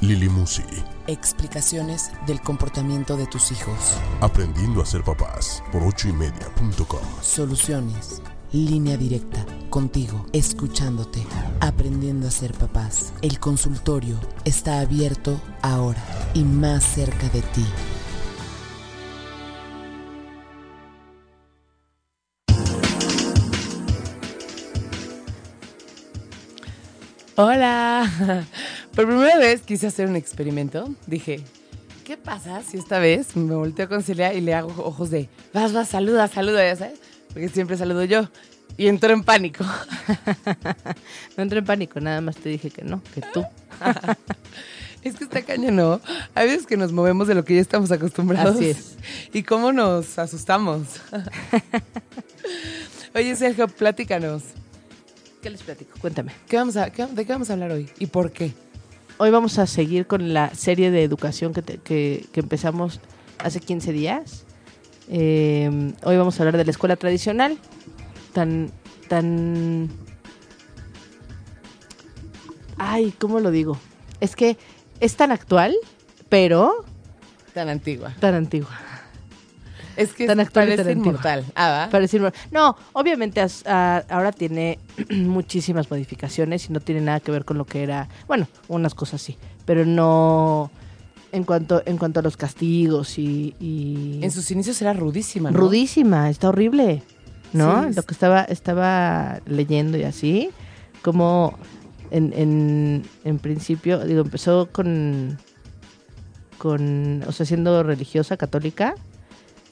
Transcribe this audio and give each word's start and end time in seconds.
Lili 0.00 0.28
Musi, 0.28 0.62
explicaciones 1.06 2.10
del 2.26 2.40
comportamiento 2.40 3.16
de 3.16 3.26
tus 3.26 3.50
hijos, 3.50 3.96
aprendiendo 4.20 4.82
a 4.82 4.86
ser 4.86 5.02
papás 5.02 5.62
por 5.72 5.82
ochoymedia.com. 5.82 7.00
soluciones, 7.22 8.22
línea 8.52 8.96
directa, 8.96 9.44
contigo, 9.70 10.26
escuchándote, 10.32 11.24
aprendiendo 11.60 12.28
a 12.28 12.30
ser 12.30 12.52
papás. 12.52 13.12
El 13.22 13.40
consultorio 13.40 14.20
está 14.44 14.80
abierto 14.80 15.40
ahora 15.62 16.02
y 16.34 16.44
más 16.44 16.84
cerca 16.84 17.28
de 17.30 17.42
ti. 17.42 17.66
Hola. 27.38 28.46
Por 28.96 29.06
primera 29.06 29.38
vez 29.38 29.60
quise 29.62 29.86
hacer 29.86 30.08
un 30.08 30.16
experimento. 30.16 30.88
Dije, 31.06 31.40
¿qué 32.04 32.16
pasa 32.16 32.62
si 32.62 32.78
esta 32.78 32.98
vez 32.98 33.36
me 33.36 33.54
volteo 33.54 33.88
con 33.88 34.02
Celia 34.02 34.32
y 34.32 34.40
le 34.40 34.54
hago 34.54 34.70
ojos 34.84 35.10
de, 35.10 35.28
vas, 35.52 35.72
vas, 35.72 35.88
saluda, 35.88 36.26
saluda, 36.28 36.64
ya 36.66 36.76
sabes? 36.76 36.98
Porque 37.28 37.48
siempre 37.50 37.76
saludo 37.76 38.04
yo. 38.04 38.28
Y 38.78 38.88
entró 38.88 39.12
en 39.12 39.22
pánico. 39.22 39.64
No 41.36 41.42
entré 41.42 41.58
en 41.58 41.64
pánico, 41.66 42.00
nada 42.00 42.22
más 42.22 42.36
te 42.36 42.48
dije 42.48 42.70
que 42.70 42.82
no, 42.82 43.02
que 43.14 43.20
tú. 43.32 43.44
Es 45.02 45.14
que 45.14 45.24
está 45.24 45.42
cañón, 45.42 45.76
¿no? 45.76 46.00
Hay 46.34 46.48
veces 46.48 46.66
que 46.66 46.76
nos 46.76 46.90
movemos 46.90 47.28
de 47.28 47.34
lo 47.36 47.44
que 47.44 47.54
ya 47.54 47.60
estamos 47.60 47.92
acostumbrados. 47.92 48.56
Así 48.56 48.70
es. 48.70 48.96
Y 49.32 49.42
cómo 49.44 49.72
nos 49.72 50.18
asustamos. 50.18 50.82
Oye, 53.14 53.36
Sergio, 53.36 53.68
platícanos. 53.68 54.42
¿Qué 55.42 55.50
les 55.50 55.62
platico? 55.62 55.96
Cuéntame. 56.00 56.32
¿Qué 56.48 56.56
vamos 56.56 56.76
a, 56.76 56.90
qué- 56.90 57.06
¿De 57.06 57.24
qué 57.24 57.32
vamos 57.32 57.50
a 57.50 57.52
hablar 57.52 57.70
hoy? 57.70 57.88
¿Y 58.00 58.06
por 58.06 58.32
qué? 58.32 58.52
Hoy 59.18 59.30
vamos 59.30 59.58
a 59.58 59.66
seguir 59.66 60.06
con 60.06 60.34
la 60.34 60.54
serie 60.54 60.90
de 60.90 61.02
educación 61.02 61.52
que, 61.54 61.62
te- 61.62 61.78
que- 61.78 62.26
que 62.32 62.40
empezamos 62.40 63.00
hace 63.38 63.60
15 63.60 63.92
días. 63.92 64.44
Eh, 65.08 65.92
hoy 66.04 66.16
vamos 66.16 66.38
a 66.38 66.42
hablar 66.42 66.56
de 66.58 66.64
la 66.64 66.70
escuela 66.70 66.96
tradicional. 66.96 67.58
Tan, 68.34 68.70
tan... 69.08 69.88
Ay, 72.76 73.12
¿cómo 73.18 73.40
lo 73.40 73.50
digo? 73.50 73.78
Es 74.20 74.36
que 74.36 74.58
es 75.00 75.16
tan 75.16 75.32
actual, 75.32 75.74
pero 76.28 76.84
Tan 77.54 77.70
antigua. 77.70 78.14
tan 78.20 78.34
antigua. 78.34 78.78
Es 79.96 80.12
que 80.12 80.26
Tan 80.26 80.40
actual 80.40 80.66
y 80.66 80.72
parece 80.72 80.90
tan 80.90 80.98
inmortal. 80.98 81.44
Ah, 81.54 81.70
¿va? 81.86 81.90
Para 81.90 82.02
decirlo- 82.02 82.32
No, 82.50 82.76
obviamente 82.92 83.40
as- 83.40 83.66
a- 83.66 84.04
ahora 84.08 84.32
tiene 84.32 84.78
muchísimas 85.10 85.90
modificaciones 85.90 86.68
y 86.68 86.72
no 86.72 86.80
tiene 86.80 87.00
nada 87.00 87.20
que 87.20 87.30
ver 87.32 87.44
con 87.44 87.58
lo 87.58 87.64
que 87.64 87.82
era, 87.82 88.08
bueno, 88.28 88.46
unas 88.68 88.94
cosas 88.94 89.22
sí, 89.22 89.36
pero 89.64 89.84
no 89.86 90.70
en 91.32 91.44
cuanto 91.44 91.82
en 91.86 91.98
cuanto 91.98 92.20
a 92.20 92.22
los 92.22 92.36
castigos 92.36 93.18
y, 93.18 93.54
y- 93.60 94.20
En 94.22 94.30
sus 94.30 94.50
inicios 94.50 94.80
era 94.82 94.92
rudísima, 94.92 95.50
¿no? 95.50 95.58
rudísima, 95.58 96.30
está 96.30 96.48
horrible, 96.50 97.02
¿no? 97.52 97.88
Sí, 97.88 97.94
lo 97.94 98.02
que 98.02 98.12
estaba 98.14 98.42
estaba 98.42 99.40
leyendo 99.46 99.98
y 99.98 100.04
así, 100.04 100.50
como 101.02 101.58
en, 102.10 102.32
en, 102.36 103.02
en 103.24 103.38
principio, 103.38 104.04
digo, 104.04 104.20
empezó 104.20 104.68
con 104.70 105.36
con, 106.58 107.22
o 107.26 107.32
sea, 107.32 107.44
siendo 107.44 107.82
religiosa 107.82 108.36
católica, 108.36 108.94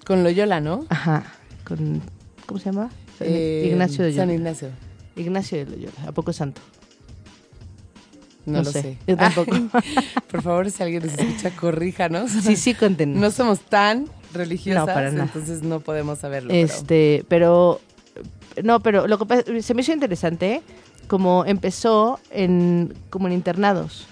Con 0.05 0.23
Loyola, 0.23 0.61
¿no? 0.61 0.85
Ajá, 0.89 1.25
con 1.67 2.03
¿cómo 2.47 2.59
se 2.61 2.67
llama? 2.67 2.91
San 3.19 3.29
Eh, 3.31 3.69
Ignacio 3.71 4.05
de 4.05 4.11
San 4.13 4.29
Loyola. 4.29 4.35
Ignacio. 4.51 4.69
Ignacio 5.17 5.59
de 5.59 5.67
Loyola, 5.71 6.09
¿a 6.09 6.13
poco 6.13 6.31
es 6.31 6.37
santo? 6.37 6.61
No, 8.47 8.59
No 8.59 8.65
lo 8.65 8.71
sé, 8.73 8.83
sé. 8.83 8.99
yo 9.07 9.17
tampoco. 9.17 9.53
Por 10.31 10.43
favor, 10.43 10.71
si 10.71 10.83
alguien 10.83 11.03
nos 11.07 11.15
escucha, 11.19 11.51
corríjanos. 11.57 12.31
Sí, 12.31 12.57
sí, 12.57 12.75
cuéntenos. 12.75 13.19
No 13.19 13.31
somos 13.31 13.61
tan 13.61 14.07
religiosas, 14.35 14.87
No, 14.87 14.93
para 14.93 15.11
nada. 15.11 15.25
entonces 15.25 15.63
no 15.63 15.81
podemos 15.81 16.19
saberlo. 16.19 16.51
pero- 16.51 16.65
este, 16.67 17.25
pero 17.29 17.81
no, 18.63 18.81
pero 18.81 19.07
lo 19.07 19.19
que 19.19 19.63
se 19.63 19.73
me 19.75 19.81
hizo 19.81 19.93
interesante 19.93 20.61
como 21.09 21.45
empezó 21.47 22.21
en 22.31 22.93
como 23.09 23.29
en 23.29 23.33
internados, 23.35 24.07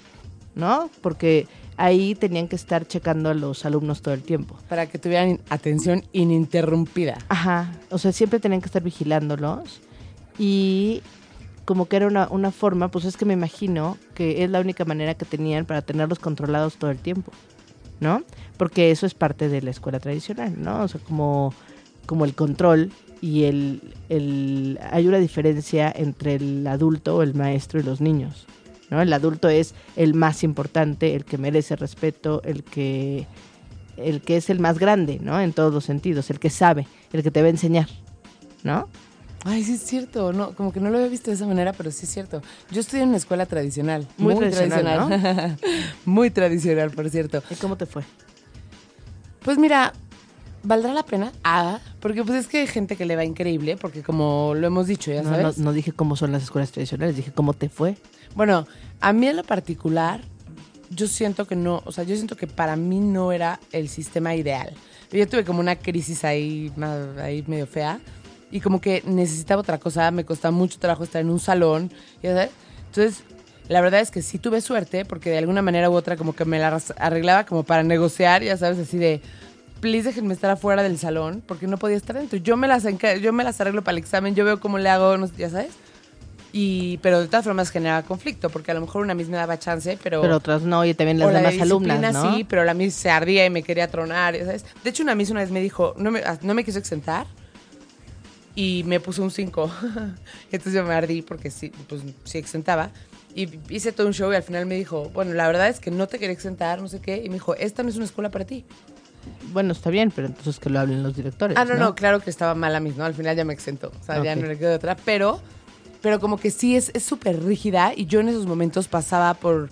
¿no? 0.54 0.88
Porque 1.02 1.46
ahí 1.76 2.14
tenían 2.14 2.48
que 2.48 2.56
estar 2.56 2.86
checando 2.86 3.30
a 3.30 3.34
los 3.34 3.64
alumnos 3.64 4.02
todo 4.02 4.14
el 4.14 4.22
tiempo. 4.22 4.56
Para 4.68 4.86
que 4.86 4.98
tuvieran 4.98 5.40
atención 5.48 6.04
ininterrumpida. 6.12 7.18
Ajá, 7.28 7.72
o 7.90 7.98
sea, 7.98 8.12
siempre 8.12 8.40
tenían 8.40 8.60
que 8.60 8.66
estar 8.66 8.82
vigilándolos 8.82 9.80
y 10.38 11.02
como 11.64 11.86
que 11.86 11.96
era 11.96 12.06
una, 12.06 12.28
una 12.28 12.50
forma, 12.50 12.88
pues 12.88 13.04
es 13.04 13.16
que 13.16 13.24
me 13.24 13.34
imagino 13.34 13.96
que 14.14 14.44
es 14.44 14.50
la 14.50 14.60
única 14.60 14.84
manera 14.84 15.14
que 15.14 15.24
tenían 15.24 15.64
para 15.64 15.82
tenerlos 15.82 16.18
controlados 16.18 16.76
todo 16.76 16.90
el 16.90 16.98
tiempo, 16.98 17.32
¿no? 18.00 18.22
Porque 18.56 18.90
eso 18.90 19.06
es 19.06 19.14
parte 19.14 19.48
de 19.48 19.62
la 19.62 19.70
escuela 19.70 20.00
tradicional, 20.00 20.54
¿no? 20.56 20.82
O 20.82 20.88
sea, 20.88 21.00
como, 21.00 21.54
como 22.06 22.24
el 22.24 22.34
control 22.34 22.90
y 23.20 23.44
el, 23.44 23.94
el... 24.08 24.78
Hay 24.90 25.06
una 25.06 25.18
diferencia 25.18 25.92
entre 25.94 26.34
el 26.34 26.66
adulto, 26.66 27.22
el 27.22 27.34
maestro 27.34 27.78
y 27.78 27.84
los 27.84 28.00
niños, 28.00 28.46
¿no? 28.92 29.00
El 29.00 29.12
adulto 29.12 29.48
es 29.48 29.74
el 29.96 30.12
más 30.12 30.44
importante, 30.44 31.14
el 31.14 31.24
que 31.24 31.38
merece 31.38 31.76
respeto, 31.76 32.42
el 32.44 32.62
que 32.62 33.26
el 33.96 34.20
que 34.20 34.36
es 34.36 34.50
el 34.50 34.60
más 34.60 34.78
grande, 34.78 35.18
¿no? 35.22 35.40
En 35.40 35.52
todos 35.52 35.72
los 35.72 35.84
sentidos, 35.84 36.28
el 36.30 36.38
que 36.38 36.50
sabe, 36.50 36.86
el 37.12 37.22
que 37.22 37.30
te 37.30 37.40
va 37.40 37.46
a 37.46 37.50
enseñar, 37.50 37.88
¿no? 38.62 38.88
Ay, 39.44 39.64
sí 39.64 39.74
es 39.74 39.80
cierto. 39.80 40.32
No, 40.32 40.54
como 40.54 40.72
que 40.72 40.80
no 40.80 40.90
lo 40.90 40.98
había 40.98 41.08
visto 41.08 41.30
de 41.30 41.36
esa 41.36 41.46
manera, 41.46 41.72
pero 41.72 41.90
sí 41.90 42.04
es 42.04 42.12
cierto. 42.12 42.42
Yo 42.70 42.80
estudié 42.80 43.02
en 43.02 43.08
una 43.08 43.18
escuela 43.18 43.46
tradicional. 43.46 44.06
Muy 44.18 44.36
tradicional, 44.36 45.56
muy 46.04 46.30
tradicional, 46.30 46.90
por 46.90 47.08
cierto. 47.08 47.42
¿Y 47.50 47.54
cómo 47.54 47.76
te 47.76 47.86
fue? 47.86 48.02
Pues 49.42 49.56
mira, 49.58 49.94
¿valdrá 50.62 50.92
la 50.92 51.04
pena? 51.04 51.32
Ah, 51.44 51.78
porque 52.00 52.24
pues 52.24 52.38
es 52.40 52.46
que 52.46 52.58
hay 52.58 52.66
gente 52.66 52.96
que 52.96 53.04
le 53.06 53.16
va 53.16 53.24
increíble, 53.24 53.76
porque 53.76 54.02
como 54.02 54.54
lo 54.56 54.66
hemos 54.66 54.86
dicho, 54.86 55.12
ya 55.12 55.22
No, 55.22 55.30
no, 55.30 55.36
sabes. 55.36 55.58
no 55.58 55.72
dije 55.72 55.92
cómo 55.92 56.16
son 56.16 56.32
las 56.32 56.42
escuelas 56.42 56.70
tradicionales, 56.72 57.16
dije 57.16 57.32
cómo 57.32 57.52
te 57.54 57.68
fue. 57.68 57.96
Bueno, 58.34 58.66
a 59.00 59.12
mí 59.12 59.26
en 59.26 59.36
lo 59.36 59.44
particular, 59.44 60.20
yo 60.90 61.06
siento 61.06 61.46
que 61.46 61.56
no, 61.56 61.82
o 61.84 61.92
sea, 61.92 62.04
yo 62.04 62.14
siento 62.16 62.36
que 62.36 62.46
para 62.46 62.76
mí 62.76 63.00
no 63.00 63.32
era 63.32 63.60
el 63.72 63.88
sistema 63.88 64.34
ideal. 64.34 64.72
Yo 65.10 65.28
tuve 65.28 65.44
como 65.44 65.60
una 65.60 65.76
crisis 65.76 66.24
ahí, 66.24 66.72
ahí 67.20 67.44
medio 67.46 67.66
fea 67.66 68.00
y 68.50 68.60
como 68.60 68.80
que 68.80 69.02
necesitaba 69.06 69.60
otra 69.60 69.78
cosa, 69.78 70.10
me 70.10 70.24
costaba 70.24 70.52
mucho 70.52 70.78
trabajo 70.78 71.04
estar 71.04 71.20
en 71.20 71.30
un 71.30 71.40
salón, 71.40 71.90
ya 72.22 72.34
sabes. 72.34 72.50
Entonces, 72.86 73.24
la 73.68 73.80
verdad 73.80 74.00
es 74.00 74.10
que 74.10 74.22
sí 74.22 74.38
tuve 74.38 74.60
suerte 74.60 75.04
porque 75.04 75.30
de 75.30 75.38
alguna 75.38 75.62
manera 75.62 75.88
u 75.88 75.94
otra 75.94 76.16
como 76.16 76.34
que 76.34 76.44
me 76.44 76.58
la 76.58 76.78
arreglaba 76.98 77.44
como 77.46 77.62
para 77.62 77.82
negociar, 77.82 78.42
ya 78.42 78.56
sabes, 78.56 78.78
así 78.78 78.98
de 78.98 79.20
please 79.82 80.04
déjenme 80.04 80.32
estar 80.32 80.48
afuera 80.48 80.82
del 80.84 80.96
salón 80.96 81.42
porque 81.44 81.66
no 81.66 81.76
podía 81.76 81.96
estar 81.96 82.16
dentro. 82.16 82.38
Yo 82.38 82.56
me 82.56 82.68
las 82.68 82.84
yo 83.20 83.32
me 83.32 83.44
las 83.44 83.60
arreglo 83.60 83.82
para 83.82 83.92
el 83.92 83.98
examen, 83.98 84.34
yo 84.36 84.44
veo 84.44 84.60
cómo 84.60 84.78
le 84.78 84.88
hago, 84.88 85.18
no 85.18 85.26
ya 85.36 85.50
sabes. 85.50 85.72
Y, 86.52 86.98
pero 86.98 87.20
de 87.20 87.26
todas 87.26 87.44
formas 87.44 87.70
generaba 87.70 88.02
conflicto, 88.02 88.48
porque 88.48 88.70
a 88.70 88.74
lo 88.74 88.82
mejor 88.82 89.02
una 89.02 89.14
misma 89.14 89.38
daba 89.38 89.58
chance, 89.58 89.98
pero... 90.02 90.20
Pero 90.20 90.36
otras 90.36 90.62
no, 90.62 90.84
y 90.84 90.92
también 90.92 91.18
las 91.18 91.28
o 91.28 91.30
la 91.32 91.40
de 91.40 91.46
demás 91.46 91.62
alumnas, 91.62 91.98
disciplina 91.98 92.30
¿no? 92.30 92.36
sí, 92.36 92.44
pero 92.44 92.64
la 92.64 92.74
Miss 92.74 92.94
se 92.94 93.10
ardía 93.10 93.46
y 93.46 93.50
me 93.50 93.62
quería 93.62 93.90
tronar, 93.90 94.36
ya 94.36 94.44
¿sabes? 94.44 94.66
De 94.84 94.90
hecho, 94.90 95.02
una 95.02 95.14
Miss 95.14 95.30
una 95.30 95.40
vez 95.40 95.50
me 95.50 95.60
dijo, 95.60 95.94
no 95.96 96.10
me, 96.10 96.20
ah, 96.20 96.38
no 96.42 96.52
me 96.52 96.62
quiso 96.62 96.78
exentar 96.78 97.26
y 98.54 98.84
me 98.86 99.00
puso 99.00 99.22
un 99.22 99.30
5. 99.30 99.70
Entonces 100.52 100.74
yo 100.74 100.84
me 100.84 100.94
ardí 100.94 101.22
porque 101.22 101.50
sí, 101.50 101.72
pues 101.88 102.02
sí 102.24 102.36
exentaba. 102.36 102.90
Y 103.34 103.48
hice 103.70 103.92
todo 103.92 104.06
un 104.06 104.12
show 104.12 104.30
y 104.30 104.36
al 104.36 104.42
final 104.42 104.66
me 104.66 104.74
dijo, 104.76 105.08
bueno, 105.14 105.32
la 105.32 105.46
verdad 105.46 105.68
es 105.68 105.80
que 105.80 105.90
no 105.90 106.06
te 106.06 106.18
quería 106.18 106.34
exentar, 106.34 106.82
no 106.82 106.88
sé 106.88 107.00
qué. 107.00 107.16
Y 107.24 107.28
me 107.30 107.36
dijo, 107.36 107.56
esta 107.56 107.82
no 107.82 107.88
es 107.88 107.96
una 107.96 108.04
escuela 108.04 108.30
para 108.30 108.44
ti. 108.44 108.66
Bueno, 109.52 109.72
está 109.72 109.90
bien, 109.90 110.10
pero 110.14 110.28
entonces 110.28 110.58
que 110.58 110.70
lo 110.70 110.80
hablen 110.80 111.02
los 111.02 111.14
directores. 111.14 111.56
Ah, 111.56 111.64
no, 111.64 111.74
no, 111.74 111.94
claro 111.94 112.20
que 112.20 112.30
estaba 112.30 112.54
mala 112.54 112.80
Miss, 112.80 112.96
¿no? 112.96 113.04
Al 113.04 113.14
final 113.14 113.36
ya 113.36 113.44
me 113.44 113.52
exentó. 113.52 113.92
O 114.00 114.04
sea, 114.04 114.22
ya 114.22 114.34
no 114.36 114.46
le 114.46 114.58
quedó 114.58 114.70
de 114.70 114.76
otra. 114.76 114.96
Pero, 115.04 115.40
pero 116.00 116.20
como 116.20 116.38
que 116.38 116.50
sí 116.50 116.76
es 116.76 116.90
es 116.94 117.02
súper 117.02 117.42
rígida 117.42 117.92
y 117.94 118.06
yo 118.06 118.20
en 118.20 118.28
esos 118.28 118.46
momentos 118.46 118.88
pasaba 118.88 119.34
por, 119.34 119.70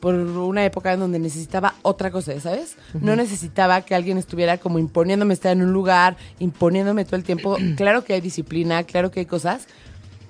por 0.00 0.14
una 0.14 0.64
época 0.64 0.92
en 0.92 1.00
donde 1.00 1.18
necesitaba 1.18 1.74
otra 1.82 2.10
cosa, 2.10 2.38
¿sabes? 2.40 2.76
No 2.94 3.14
necesitaba 3.14 3.82
que 3.82 3.94
alguien 3.94 4.18
estuviera 4.18 4.58
como 4.58 4.78
imponiéndome 4.78 5.34
estar 5.34 5.52
en 5.52 5.62
un 5.62 5.72
lugar, 5.72 6.16
imponiéndome 6.40 7.04
todo 7.04 7.16
el 7.16 7.24
tiempo. 7.24 7.56
claro 7.76 8.04
que 8.04 8.14
hay 8.14 8.20
disciplina, 8.20 8.82
claro 8.82 9.10
que 9.10 9.20
hay 9.20 9.26
cosas, 9.26 9.68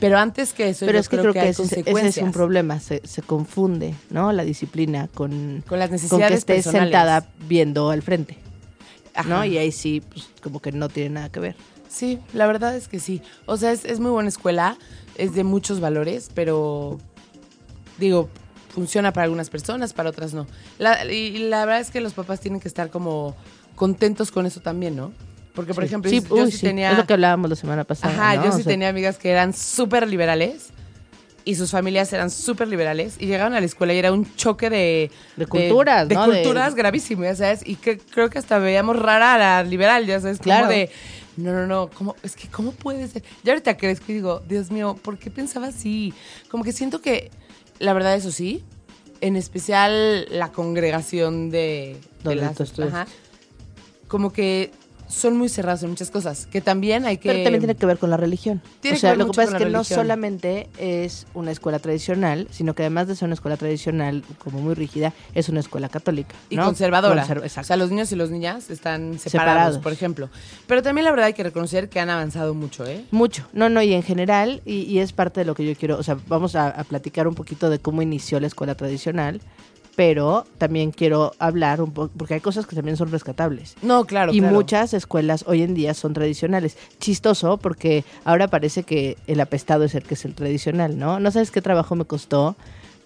pero 0.02 0.18
antes 0.18 0.52
que 0.52 0.68
eso 0.68 0.84
Pero 0.84 0.96
yo 0.96 1.00
es 1.00 1.08
que 1.08 1.16
creo, 1.16 1.32
que, 1.32 1.38
hay 1.38 1.50
ese, 1.50 1.80
es 2.08 2.18
un 2.18 2.32
problema, 2.32 2.80
se, 2.80 3.00
se 3.04 3.22
confunde, 3.22 3.94
¿no? 4.10 4.32
La 4.32 4.42
disciplina 4.42 5.08
con, 5.14 5.62
Con 5.68 5.78
las 5.78 5.88
con 5.88 5.96
que 5.98 6.02
necesidades 6.02 6.38
estés 6.38 6.64
personales. 6.64 6.88
sentada 6.88 7.28
viendo 7.46 7.88
al 7.88 8.02
frente. 8.02 8.36
Ajá. 9.14 9.28
¿no? 9.28 9.44
Y 9.44 9.58
ahí 9.58 9.72
sí, 9.72 10.00
pues 10.00 10.28
como 10.42 10.60
que 10.60 10.72
no 10.72 10.88
tiene 10.88 11.10
nada 11.10 11.28
que 11.30 11.40
ver. 11.40 11.56
Sí, 11.88 12.18
la 12.32 12.46
verdad 12.46 12.74
es 12.76 12.88
que 12.88 13.00
sí. 13.00 13.20
O 13.46 13.56
sea, 13.56 13.72
es, 13.72 13.84
es 13.84 14.00
muy 14.00 14.10
buena 14.10 14.28
escuela, 14.30 14.76
es 15.18 15.34
de 15.34 15.44
muchos 15.44 15.80
valores, 15.80 16.30
pero 16.34 16.98
digo, 17.98 18.30
funciona 18.70 19.12
para 19.12 19.24
algunas 19.24 19.50
personas, 19.50 19.92
para 19.92 20.08
otras 20.10 20.32
no. 20.32 20.46
La- 20.78 21.04
y, 21.04 21.36
la 21.38 21.64
verdad 21.66 21.80
es 21.82 21.90
que 21.90 22.00
los 22.00 22.14
papás 22.14 22.40
tienen 22.40 22.60
que 22.60 22.68
estar 22.68 22.88
como 22.90 23.36
contentos 23.74 24.30
con 24.30 24.46
eso 24.46 24.60
también, 24.60 24.96
¿no? 24.96 25.12
Porque, 25.54 25.74
por 25.74 25.84
Sí. 25.84 25.88
ejemplo, 25.88 26.10
Sí, 26.10 26.22
yo, 26.26 26.44
uy, 26.44 26.50
sí 26.50 26.58
tenía... 26.60 26.92
Es 26.92 26.96
lo 26.96 27.06
que 27.06 27.12
hablábamos 27.12 27.50
la 27.50 27.56
semana 27.56 27.84
pasada. 27.84 28.14
Ajá, 28.14 28.36
¿no? 28.36 28.44
yo 28.44 28.48
O 28.50 28.56
sí 28.56 28.62
sea, 28.62 28.72
tenía 28.72 28.88
amigas 28.88 29.18
que 29.18 29.28
eran 29.30 29.52
súper 29.52 30.08
liberales 30.08 30.68
y 31.44 31.54
sus 31.56 31.70
familias 31.72 32.12
eran 32.12 32.30
súper 32.30 32.68
liberales 32.68 33.16
y 33.18 33.26
llegaban 33.26 33.54
a 33.54 33.60
la 33.60 33.66
escuela 33.66 33.92
y 33.94 33.98
era 33.98 34.12
un 34.12 34.32
choque 34.36 34.70
de... 34.70 35.10
De 35.36 35.46
culturas, 35.46 36.08
de, 36.08 36.14
¿no? 36.14 36.26
De- 36.28 36.42
culturas 36.42 36.74
gravísimo, 36.74 37.24
ya 37.24 37.34
sabes, 37.34 37.60
y 37.64 37.76
que 37.76 37.98
creo 37.98 38.30
que 38.30 38.38
hasta 38.38 38.58
veíamos 38.58 38.96
rara 38.96 39.34
a 39.34 39.38
la 39.38 39.62
liberal, 39.68 40.06
ya 40.06 40.20
sabes, 40.20 40.38
Claro. 40.38 40.66
como 40.66 40.72
de... 40.72 40.90
No, 41.36 41.52
no, 41.52 41.66
no, 41.66 41.88
¿cómo? 41.88 42.14
es 42.22 42.36
que 42.36 42.46
¿cómo 42.48 42.72
puede 42.72 43.08
ser? 43.08 43.22
Ya 43.42 43.52
ahorita 43.54 43.76
crezco 43.78 44.04
y 44.12 44.16
digo, 44.16 44.42
Dios 44.46 44.70
mío, 44.70 44.98
¿por 45.02 45.18
qué 45.18 45.30
pensaba 45.30 45.68
así? 45.68 46.12
Como 46.50 46.62
que 46.62 46.72
siento 46.72 47.00
que, 47.00 47.30
la 47.78 47.94
verdad, 47.94 48.14
eso 48.14 48.30
sí, 48.30 48.62
en 49.22 49.36
especial 49.36 50.26
la 50.30 50.52
congregación 50.52 51.48
de, 51.50 51.96
de 52.22 52.34
las... 52.36 52.60
ajá, 52.78 53.06
como 54.08 54.32
que 54.32 54.70
son 55.12 55.36
muy 55.36 55.48
cerrados 55.48 55.82
en 55.82 55.90
muchas 55.90 56.10
cosas, 56.10 56.46
que 56.46 56.60
también 56.60 57.04
hay 57.04 57.18
que... 57.18 57.28
Pero 57.28 57.42
también 57.44 57.60
tiene 57.60 57.74
que 57.74 57.86
ver 57.86 57.98
con 57.98 58.10
la 58.10 58.16
religión. 58.16 58.62
Tiene 58.80 58.96
o 58.96 59.00
sea, 59.00 59.10
que 59.12 59.18
ver 59.18 59.26
lo 59.26 59.30
que 59.32 59.36
pasa 59.36 59.56
es 59.58 59.62
que 59.64 59.70
no 59.70 59.84
solamente 59.84 60.68
es 60.78 61.26
una 61.34 61.50
escuela 61.50 61.78
tradicional, 61.78 62.48
sino 62.50 62.74
que 62.74 62.82
además 62.82 63.08
de 63.08 63.14
ser 63.14 63.26
una 63.26 63.34
escuela 63.34 63.56
tradicional, 63.56 64.24
como 64.42 64.60
muy 64.60 64.74
rígida, 64.74 65.12
es 65.34 65.48
una 65.48 65.60
escuela 65.60 65.88
católica. 65.88 66.34
y 66.50 66.56
¿no? 66.56 66.64
conservadora. 66.64 67.26
Conser- 67.26 67.60
o 67.60 67.64
sea, 67.64 67.76
los 67.76 67.90
niños 67.90 68.10
y 68.12 68.16
las 68.16 68.30
niñas 68.30 68.70
están 68.70 69.18
separados, 69.18 69.30
Separados. 69.30 69.78
por 69.78 69.92
ejemplo. 69.92 70.30
Pero 70.66 70.82
también 70.82 71.04
la 71.04 71.10
verdad 71.10 71.26
hay 71.26 71.34
que 71.34 71.42
reconocer 71.42 71.88
que 71.88 72.00
han 72.00 72.10
avanzado 72.10 72.54
mucho, 72.54 72.86
¿eh? 72.86 73.04
Mucho, 73.10 73.46
no, 73.52 73.68
no, 73.68 73.82
y 73.82 73.92
en 73.92 74.02
general, 74.02 74.62
y, 74.64 74.82
y 74.82 74.98
es 75.00 75.12
parte 75.12 75.40
de 75.40 75.44
lo 75.44 75.54
que 75.54 75.66
yo 75.66 75.74
quiero, 75.76 75.98
o 75.98 76.02
sea, 76.02 76.16
vamos 76.26 76.56
a, 76.56 76.68
a 76.68 76.84
platicar 76.84 77.28
un 77.28 77.34
poquito 77.34 77.68
de 77.70 77.78
cómo 77.78 78.00
inició 78.02 78.40
la 78.40 78.46
escuela 78.46 78.74
tradicional, 78.74 79.40
pero 79.96 80.46
también 80.58 80.90
quiero 80.90 81.32
hablar 81.38 81.80
un 81.82 81.92
poco, 81.92 82.10
porque 82.16 82.34
hay 82.34 82.40
cosas 82.40 82.66
que 82.66 82.74
también 82.76 82.96
son 82.96 83.10
rescatables. 83.10 83.74
No, 83.82 84.04
claro, 84.06 84.32
y 84.32 84.38
claro. 84.40 84.54
muchas 84.54 84.94
escuelas 84.94 85.44
hoy 85.46 85.62
en 85.62 85.74
día 85.74 85.94
son 85.94 86.14
tradicionales. 86.14 86.76
Chistoso 86.98 87.58
porque 87.58 88.04
ahora 88.24 88.48
parece 88.48 88.84
que 88.84 89.16
el 89.26 89.40
apestado 89.40 89.84
es 89.84 89.94
el 89.94 90.02
que 90.02 90.14
es 90.14 90.24
el 90.24 90.34
tradicional, 90.34 90.98
¿no? 90.98 91.20
No 91.20 91.30
sabes 91.30 91.50
qué 91.50 91.60
trabajo 91.60 91.94
me 91.94 92.04
costó 92.04 92.56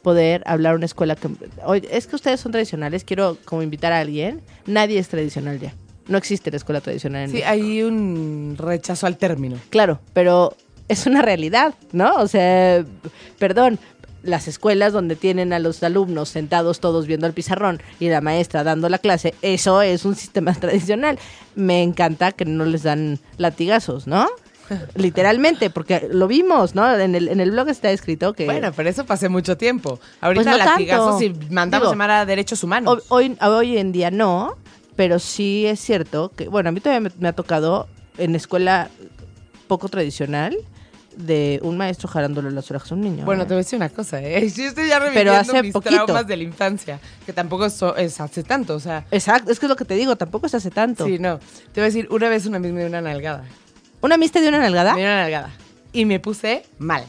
poder 0.03 0.43
hablar 0.47 0.77
una 0.77 0.87
escuela 0.87 1.17
que... 1.17 1.29
Oye, 1.65 1.89
es 1.91 2.07
que 2.07 2.15
ustedes 2.15 2.39
son 2.41 2.53
tradicionales, 2.53 3.03
quiero 3.03 3.37
como 3.45 3.63
invitar 3.63 3.93
a 3.93 3.99
alguien. 4.01 4.41
Nadie 4.67 4.99
es 5.01 5.09
tradicional 5.09 5.59
ya. 5.59 5.75
No 6.07 6.17
existe 6.19 6.53
la 6.53 6.59
escuela 6.59 6.81
tradicional 6.81 7.23
en 7.23 7.29
Sí, 7.31 7.35
México. 7.39 7.51
hay 7.51 7.83
un 7.83 8.55
rechazo 8.57 9.09
al 9.09 9.17
término. 9.17 9.57
Claro, 9.71 9.99
pero 10.13 10.55
es 10.87 11.05
una 11.07 11.21
realidad, 11.23 11.75
¿no? 11.91 12.15
O 12.19 12.29
sea, 12.29 12.85
perdón, 13.41 13.81
las 14.27 14.49
escuelas 14.49 14.93
donde 14.93 15.17
tienen 15.17 15.53
a 15.53 15.59
los 15.59 15.83
alumnos 15.83 16.29
sentados 16.29 16.81
todos 16.81 17.07
viendo 17.07 17.27
al 17.27 17.33
pizarrón 17.33 17.81
y 18.01 18.09
la 18.09 18.21
maestra 18.21 18.65
dando 18.65 18.89
la 18.89 18.99
clase, 18.99 19.35
eso 19.43 19.83
es 19.83 20.05
un 20.05 20.15
sistema 20.15 20.53
tradicional. 20.61 21.19
Me 21.55 21.83
encanta 21.83 22.33
que 22.33 22.45
no 22.45 22.65
les 22.65 22.83
dan 22.83 23.19
latigazos, 23.39 24.07
¿no? 24.07 24.27
Literalmente, 24.97 25.71
porque 25.71 26.09
lo 26.11 26.27
vimos, 26.27 26.75
¿no? 26.75 26.93
En 26.93 27.15
el, 27.15 27.29
en 27.29 27.41
el 27.41 27.53
blog 27.53 27.69
está 27.69 27.91
escrito 27.91 28.33
que... 28.33 28.47
Bueno, 28.47 28.73
pero 28.75 28.89
eso 28.89 29.07
pasé 29.07 29.29
mucho 29.29 29.57
tiempo. 29.57 30.01
Ahorita 30.21 30.43
Pues 30.45 30.59
no 30.59 30.65
latigazos 30.65 31.21
tanto. 31.21 31.47
y 31.47 31.51
mandamos 31.53 31.85
Digo, 31.87 31.93
llamar 31.93 32.11
a 32.11 32.27
derechos 32.27 32.63
humanos. 32.65 33.05
hoy, 33.09 33.37
hoy 33.41 33.79
en 33.79 33.93
día 33.93 34.11
no, 34.11 34.57
pero 34.97 35.19
sí 35.19 35.67
es 35.67 35.79
cierto 35.81 36.33
que, 36.37 36.49
bueno, 36.49 36.69
a 36.69 36.73
mí 36.73 36.81
todavía 36.81 37.09
me, 37.09 37.11
me 37.21 37.29
ha 37.29 37.33
tocado 37.33 37.87
en 38.19 38.35
escuela 38.35 38.89
poco 39.69 39.89
tradicional 39.89 40.57
de 41.17 41.59
un 41.63 41.77
maestro 41.77 42.09
jalándole 42.09 42.51
las 42.51 42.71
orejas 42.71 42.93
a 42.93 42.95
un 42.95 43.01
niño. 43.01 43.25
Bueno, 43.25 43.43
¿eh? 43.43 43.47
te 43.47 43.55
voy 43.55 43.61
a 43.61 43.65
decir 43.65 43.77
una 43.77 43.89
cosa, 43.89 44.21
¿eh? 44.23 44.49
Yo 44.57 44.65
estoy 44.65 44.89
ya 44.89 44.99
Pero 44.99 45.07
reviviendo 45.07 45.33
hace 45.33 45.63
mis 45.63 45.73
poquito. 45.73 46.05
traumas 46.05 46.27
de 46.27 46.37
la 46.37 46.43
infancia, 46.43 47.01
que 47.25 47.33
tampoco 47.33 47.67
es, 47.67 47.81
es 47.97 48.21
hace 48.21 48.43
tanto, 48.43 48.75
o 48.75 48.81
sea... 48.81 49.05
Exacto, 49.11 49.51
es 49.51 49.59
que 49.59 49.67
es 49.67 49.71
lo 49.71 49.77
que 49.77 49.85
te 49.85 49.95
digo, 49.95 50.17
tampoco 50.17 50.49
se 50.49 50.59
hace 50.59 50.71
tanto. 50.71 51.07
Sí, 51.07 51.19
no. 51.19 51.39
Te 51.39 51.81
voy 51.81 51.83
a 51.83 51.87
decir, 51.87 52.09
una 52.11 52.29
vez 52.29 52.47
una 52.47 52.59
me 52.59 52.71
dio 52.71 52.87
una 52.87 53.01
nalgada. 53.01 53.45
¿Una 54.01 54.17
amistad 54.17 54.41
de 54.41 54.49
una 54.49 54.59
nalgada? 54.59 54.95
Dio 54.95 55.05
una 55.05 55.23
nalgada. 55.23 55.51
Y 55.93 56.05
me 56.05 56.21
puse 56.21 56.65
mal. 56.79 57.05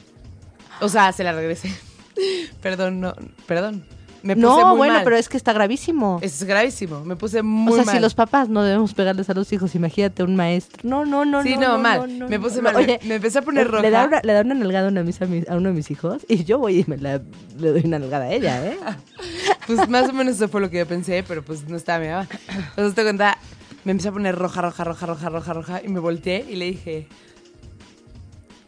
O 0.79 0.89
sea, 0.89 1.11
se 1.11 1.23
la 1.23 1.33
regresé. 1.33 1.71
perdón, 2.61 3.01
no, 3.01 3.13
perdón. 3.45 3.85
Me 4.27 4.35
puse 4.35 4.45
no, 4.47 4.67
muy 4.69 4.77
bueno, 4.77 4.93
mal. 4.95 5.03
pero 5.03 5.15
es 5.17 5.29
que 5.29 5.37
está 5.37 5.53
gravísimo. 5.53 6.19
Es 6.21 6.43
gravísimo. 6.43 7.03
Me 7.05 7.15
puse 7.15 7.41
muy 7.43 7.71
o 7.73 7.75
sea, 7.75 7.85
mal. 7.85 7.95
si 7.95 8.01
los 8.01 8.13
papás 8.15 8.49
no 8.49 8.61
debemos 8.63 8.93
pegarles 8.93 9.29
a 9.29 9.33
los 9.33 9.51
hijos, 9.53 9.73
imagínate 9.75 10.23
un 10.23 10.35
maestro. 10.35 10.81
No, 10.87 11.05
no, 11.05 11.25
no, 11.25 11.43
Sí, 11.43 11.55
no. 11.55 11.61
no, 11.73 11.77
mal. 11.77 12.07
Me 12.29 12.39
puse 12.39 12.61
mal. 12.61 12.75
Oye, 12.75 12.99
Me- 13.03 13.09
me 13.09 13.15
empecé 13.15 13.39
a 13.39 13.41
poner 13.41 13.71
Le 13.71 13.89
da 13.89 14.03
roja. 14.05 14.07
una, 14.07 14.21
le 14.23 14.33
da 14.33 14.41
una 14.41 14.53
nalgada 14.53 14.87
a, 14.87 14.91
una 14.91 15.03
mis- 15.03 15.21
a, 15.21 15.25
mis- 15.25 15.49
a 15.49 15.55
uno 15.55 15.69
de 15.69 15.75
mis 15.75 15.89
hijos 15.91 16.25
y 16.27 16.43
yo 16.43 16.59
voy 16.59 16.79
y 16.79 16.85
me 16.87 16.97
la, 16.97 17.21
le 17.57 17.71
doy 17.71 17.81
una 17.85 17.99
nalgada 17.99 18.25
a 18.25 18.31
ella, 18.31 18.65
¿eh? 18.65 18.77
Pues 19.67 19.87
más 19.89 20.09
o 20.09 20.13
menos 20.13 20.35
eso 20.35 20.47
fue 20.47 20.61
lo 20.61 20.69
que 20.69 20.77
yo 20.77 20.85
pensé, 20.87 21.23
pero 21.27 21.43
pues 21.43 21.67
no 21.67 21.75
estaba 21.75 21.99
mi 21.99 22.07
mamá. 22.09 22.27
Entonces 22.69 22.95
te 22.95 23.03
cuenta, 23.03 23.37
me 23.83 23.91
empecé 23.91 24.09
a 24.09 24.11
poner 24.11 24.35
roja, 24.35 24.61
roja, 24.61 24.83
roja, 24.83 25.05
roja, 25.05 25.29
roja, 25.29 25.53
roja. 25.53 25.81
Y 25.83 25.87
me 25.89 25.99
volteé 25.99 26.45
y 26.49 26.55
le 26.55 26.65
dije. 26.65 27.07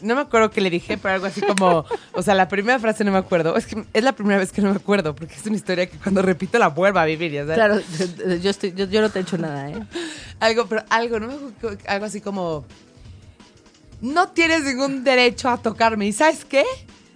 No 0.02 0.16
me 0.16 0.22
acuerdo 0.22 0.50
qué 0.50 0.62
le 0.62 0.70
dije, 0.70 0.98
pero 0.98 1.16
algo 1.16 1.26
así 1.26 1.42
como. 1.42 1.86
O 2.14 2.22
sea, 2.22 2.34
la 2.34 2.48
primera 2.48 2.80
frase 2.80 3.04
no 3.04 3.12
me 3.12 3.18
acuerdo. 3.18 3.58
Es 3.58 3.66
que 3.66 3.84
es 3.94 4.04
la 4.04 4.14
primera 4.14 4.40
vez 4.40 4.52
que 4.52 4.62
no 4.62 4.70
me 4.70 4.78
acuerdo, 4.78 5.14
porque 5.14 5.36
es 5.36 5.46
una 5.46 5.58
historia 5.58 5.90
que 5.90 5.98
cuando 5.98 6.22
repito 6.22 6.58
la 6.58 6.70
vuelvo 6.70 7.00
a 7.00 7.06
vivir, 7.06 7.32
ya 7.32 7.42
sabes. 7.42 7.56
Claro, 7.56 7.82
yo, 8.38 8.50
estoy, 8.50 8.74
yo, 8.74 8.86
yo 8.86 9.02
no 9.02 9.10
te 9.10 9.20
he 9.20 9.22
hecho 9.24 9.38
nada, 9.38 9.70
¿eh? 9.70 9.84
Algo, 10.40 10.68
pero 10.68 10.84
algo, 10.90 11.20
no 11.20 11.28
me 11.28 11.34
acuerdo, 11.34 11.78
algo 11.88 12.06
así 12.06 12.22
como. 12.22 12.66
No 14.02 14.30
tienes 14.30 14.64
ningún 14.64 15.04
derecho 15.04 15.50
a 15.50 15.58
tocarme. 15.58 16.08
¿Y 16.08 16.14
sabes 16.14 16.46
qué? 16.46 16.64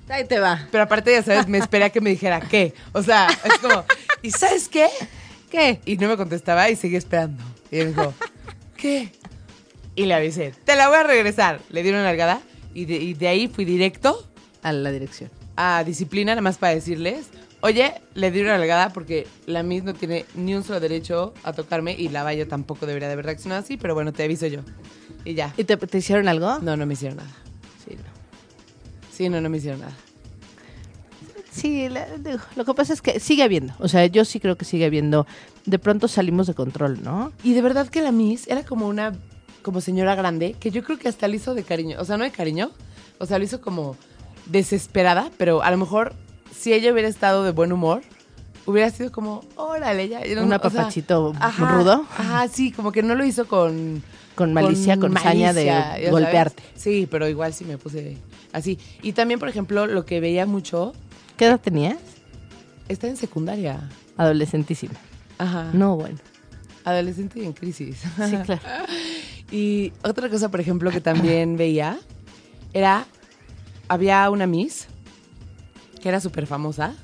Ahí 0.10 0.26
te 0.26 0.40
va. 0.40 0.68
Pero 0.70 0.84
aparte, 0.84 1.14
ya 1.14 1.24
sabes, 1.24 1.48
me 1.48 1.60
esperé 1.60 1.86
a 1.86 1.90
que 1.90 2.02
me 2.02 2.10
dijera 2.10 2.42
qué. 2.42 2.74
O 2.92 3.02
sea, 3.02 3.28
es 3.46 3.58
como. 3.60 3.86
¿Y 4.22 4.32
sabes 4.32 4.68
qué? 4.68 4.90
¿Qué? 5.50 5.80
Y 5.86 5.96
no 5.98 6.10
me 6.10 6.18
contestaba 6.18 6.70
y 6.70 6.76
seguí 6.76 6.98
esperando. 6.98 7.42
Y 7.72 7.78
me 7.78 7.86
dijo, 7.86 8.14
¿qué? 8.76 9.10
Y 9.96 10.06
le 10.06 10.16
avisé, 10.16 10.54
te 10.66 10.76
la 10.76 10.90
voy 10.90 10.98
a 10.98 11.04
regresar. 11.04 11.62
Le 11.70 11.84
di 11.84 11.90
una 11.90 12.04
largada 12.04 12.42
y 12.74 12.86
de, 12.86 12.96
y 12.96 13.14
de 13.14 13.28
ahí 13.28 13.48
fui 13.48 13.66
directo 13.66 14.28
A 14.62 14.72
la 14.72 14.92
dirección. 14.92 15.30
a 15.56 15.84
disciplina, 15.84 16.32
nada 16.34 16.42
más 16.42 16.58
para 16.58 16.74
decirles, 16.76 17.28
oye, 17.62 17.94
le 18.16 18.32
di 18.32 18.42
una 18.42 18.58
largada 18.58 18.90
porque 18.92 19.28
la 19.46 19.64
Miss 19.64 19.84
no 19.84 19.94
tiene 19.94 20.26
ni 20.36 20.56
un 20.56 20.64
solo 20.64 20.80
derecho 20.80 21.34
a 21.44 21.54
tocarme 21.54 21.94
y 21.98 22.10
la 22.10 22.24
Valla 22.24 22.48
tampoco 22.48 22.86
debería 22.86 23.08
de 23.08 23.14
haber 23.14 23.26
reaccionado 23.26 23.62
así, 23.62 23.78
pero 23.78 23.94
bueno, 23.94 24.12
te 24.14 24.24
aviso 24.24 24.48
yo. 24.48 24.62
Y 25.26 25.34
ya. 25.36 25.54
¿Y 25.58 25.64
te, 25.64 25.78
te 25.78 25.98
hicieron 25.98 26.28
algo? 26.28 26.60
No, 26.60 26.76
no 26.76 26.86
me 26.86 26.94
hicieron 26.94 27.18
nada. 27.18 27.30
Sí, 27.88 27.96
no. 27.96 28.04
Sí, 29.16 29.30
no, 29.30 29.40
no 29.42 29.50
me 29.50 29.58
hicieron 29.58 29.82
nada. 29.82 29.94
Sí, 31.52 31.88
la- 31.88 32.08
digo, 32.18 32.40
lo 32.56 32.66
que 32.66 32.74
pasa 32.74 32.94
es 32.94 33.02
que 33.02 33.20
sigue 33.20 33.44
habiendo. 33.44 33.74
O 33.80 33.88
sea, 33.88 34.06
yo 34.08 34.26
sí 34.26 34.40
creo 34.40 34.58
que 34.58 34.66
sigue 34.66 34.86
habiendo. 34.86 35.28
De 35.66 35.78
pronto 35.80 36.08
salimos 36.08 36.48
de 36.48 36.56
control, 36.56 37.04
¿no? 37.04 37.32
Y 37.44 37.54
de 37.54 37.62
verdad 37.62 37.88
que 37.88 38.02
la 38.02 38.12
Miss 38.12 38.48
era 38.48 38.64
como 38.66 38.88
una 38.88 39.14
como 39.64 39.82
señora 39.82 40.14
grande, 40.16 40.56
que 40.60 40.70
yo 40.70 40.84
creo 40.84 41.00
que 41.00 41.08
hasta 41.10 41.28
lo 41.28 41.36
hizo 41.36 41.56
de 41.56 41.64
cariño. 41.64 41.98
O 42.00 42.06
sea, 42.06 42.18
no 42.18 42.24
de 42.24 42.32
cariño, 42.32 42.72
o 43.18 43.26
sea, 43.26 43.40
lo 43.40 43.46
hizo 43.46 43.62
como 43.62 43.96
desesperada, 44.46 45.32
pero 45.38 45.64
a 45.64 45.72
lo 45.72 45.78
mejor 45.78 46.14
si 46.56 46.74
ella 46.74 46.92
hubiera 46.94 47.08
estado 47.08 47.44
de 47.44 47.52
buen 47.52 47.72
humor, 47.72 48.02
hubiera 48.66 48.90
sido 48.92 49.12
como, 49.12 49.44
órale, 49.56 50.08
ya. 50.10 50.20
no- 50.20 50.44
Un 50.44 50.46
o 50.46 50.48
sea, 50.48 50.56
apapachito 50.58 51.34
ajá, 51.40 51.66
rudo. 51.78 52.06
Ajá, 52.18 52.48
sí, 52.48 52.72
como 52.72 52.92
que 52.92 53.02
no 53.04 53.16
lo 53.16 53.26
hizo 53.26 53.48
con... 53.48 54.04
Con 54.36 54.52
malicia, 54.52 54.98
con, 54.98 55.14
saña 55.14 55.54
de 55.54 56.08
golpearte. 56.10 56.64
sabes. 56.64 56.82
Sí, 56.82 57.08
pero 57.10 57.30
igual 57.30 57.54
sí 57.54 57.66
me 57.66 57.78
puse 57.78 58.18
así. 58.52 58.80
Y 59.04 59.12
también, 59.14 59.40
por 59.40 59.48
ejemplo, 59.48 59.86
lo 59.86 60.06
que 60.08 60.20
veía 60.20 60.48
mucho, 60.48 60.94
¿Qué 61.38 61.46
edad 61.46 61.60
tenías? 61.60 61.98
está 62.90 63.08
en 63.08 63.16
secundaria. 63.16 63.88
Adolescentísima. 64.18 64.96
Ajá. 65.38 65.70
No, 65.74 65.98
bueno. 65.98 66.18
Adolescente 66.84 67.42
y 67.42 67.46
en 67.46 67.54
crisis. 67.54 68.02
Sí, 68.28 68.36
claro. 68.44 68.62
Y 69.54 69.94
otra 70.04 70.30
cosa, 70.30 70.50
por 70.50 70.60
ejemplo, 70.60 70.90
que 70.90 71.00
también 71.00 71.58
veía 71.58 72.00
era, 72.74 73.06
había 73.88 74.28
una 74.32 74.48
Miss 74.48 74.88
que 76.02 76.10
era 76.10 76.20
súper 76.20 76.48
famosa 76.48 76.96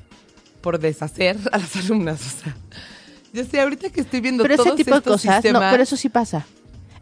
por 0.62 0.79
deshacer 0.79 1.38
a 1.51 1.58
las 1.60 1.75
alumnas. 1.75 2.20
O 2.25 2.41
sea, 2.44 2.56
yo 3.34 3.46
sé, 3.46 3.62
ahorita 3.62 3.91
que 3.91 4.01
estoy 4.01 4.20
viendo 4.20 4.41
Pero 4.44 4.56
ese 4.56 4.63
todos 4.63 4.75
tipo 4.77 4.91
de 4.91 4.98
estos 4.98 5.13
cosas, 5.13 5.36
no, 5.36 5.41
sistemas- 5.41 5.72
pero 5.72 5.84
eso 5.84 5.96
sí 5.96 6.10
pasa. 6.10 6.46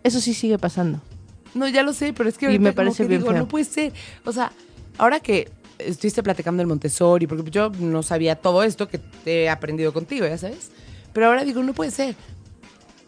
Eso 0.04 0.20
sí 0.22 0.34
sigue 0.34 0.60
pasando. 0.60 1.02
No, 1.56 1.68
ya 1.68 1.82
lo 1.82 1.94
sé, 1.94 2.14
pero 2.14 2.28
es 2.30 2.38
que 2.38 2.46
Y 2.46 2.48
ahorita 2.50 2.62
me 2.64 2.70
como 2.72 2.76
parece 2.76 3.04
que 3.04 3.08
bien 3.10 3.22
digo, 3.22 3.32
feo. 3.32 3.40
no 3.40 3.48
puede 3.48 3.66
ser. 3.66 3.94
O 4.26 4.32
sea, 4.34 4.52
ahora 4.98 5.20
que 5.22 5.50
estuviste 5.80 6.22
platicando 6.22 6.60
del 6.62 6.68
Montessori, 6.68 7.26
porque 7.26 7.50
yo 7.50 7.70
no 7.80 8.04
sabía 8.04 8.36
todo 8.36 8.64
esto 8.64 8.88
que 8.90 8.98
te 9.00 9.44
he 9.44 9.50
aprendido 9.50 9.92
contigo, 9.94 10.28
ya 10.28 10.38
sabes. 10.38 10.70
Pero 11.14 11.28
ahora 11.28 11.44
digo, 11.46 11.64
no 11.64 11.74
puede 11.74 11.90
ser. 11.92 12.16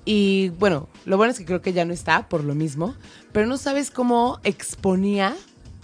Y 0.06 0.50
bueno, 0.60 0.88
lo 1.06 1.18
bueno 1.18 1.32
es 1.32 1.38
que 1.38 1.46
creo 1.46 1.62
que 1.62 1.74
ya 1.74 1.86
no 1.86 1.94
está 1.94 2.28
por 2.28 2.44
lo 2.44 2.56
mismo, 2.56 2.96
pero 3.32 3.48
no 3.48 3.58
sabes 3.58 3.92
cómo 3.92 4.40
exponía 4.44 5.36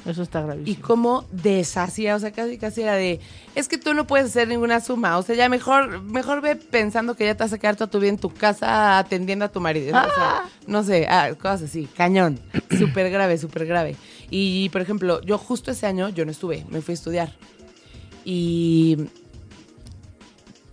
Eso 0.06 0.24
está 0.24 0.40
y 0.40 0.44
gravísimo. 0.44 0.88
cómo 0.88 1.26
deshacía, 1.32 2.16
o 2.16 2.20
sea, 2.20 2.32
casi 2.32 2.58
casi 2.58 2.82
era 2.82 2.96
de, 2.96 3.20
es 3.54 3.68
que 3.68 3.78
tú 3.78 3.94
no 3.94 4.08
puedes 4.08 4.28
hacer 4.28 4.48
ninguna 4.48 4.80
suma, 4.80 5.18
o 5.18 5.22
sea, 5.22 5.36
ya 5.36 5.50
mejor 5.50 6.02
mejor 6.02 6.42
ve 6.42 6.56
pensando 6.56 7.16
que 7.16 7.26
ya 7.26 7.36
te 7.36 7.44
vas 7.44 7.54
a 7.54 7.58
quedar 7.58 7.76
toda 7.76 7.90
tu 7.90 8.00
vida 8.00 8.10
en 8.10 8.18
tu 8.18 8.34
casa 8.34 8.98
atendiendo 8.98 9.46
a 9.46 9.50
tu 9.50 9.60
marido, 9.60 9.90
o 9.90 10.16
sea, 10.16 10.46
no 10.66 10.84
sé, 10.84 11.08
ah, 11.10 11.32
cosas 11.36 11.64
así, 11.64 11.88
cañón, 11.96 12.40
súper 12.80 13.12
grave, 13.12 13.38
súper 13.38 13.66
grave. 13.66 13.96
Y, 14.30 14.70
por 14.70 14.82
ejemplo, 14.82 15.22
yo 15.22 15.38
justo 15.38 15.72
ese 15.72 15.86
año, 15.86 16.10
yo 16.10 16.26
no 16.26 16.32
estuve, 16.32 16.66
me 16.70 16.82
fui 16.82 16.94
a 16.94 16.96
estudiar. 16.96 17.34
Y... 18.24 18.98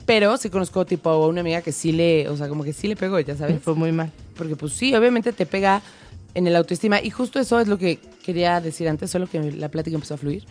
Pero 0.07 0.37
sí 0.37 0.51
conozco 0.51 0.85
tipo 0.85 1.11
a 1.11 1.27
una 1.29 1.41
amiga 1.41 1.63
que 1.63 1.73
sí 1.73 1.93
le, 1.93 2.29
o 2.29 2.37
sea, 2.37 2.49
como 2.49 2.65
que 2.65 2.73
sí 2.73 2.89
le 2.89 2.97
pegó, 2.97 3.21
ya 3.21 3.35
Me 3.35 3.39
sabes. 3.39 3.63
fue 3.63 3.75
muy 3.75 3.93
mal. 3.93 4.11
Porque 4.37 4.57
pues 4.57 4.73
sí, 4.73 4.95
obviamente 4.95 5.33
te 5.33 5.47
pega 5.47 5.81
en 6.35 6.47
el 6.47 6.57
autoestima. 6.57 7.01
Y 7.01 7.11
justo 7.11 7.39
eso 7.39 7.61
es 7.61 7.69
lo 7.69 7.79
que 7.79 7.99
quería 8.25 8.61
decir 8.61 8.89
antes, 8.89 9.11
solo 9.11 9.27
que 9.29 9.53
la 9.53 9.69
plática 9.69 9.95
empezó 9.95 10.15
a 10.15 10.17
fluir. 10.17 10.45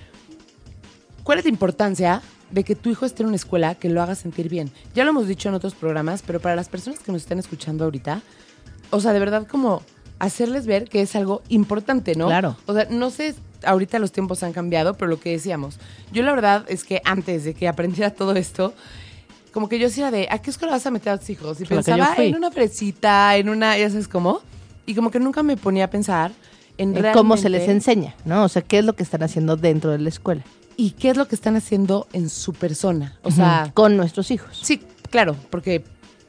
¿Cuál 1.24 1.40
es 1.40 1.46
la 1.46 1.52
importancia 1.52 2.22
de 2.50 2.64
que 2.64 2.76
tu 2.76 2.90
hijo 2.90 3.06
esté 3.06 3.24
en 3.24 3.28
una 3.28 3.36
escuela 3.36 3.76
que 3.76 3.90
lo 3.90 4.02
haga 4.02 4.16
sentir 4.16 4.50
bien? 4.50 4.72
Ya 4.96 5.04
lo 5.04 5.12
hemos 5.12 5.28
dicho 5.28 5.50
en 5.50 5.56
otros 5.56 5.74
programas, 5.76 6.24
pero 6.26 6.40
para 6.40 6.56
las 6.56 6.70
personas 6.70 7.00
que 7.00 7.12
nos 7.12 7.22
están 7.22 7.40
escuchando 7.40 7.84
ahorita, 7.84 8.22
o 8.90 9.00
sea, 9.00 9.14
de 9.14 9.20
verdad 9.20 9.48
como 9.48 9.82
hacerles 10.20 10.66
ver 10.66 10.88
que 10.88 11.02
es 11.02 11.16
algo 11.16 11.42
importante, 11.50 12.16
¿no? 12.16 12.28
Claro. 12.28 12.56
O 12.66 12.74
sea, 12.74 12.88
no 12.90 13.10
sé, 13.10 13.36
ahorita 13.64 14.00
los 14.00 14.12
tiempos 14.12 14.44
han 14.44 14.54
cambiado, 14.54 14.96
pero 14.96 15.10
lo 15.10 15.20
que 15.20 15.32
decíamos, 15.32 15.78
yo 16.12 16.24
la 16.24 16.32
verdad 16.32 16.66
es 16.68 16.84
que 16.84 17.02
antes 17.06 17.44
de 17.44 17.54
que 17.54 17.68
aprendiera 17.68 18.12
todo 18.12 18.34
esto, 18.36 18.74
como 19.52 19.68
que 19.70 19.80
yo 19.80 19.88
decía 19.88 20.12
de, 20.12 20.28
¿a 20.30 20.40
qué 20.40 20.50
escuela 20.50 20.74
vas 20.74 20.86
a 20.86 20.92
meter 20.92 21.14
a 21.14 21.18
tus 21.18 21.30
hijos? 21.30 21.60
Y 21.62 21.66
pensaba 21.66 22.16
en 22.18 22.36
una 22.36 22.52
fresita, 22.52 23.36
en 23.36 23.50
una, 23.50 23.78
ya 23.78 23.90
sabes 23.90 24.08
cómo, 24.08 24.42
y 24.86 24.96
como 24.96 25.12
que 25.12 25.20
nunca 25.20 25.44
me 25.44 25.58
ponía 25.58 25.86
a 25.86 25.90
pensar 25.90 26.32
en 26.78 26.96
En 26.96 27.14
cómo 27.14 27.38
se 27.38 27.50
les 27.50 27.68
enseña, 27.68 28.16
¿no? 28.26 28.44
O 28.44 28.50
sea, 28.50 28.62
qué 28.62 28.80
es 28.80 28.86
lo 28.86 28.94
que 28.94 29.04
están 29.04 29.24
haciendo 29.24 29.58
dentro 29.58 29.92
de 29.92 30.00
la 30.00 30.10
escuela. 30.10 30.44
y 30.78 30.92
qué 30.92 31.10
es 31.10 31.18
lo 31.18 31.28
que 31.28 31.36
están 31.36 31.56
haciendo 31.56 32.08
en 32.14 32.30
su 32.30 32.54
persona. 32.54 33.20
O 33.24 33.32
sea, 33.32 33.72
con 33.74 33.98
nuestros 33.98 34.32
hijos. 34.32 34.60
sí, 34.62 34.82
claro, 35.10 35.36
porque 35.50 35.84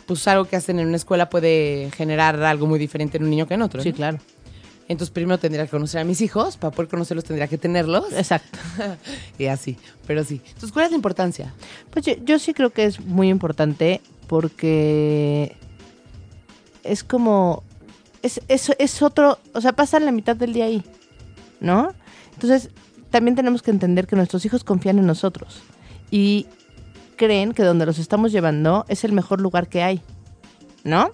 pues 0.07 0.27
algo 0.29 0.45
que 0.45 0.57
hacen 0.57 0.79
en 0.79 0.89
una 0.89 0.97
escuela 0.97 1.31
puede 1.31 1.91
generar 1.97 2.43
algo 2.43 2.67
muy 2.67 2.79
diferente 2.79 3.17
en 3.17 3.25
un 3.25 3.31
niño 3.31 3.47
que 3.47 3.55
en 3.55 3.63
otro. 3.63 3.83
Sí, 3.83 3.91
¿no? 3.91 3.97
claro. 3.97 4.19
Entonces 4.93 5.13
primero 5.13 5.39
tendría 5.39 5.65
que 5.65 5.71
conocer 5.71 6.01
a 6.01 6.05
mis 6.05 6.21
hijos, 6.21 6.57
para 6.57 6.71
poder 6.71 6.89
conocerlos 6.89 7.25
tendría 7.25 7.49
que 7.49 7.59
tenerlos. 7.59 8.13
Exacto. 8.13 8.59
y 9.39 9.47
así, 9.47 9.77
pero 10.07 10.25
sí. 10.25 10.41
Entonces, 10.47 10.73
¿cuál 10.73 10.87
es 10.87 10.91
la 10.93 10.97
importancia? 10.97 11.53
Pues 11.91 12.05
yo, 12.05 12.15
yo 12.25 12.39
sí 12.39 12.55
creo 12.55 12.71
que 12.71 12.85
es 12.85 13.01
muy 13.01 13.29
importante 13.29 14.01
porque 14.27 15.57
es 16.85 17.05
como, 17.05 17.63
es, 18.23 18.41
es, 18.49 18.73
es 18.79 19.03
otro, 19.03 19.39
o 19.53 19.61
sea, 19.61 19.73
pasan 19.73 20.05
la 20.05 20.13
mitad 20.13 20.37
del 20.37 20.53
día 20.53 20.67
ahí, 20.67 20.83
¿no? 21.61 21.93
Entonces, 22.35 22.71
también 23.11 23.37
tenemos 23.37 23.63
que 23.63 23.71
entender 23.71 24.07
que 24.07 24.17
nuestros 24.17 24.45
hijos 24.45 24.65
confían 24.65 24.99
en 24.99 25.07
nosotros 25.07 25.63
y 26.11 26.47
creen 27.17 27.53
que 27.53 27.63
donde 27.63 27.87
los 27.87 27.99
estamos 27.99 28.33
llevando 28.33 28.85
es 28.89 29.05
el 29.05 29.13
mejor 29.13 29.41
lugar 29.41 29.69
que 29.69 29.83
hay, 29.83 30.03
¿no? 30.83 31.11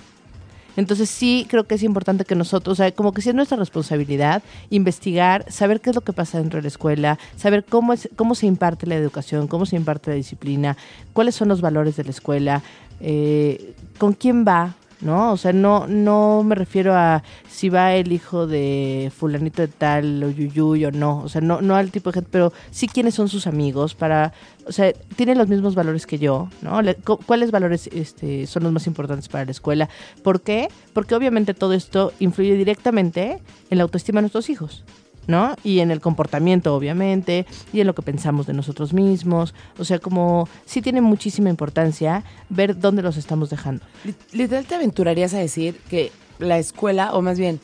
Entonces 0.78 1.10
sí 1.10 1.44
creo 1.50 1.64
que 1.64 1.74
es 1.74 1.82
importante 1.82 2.24
que 2.24 2.36
nosotros, 2.36 2.74
o 2.74 2.76
sea, 2.76 2.92
como 2.92 3.12
que 3.12 3.20
sí 3.20 3.30
es 3.30 3.34
nuestra 3.34 3.56
responsabilidad 3.56 4.44
investigar, 4.70 5.44
saber 5.50 5.80
qué 5.80 5.90
es 5.90 5.96
lo 5.96 6.02
que 6.02 6.12
pasa 6.12 6.38
dentro 6.38 6.58
de 6.58 6.62
la 6.62 6.68
escuela, 6.68 7.18
saber 7.36 7.64
cómo 7.64 7.92
es, 7.92 8.08
cómo 8.14 8.36
se 8.36 8.46
imparte 8.46 8.86
la 8.86 8.94
educación, 8.94 9.48
cómo 9.48 9.66
se 9.66 9.74
imparte 9.74 10.10
la 10.10 10.16
disciplina, 10.16 10.76
cuáles 11.12 11.34
son 11.34 11.48
los 11.48 11.60
valores 11.60 11.96
de 11.96 12.04
la 12.04 12.10
escuela, 12.10 12.62
eh, 13.00 13.74
con 13.98 14.12
quién 14.12 14.44
va, 14.46 14.76
¿no? 15.00 15.32
O 15.32 15.36
sea, 15.36 15.52
no, 15.52 15.86
no 15.86 16.42
me 16.44 16.54
refiero 16.54 16.94
a 16.94 17.22
si 17.48 17.68
va 17.68 17.94
el 17.94 18.12
hijo 18.12 18.46
de 18.46 19.12
fulanito 19.16 19.62
de 19.62 19.68
tal 19.68 20.22
o 20.24 20.30
yuyuy 20.30 20.84
o 20.84 20.90
no, 20.90 21.20
o 21.20 21.28
sea, 21.28 21.40
no, 21.40 21.60
no 21.60 21.76
al 21.76 21.90
tipo 21.90 22.10
de 22.10 22.14
gente, 22.14 22.28
pero 22.32 22.52
sí 22.70 22.88
quiénes 22.88 23.14
son 23.14 23.28
sus 23.28 23.46
amigos 23.46 23.94
para, 23.94 24.32
o 24.66 24.72
sea, 24.72 24.92
tienen 25.16 25.38
los 25.38 25.48
mismos 25.48 25.74
valores 25.74 26.06
que 26.06 26.18
yo, 26.18 26.48
¿no? 26.62 26.82
Le- 26.82 26.94
cu- 26.96 27.18
¿Cuáles 27.26 27.50
valores 27.50 27.88
este, 27.92 28.46
son 28.46 28.64
los 28.64 28.72
más 28.72 28.86
importantes 28.86 29.28
para 29.28 29.44
la 29.44 29.50
escuela? 29.52 29.88
¿Por 30.22 30.40
qué? 30.40 30.68
Porque 30.92 31.14
obviamente 31.14 31.54
todo 31.54 31.72
esto 31.74 32.12
influye 32.18 32.54
directamente 32.54 33.40
en 33.70 33.78
la 33.78 33.84
autoestima 33.84 34.18
de 34.18 34.22
nuestros 34.22 34.50
hijos. 34.50 34.84
¿No? 35.28 35.54
Y 35.62 35.78
en 35.78 35.92
el 35.92 36.00
comportamiento, 36.00 36.74
obviamente, 36.74 37.46
y 37.72 37.80
en 37.80 37.86
lo 37.86 37.94
que 37.94 38.02
pensamos 38.02 38.46
de 38.48 38.54
nosotros 38.54 38.92
mismos. 38.92 39.54
O 39.78 39.84
sea, 39.84 40.00
como 40.00 40.48
sí 40.66 40.82
tiene 40.82 41.00
muchísima 41.00 41.50
importancia 41.50 42.24
ver 42.48 42.80
dónde 42.80 43.02
los 43.02 43.16
estamos 43.16 43.50
dejando. 43.50 43.84
Li- 44.04 44.14
Literal 44.32 44.64
te 44.64 44.74
aventurarías 44.74 45.34
a 45.34 45.38
decir 45.38 45.76
que 45.88 46.10
la 46.40 46.58
escuela, 46.58 47.12
o 47.12 47.22
más 47.22 47.38
bien, 47.38 47.60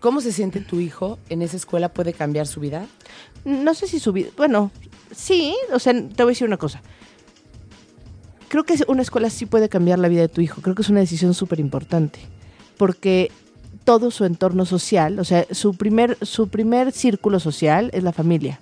cómo 0.00 0.20
se 0.22 0.32
siente 0.32 0.60
tu 0.60 0.80
hijo 0.80 1.18
en 1.28 1.42
esa 1.42 1.56
escuela 1.56 1.88
puede 1.90 2.12
cambiar 2.14 2.46
su 2.46 2.60
vida. 2.60 2.86
No 3.44 3.74
sé 3.74 3.86
si 3.88 3.98
su 3.98 4.12
vida, 4.12 4.28
bueno, 4.36 4.70
sí, 5.14 5.56
o 5.72 5.78
sea, 5.78 5.92
te 5.92 6.22
voy 6.22 6.30
a 6.30 6.34
decir 6.34 6.46
una 6.46 6.56
cosa. 6.56 6.80
Creo 8.48 8.64
que 8.64 8.76
una 8.88 9.02
escuela 9.02 9.28
sí 9.28 9.44
puede 9.44 9.68
cambiar 9.68 9.98
la 9.98 10.08
vida 10.08 10.22
de 10.22 10.28
tu 10.28 10.40
hijo. 10.40 10.62
Creo 10.62 10.74
que 10.74 10.82
es 10.82 10.88
una 10.88 11.00
decisión 11.00 11.34
súper 11.34 11.60
importante. 11.60 12.20
Porque 12.78 13.30
todo 13.88 14.10
su 14.10 14.26
entorno 14.26 14.66
social, 14.66 15.18
o 15.18 15.24
sea, 15.24 15.46
su 15.50 15.72
primer, 15.72 16.18
su 16.20 16.48
primer 16.48 16.92
círculo 16.92 17.40
social 17.40 17.88
es 17.94 18.02
la 18.02 18.12
familia. 18.12 18.60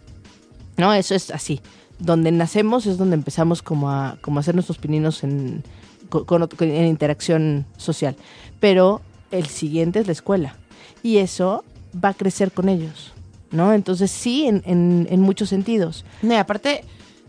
¿No? 0.76 0.94
Eso 0.94 1.16
es 1.16 1.32
así. 1.32 1.60
Donde 1.98 2.30
nacemos 2.30 2.86
es 2.86 2.96
donde 2.96 3.14
empezamos 3.16 3.60
como 3.60 3.90
a, 3.90 4.18
como 4.20 4.38
a 4.38 4.40
hacer 4.40 4.54
nuestros 4.54 4.78
pininos 4.78 5.24
en, 5.24 5.64
con- 6.10 6.48
en 6.60 6.86
interacción 6.86 7.66
social. 7.76 8.14
Pero 8.60 9.00
el 9.32 9.46
siguiente 9.46 9.98
es 9.98 10.06
la 10.06 10.12
escuela. 10.12 10.54
Y 11.02 11.16
eso 11.16 11.64
va 12.04 12.10
a 12.10 12.14
crecer 12.14 12.52
con 12.52 12.68
ellos. 12.68 13.12
¿No? 13.50 13.72
Entonces 13.72 14.12
sí, 14.12 14.46
en, 14.46 14.62
en, 14.64 15.08
en 15.10 15.20
muchos 15.20 15.48
sentidos. 15.48 16.04
No, 16.22 16.38
aparte, 16.38 16.84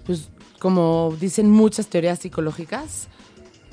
pues 0.06 0.30
como 0.60 1.16
dicen 1.20 1.50
muchas 1.50 1.88
teorías 1.88 2.20
psicológicas, 2.20 3.08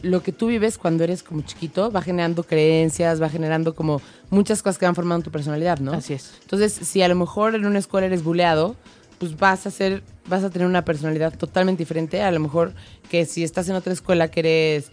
lo 0.05 0.23
que 0.23 0.33
tú 0.33 0.49
vives 0.49 0.79
cuando 0.79 1.03
eres 1.05 1.23
como 1.23 1.43
chiquito 1.43 1.91
va 1.91 2.03
generando 2.03 2.45
creencias, 2.45 3.21
va 3.21 3.29
generando 3.29 3.75
como 3.75 4.01
muchas 4.31 4.63
cosas 4.63 4.79
que 4.79 4.85
van 4.85 4.95
formando 4.95 5.25
tu 5.25 5.31
personalidad, 5.31 5.79
¿no? 5.79 5.93
Así 5.93 6.13
es. 6.15 6.35
Entonces, 6.43 6.73
si 6.73 7.03
a 7.03 7.09
lo 7.09 7.15
mejor 7.15 7.55
en 7.55 7.67
una 7.67 7.79
escuela 7.79 8.07
eres 8.07 8.23
buleado, 8.23 8.77
pues 9.19 9.37
vas 9.37 9.67
a 9.67 9.71
ser, 9.71 10.03
vas 10.27 10.45
a 10.45 10.51
tener 10.51 10.69
una 10.69 10.85
personalidad 10.85 11.37
totalmente 11.37 11.81
diferente 11.81 12.23
a 12.23 12.31
lo 12.31 12.41
mejor 12.41 12.75
que 13.11 13.25
si 13.25 13.43
estás 13.43 13.69
en 13.69 13.77
otra 13.77 13.93
escuela 13.93 14.29
que 14.29 14.41
eres 14.41 14.91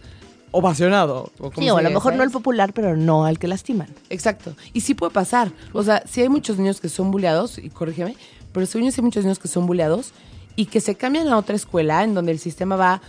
ovacionado. 0.50 1.30
O 1.38 1.50
como 1.50 1.62
Sí, 1.62 1.70
o 1.70 1.76
a 1.76 1.82
lo 1.82 1.90
mejor 1.90 2.14
no 2.14 2.22
el 2.22 2.30
popular, 2.30 2.72
pero 2.72 2.96
no 2.96 3.24
al 3.24 3.38
que 3.38 3.48
lastiman. 3.48 3.88
Exacto. 4.10 4.54
Y 4.72 4.82
sí 4.82 4.94
puede 4.94 5.12
pasar. 5.12 5.52
O 5.72 5.82
sea, 5.82 6.02
si 6.06 6.22
hay 6.22 6.28
muchos 6.28 6.58
niños 6.58 6.80
que 6.80 6.88
son 6.88 7.10
buleados, 7.10 7.58
y 7.58 7.68
corrígeme, 7.70 8.16
pero 8.52 8.66
según 8.66 8.86
yo 8.86 8.92
sí 8.92 9.00
hay 9.00 9.04
muchos 9.04 9.24
niños 9.24 9.38
que 9.38 9.48
son 9.48 9.66
buleados 9.66 10.12
y 10.54 10.66
que 10.66 10.80
se 10.80 10.94
cambian 10.94 11.28
a 11.28 11.38
otra 11.38 11.56
escuela 11.56 12.04
en 12.04 12.14
donde 12.14 12.32
el 12.32 12.38
sistema 12.38 12.76
va 12.76 13.00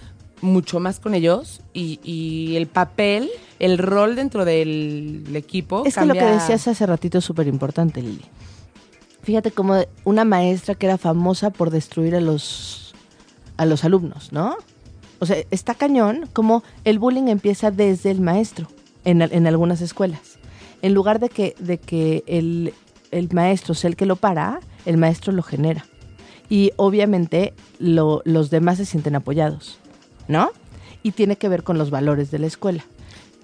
mucho 0.43 0.79
más 0.79 0.99
con 0.99 1.15
ellos 1.15 1.61
y, 1.73 1.99
y 2.03 2.55
el 2.57 2.67
papel, 2.67 3.29
el 3.59 3.77
rol 3.77 4.15
dentro 4.15 4.45
del 4.45 5.23
equipo. 5.33 5.83
Es 5.85 5.95
que 5.95 6.05
lo 6.05 6.13
que 6.13 6.19
decías 6.33 6.67
hace 6.67 6.85
ratito 6.85 7.17
es 7.17 7.25
súper 7.25 7.47
importante, 7.47 8.01
Lili. 8.01 8.25
Fíjate 9.23 9.51
como 9.51 9.77
una 10.03 10.25
maestra 10.25 10.75
que 10.75 10.85
era 10.85 10.97
famosa 10.97 11.49
por 11.49 11.69
destruir 11.69 12.13
a 12.15 12.19
los, 12.21 12.93
a 13.57 13.65
los 13.65 13.83
alumnos, 13.85 14.31
¿no? 14.33 14.57
O 15.19 15.25
sea, 15.25 15.37
está 15.49 15.75
cañón 15.75 16.27
como 16.33 16.63
el 16.83 16.99
bullying 16.99 17.29
empieza 17.29 17.71
desde 17.71 18.11
el 18.11 18.19
maestro 18.19 18.67
en, 19.05 19.21
en 19.21 19.47
algunas 19.47 19.79
escuelas. 19.79 20.37
En 20.81 20.93
lugar 20.93 21.19
de 21.21 21.29
que, 21.29 21.55
de 21.59 21.77
que 21.77 22.23
el, 22.27 22.73
el 23.11 23.29
maestro 23.31 23.73
sea 23.73 23.87
el 23.89 23.95
que 23.95 24.05
lo 24.05 24.17
para, 24.17 24.59
el 24.85 24.97
maestro 24.97 25.31
lo 25.31 25.41
genera. 25.41 25.85
Y 26.49 26.71
obviamente 26.75 27.53
lo- 27.79 28.21
los 28.25 28.49
demás 28.49 28.77
se 28.77 28.85
sienten 28.85 29.15
apoyados, 29.15 29.79
¿no? 30.27 30.51
Y 31.03 31.11
tiene 31.11 31.35
que 31.37 31.49
ver 31.49 31.63
con 31.63 31.77
los 31.77 31.89
valores 31.89 32.31
de 32.31 32.39
la 32.39 32.47
escuela. 32.47 32.83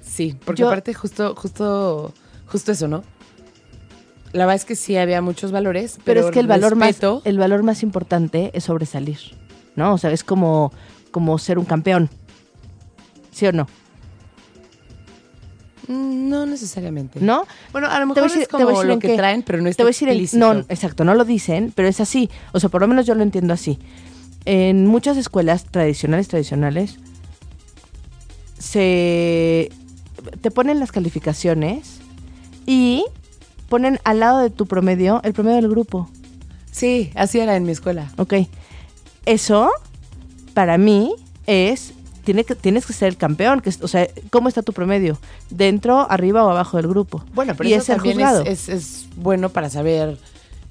Sí, 0.01 0.36
porque 0.45 0.62
Yo- 0.62 0.67
aparte 0.67 0.93
justo, 0.93 1.36
justo, 1.36 2.13
justo 2.48 2.71
eso, 2.71 2.88
¿no? 2.88 3.03
La 4.31 4.45
verdad 4.45 4.55
es 4.57 4.65
que 4.65 4.75
sí 4.75 4.95
había 4.95 5.21
muchos 5.21 5.51
valores, 5.51 5.93
Pero, 5.98 6.03
pero, 6.05 6.27
es 6.27 6.31
que 6.33 6.39
el 6.39 6.48
valor 6.48 6.75
más 6.75 6.89
respeto- 6.89 7.21
el 7.25 7.38
valor 7.39 7.63
más 7.63 7.81
importante 7.83 8.51
es 8.53 8.63
sobresalir, 8.65 9.17
¿no? 9.75 9.93
O 9.93 9.98
sea, 9.98 10.12
es 10.12 10.24
como 10.24 10.71
como 11.12 11.38
ser 11.39 11.57
un 11.57 11.65
campeón. 11.65 12.09
¿Sí 13.31 13.48
o 13.48 13.51
no? 13.51 13.67
Mm, 15.88 16.29
No 16.29 16.45
necesariamente. 16.45 17.19
¿No? 17.19 17.45
Bueno, 17.71 17.88
a 17.88 18.00
lo 18.00 18.13
Te 18.13 18.21
mejor 18.21 18.24
decir- 18.29 18.41
es 18.43 18.48
te 18.48 18.51
como 18.63 18.83
lo 18.83 19.00
que 19.00 19.15
traen, 19.15 19.41
pero 19.41 19.57
no 19.57 19.63
Te 19.65 19.69
está 19.71 19.83
voy 19.83 19.89
a 19.89 19.91
decir 19.93 20.07
explícito. 20.09 20.53
no, 20.53 20.59
exacto, 20.69 21.03
no 21.03 21.15
lo 21.15 21.25
dicen, 21.25 21.71
pero 21.75 21.88
es 21.88 22.00
así. 22.00 22.29
O 22.53 22.59
sea, 22.59 22.69
por 22.69 22.81
lo 22.81 22.88
menos 22.88 23.07
yo 23.07 23.15
lo 23.15 23.24
entiendo 23.24 23.53
así. 23.55 23.79
En 24.46 24.88
muchas 24.88 25.17
escuelas 25.17 25.65
tradicionales, 25.65 26.27
tradicionales, 26.27 26.98
se 28.58 29.72
te 30.41 30.51
ponen 30.51 30.79
las 30.79 30.91
calificaciones 30.91 32.00
y 32.65 33.05
ponen 33.69 34.00
al 34.03 34.19
lado 34.19 34.39
de 34.39 34.50
tu 34.50 34.65
promedio 34.65 35.22
el 35.24 35.34
promedio 35.34 35.58
del 35.58 35.69
grupo. 35.69 36.10
Sí, 36.72 37.12
así 37.15 37.39
era 37.39 37.55
en 37.55 37.63
mi 37.63 37.72
escuela. 37.72 38.12
Ok. 38.17 38.34
Eso, 39.25 39.72
para 40.53 40.77
mí, 40.77 41.15
es. 41.46 41.93
Tiene 42.24 42.43
que, 42.43 42.53
tienes 42.53 42.86
que 42.86 42.93
ser 42.93 43.08
el 43.08 43.17
campeón. 43.17 43.62
Que, 43.62 43.72
o 43.81 43.88
sea, 43.88 44.08
¿cómo 44.29 44.50
está 44.50 44.62
tu 44.62 44.74
promedio? 44.74 45.17
¿Dentro, 45.50 46.10
arriba 46.12 46.46
o 46.46 46.50
abajo 46.50 46.77
del 46.77 46.88
grupo? 46.88 47.24
Bueno, 47.34 47.55
pero 47.58 47.69
y 47.69 47.74
eso 47.74 47.93
es 47.93 48.01
juzgado. 48.01 48.43
es, 48.43 48.69
es, 48.69 48.69
es 48.69 49.10
bueno 49.15 49.50
para 49.50 49.69
saber 49.69 50.17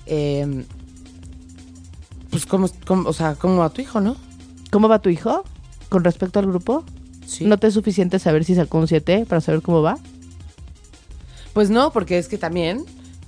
eh, 0.07 0.65
pues, 2.31 2.47
¿cómo, 2.47 2.69
cómo- 2.87 3.09
o 3.09 3.13
sea, 3.13 3.35
¿cómo 3.35 3.63
a 3.63 3.71
tu 3.71 3.81
hijo, 3.83 4.01
no? 4.01 4.17
¿Cómo 4.71 4.89
va 4.89 4.99
tu 5.01 5.09
hijo 5.09 5.45
con 5.89 6.05
respecto 6.05 6.39
al 6.39 6.47
grupo? 6.47 6.85
Sí. 7.27 7.45
¿No 7.45 7.59
te 7.59 7.67
es 7.67 7.75
suficiente 7.75 8.19
saber 8.19 8.45
si 8.45 8.55
sacó 8.55 8.79
un 8.79 8.89
7 8.89 9.27
para 9.29 9.41
saber 9.41 9.63
cómo 9.63 9.83
va? 9.83 9.99
Pues 11.53 11.71
no, 11.71 11.91
porque 11.93 12.19
es 12.19 12.29
que 12.29 12.39
también, 12.39 12.85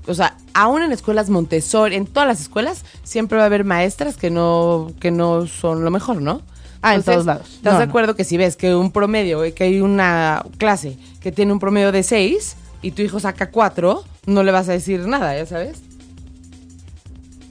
o 0.06 0.14
sea, 0.14 0.36
aún 0.54 0.82
en 0.82 0.92
escuelas 0.92 1.30
Montessori, 1.30 1.96
en 1.96 2.06
todas 2.06 2.28
las 2.28 2.40
escuelas, 2.40 2.84
siempre 3.02 3.36
va 3.38 3.44
a 3.44 3.46
haber 3.46 3.64
maestras 3.64 4.16
que 4.16 4.30
no, 4.30 4.92
que 5.00 5.10
no 5.10 5.46
son 5.46 5.84
lo 5.84 5.90
mejor, 5.90 6.22
¿no? 6.22 6.42
Ah, 6.82 6.94
en 6.94 7.00
Entonces, 7.00 7.14
todos 7.14 7.26
lados. 7.26 7.48
¿Estás 7.56 7.74
No, 7.74 7.78
de 7.80 7.86
no. 7.86 7.90
acuerdo 7.90 8.14
que 8.16 8.24
si 8.24 8.36
ves 8.38 8.56
que 8.56 8.74
un 8.74 8.90
promedio, 8.92 9.44
eh, 9.44 9.52
que 9.52 9.64
hay 9.64 9.80
una 9.80 10.44
clase 10.58 10.96
que 11.20 11.30
tiene 11.32 11.52
un 11.52 11.58
promedio 11.58 11.92
de 11.92 12.02
6 12.02 12.56
y 12.82 12.92
tu 12.92 13.02
hijo 13.02 13.20
saca 13.20 13.50
4, 13.50 14.02
no 14.26 14.42
le 14.42 14.52
vas 14.52 14.68
a 14.68 14.72
decir 14.72 15.06
nada, 15.06 15.36
ya 15.36 15.44
sabes? 15.44 15.78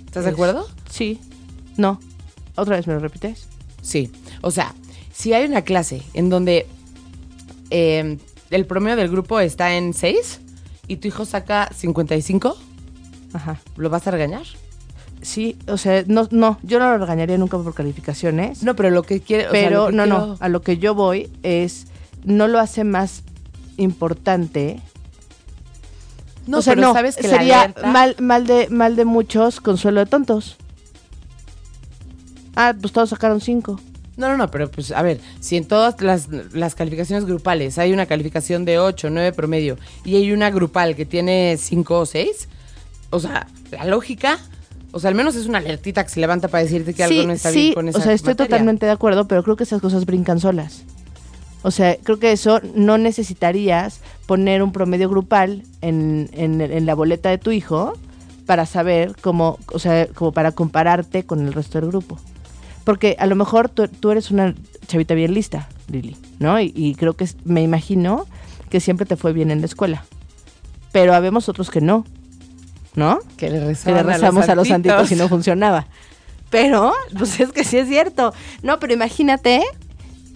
¿Estás 0.07 0.23
de 0.23 0.29
Es- 0.31 0.33
acuerdo? 0.33 0.67
Sí. 0.89 1.19
No. 1.79 1.99
¿Otra 2.55 2.75
vez 2.75 2.87
me 2.87 2.93
lo 2.93 2.99
repites? 2.99 3.47
Sí. 3.81 4.11
O 4.41 4.51
sea, 4.51 4.73
si 5.13 5.33
hay 5.33 5.45
una 5.45 5.61
clase 5.61 6.03
en 6.13 6.29
donde 6.29 6.67
eh, 7.69 8.17
el 8.51 8.65
promedio 8.65 8.97
del 8.97 9.09
grupo 9.09 9.39
está 9.39 9.75
en 9.75 9.93
6 9.93 10.41
y 10.87 10.97
tu 10.97 11.07
hijo 11.07 11.23
saca 11.25 11.69
55, 11.73 12.57
Ajá. 13.33 13.59
¿lo 13.77 13.89
vas 13.89 14.05
a 14.07 14.11
regañar? 14.11 14.43
Sí, 15.21 15.57
o 15.67 15.77
sea, 15.77 16.03
no, 16.07 16.27
no, 16.31 16.57
yo 16.63 16.79
no 16.79 16.89
lo 16.91 16.97
regañaría 16.97 17.37
nunca 17.37 17.57
por 17.57 17.73
calificaciones. 17.73 18.63
No, 18.63 18.75
pero 18.75 18.89
lo 18.89 19.03
que 19.03 19.21
quiere. 19.21 19.47
o 19.47 19.51
sea, 19.51 19.63
pero 19.69 19.87
que 19.87 19.93
no, 19.93 20.03
quiero- 20.03 20.27
no, 20.27 20.37
a 20.39 20.49
lo 20.49 20.61
que 20.61 20.77
yo 20.77 20.95
voy 20.95 21.29
es, 21.43 21.87
no 22.23 22.47
lo 22.47 22.59
hace 22.59 22.83
más 22.83 23.23
importante. 23.77 24.81
No, 26.47 26.59
o 26.59 26.61
sea, 26.61 26.73
pero 26.75 26.87
no, 26.87 26.93
sabes 26.93 27.15
que 27.17 27.27
la 27.27 27.37
sería 27.37 27.61
alerta- 27.63 27.87
mal, 27.91 28.15
mal, 28.19 28.47
de, 28.47 28.67
mal 28.69 28.95
de 28.95 29.05
muchos, 29.05 29.61
consuelo 29.61 29.99
de 29.99 30.05
tontos. 30.07 30.57
Ah, 32.61 32.75
pues 32.77 32.91
todos 32.91 33.11
sacaron 33.11 33.39
cinco. 33.39 33.79
No, 34.17 34.27
no, 34.27 34.35
no, 34.35 34.51
pero 34.51 34.69
pues 34.69 34.91
a 34.91 35.01
ver, 35.01 35.21
si 35.39 35.55
en 35.55 35.63
todas 35.63 36.01
las, 36.01 36.27
las 36.51 36.75
calificaciones 36.75 37.23
grupales 37.23 37.77
hay 37.77 37.93
una 37.93 38.05
calificación 38.05 38.65
de 38.65 38.79
8, 38.79 39.09
9 39.11 39.31
promedio 39.31 39.77
y 40.03 40.17
hay 40.17 40.33
una 40.33 40.49
grupal 40.51 40.97
que 40.97 41.05
tiene 41.05 41.55
5 41.57 41.99
o 41.99 42.05
6, 42.05 42.49
o 43.11 43.19
sea, 43.21 43.47
la 43.71 43.85
lógica, 43.85 44.39
o 44.91 44.99
sea, 44.99 45.07
al 45.07 45.15
menos 45.15 45.37
es 45.37 45.45
una 45.45 45.59
alertita 45.59 46.03
que 46.03 46.09
se 46.09 46.19
levanta 46.19 46.49
para 46.49 46.61
decirte 46.61 46.93
que 46.93 47.01
algo 47.01 47.23
no 47.23 47.31
está 47.31 47.49
sí, 47.49 47.59
bien 47.59 47.73
con 47.75 47.87
esa 47.87 47.97
o 47.97 48.01
sea, 48.01 48.11
estoy 48.11 48.33
materia. 48.33 48.49
totalmente 48.49 48.85
de 48.85 48.91
acuerdo, 48.91 49.25
pero 49.25 49.41
creo 49.41 49.55
que 49.55 49.63
esas 49.63 49.81
cosas 49.81 50.05
brincan 50.05 50.41
solas. 50.41 50.83
O 51.61 51.71
sea, 51.71 51.95
creo 52.03 52.19
que 52.19 52.33
eso 52.33 52.59
no 52.75 52.97
necesitarías 52.97 54.01
poner 54.25 54.63
un 54.63 54.73
promedio 54.73 55.07
grupal 55.07 55.63
en, 55.79 56.29
en, 56.33 56.59
en 56.59 56.85
la 56.85 56.93
boleta 56.93 57.29
de 57.29 57.37
tu 57.37 57.51
hijo 57.51 57.93
para 58.45 58.65
saber 58.65 59.15
cómo, 59.21 59.59
o 59.71 59.79
sea, 59.79 60.07
como 60.07 60.33
para 60.33 60.51
compararte 60.51 61.23
con 61.23 61.47
el 61.47 61.53
resto 61.53 61.79
del 61.79 61.87
grupo. 61.89 62.19
Porque 62.89 63.15
a 63.19 63.27
lo 63.27 63.35
mejor 63.35 63.69
tú, 63.69 63.87
tú 63.87 64.09
eres 64.09 64.31
una 64.31 64.55
chavita 64.87 65.13
bien 65.13 65.35
lista, 65.35 65.69
Lili, 65.91 66.17
¿no? 66.39 66.59
Y, 66.59 66.73
y 66.75 66.95
creo 66.95 67.13
que 67.13 67.29
me 67.45 67.61
imagino 67.61 68.25
que 68.71 68.79
siempre 68.79 69.05
te 69.05 69.15
fue 69.15 69.31
bien 69.31 69.51
en 69.51 69.59
la 69.59 69.67
escuela. 69.67 70.05
Pero 70.91 71.13
habemos 71.13 71.49
otros 71.49 71.69
que 71.69 71.81
no, 71.81 72.03
¿no? 72.95 73.19
Que 73.37 73.51
le, 73.51 73.59
que 73.75 73.91
le 73.91 74.01
rezamos 74.01 74.49
a 74.49 74.55
los 74.55 74.67
santitos 74.67 75.11
y 75.11 75.15
no 75.15 75.29
funcionaba. 75.29 75.85
Pero, 76.49 76.91
pues 77.15 77.39
es 77.39 77.51
que 77.51 77.63
sí 77.63 77.77
es 77.77 77.87
cierto. 77.87 78.33
No, 78.63 78.79
pero 78.79 78.91
imagínate, 78.91 79.61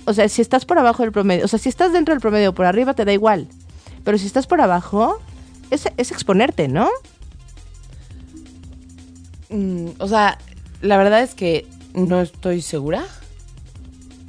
o 0.06 0.14
sea, 0.14 0.30
si 0.30 0.44
estás 0.44 0.66
por 0.66 0.78
abajo 0.78 1.02
del 1.02 1.12
promedio, 1.12 1.46
o 1.46 1.48
sea, 1.48 1.58
si 1.58 1.70
estás 1.70 1.92
dentro 1.92 2.14
del 2.14 2.22
promedio 2.22 2.52
o 2.52 2.54
por 2.54 2.68
arriba 2.68 2.94
te 2.94 3.04
da 3.04 3.14
igual. 3.14 3.48
Pero 4.04 4.20
si 4.20 4.28
estás 4.28 4.46
por 4.46 4.62
abajo, 4.62 5.20
es, 5.72 5.86
es 5.98 6.12
exponerte, 6.12 6.68
¿no? 6.68 6.88
Mm, 9.50 9.88
o 9.98 10.08
sea, 10.08 10.38
la 10.84 10.98
verdad 10.98 11.24
es 11.24 11.34
que 11.34 11.66
no 11.94 12.22
estoy 12.22 12.62
segura. 12.62 13.04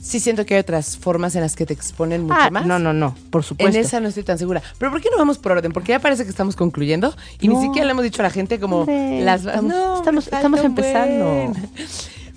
Sí 0.01 0.21
siento 0.21 0.45
que 0.45 0.55
hay 0.55 0.61
otras 0.61 0.99
formas 0.99 1.35
en 1.35 1.41
las 1.41 1.57
que 1.57 1.65
te 1.65 1.73
exponen 1.73 2.25
mucho 2.25 2.35
Ah, 2.39 2.51
más. 2.51 2.67
no, 2.67 2.79
no, 2.79 2.93
no, 2.93 3.17
por 3.31 3.43
supuesto. 3.43 3.75
En 3.79 3.83
esa 3.85 4.01
no 4.01 4.09
estoy 4.09 4.23
tan 4.23 4.37
segura. 4.39 4.63
Pero 4.77 4.91
¿por 4.93 5.01
qué 5.01 5.09
no 5.11 5.17
vamos 5.17 5.39
por 5.39 5.53
orden? 5.53 5.73
Porque 5.73 5.93
ya 5.93 5.99
parece 5.99 6.25
que 6.25 6.31
estamos 6.31 6.57
concluyendo 6.57 7.15
y 7.41 7.49
ni 7.49 7.59
siquiera 7.59 7.87
le 7.87 7.93
hemos 7.93 8.05
dicho 8.05 8.21
a 8.21 8.25
la 8.25 8.31
gente 8.31 8.61
como 8.61 8.81
Hombre, 8.81 9.23
las 9.25 9.47
estamos- 9.47 9.73
No, 9.73 9.97
estamos- 9.97 10.27
estamos 10.27 10.61
empezando. 10.61 11.25
buen. 11.25 11.55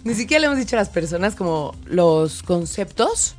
Ni 0.06 0.14
siquiera 0.14 0.40
le 0.40 0.46
hemos 0.48 0.58
dicho 0.60 0.78
a 0.78 0.80
las 0.80 0.88
personas 0.88 1.36
como 1.36 1.76
los 1.86 2.42
conceptos, 2.42 3.36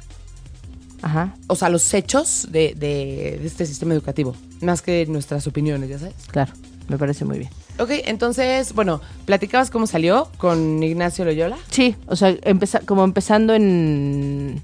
Ajá, 1.01 1.35
o 1.47 1.55
sea, 1.57 1.71
los 1.71 1.95
hechos 1.95 2.49
de, 2.51 2.75
de- 2.77 3.39
de 3.41 3.47
este 3.47 3.65
sistema 3.65 3.95
educativo, 3.95 4.35
más 4.61 4.83
que 4.83 5.07
nuestras 5.07 5.47
opiniones, 5.47 5.89
ya 5.89 5.99
sabes. 6.01 6.15
claro, 6.31 6.53
me 6.89 6.99
parece 6.99 7.25
muy 7.25 7.39
bien. 7.39 7.51
Ok, 7.79 7.91
entonces, 8.07 8.73
bueno, 8.75 9.01
platicabas 9.25 9.71
cómo 9.71 9.87
salió 9.87 10.29
con 10.39 10.83
Ignacio 10.83 11.25
Loyola. 11.25 11.57
Sí, 11.71 11.95
o 12.07 12.17
sea, 12.17 12.31
empeza- 12.43 12.85
como 12.85 13.05
empezando 13.05 13.55
en... 13.55 14.61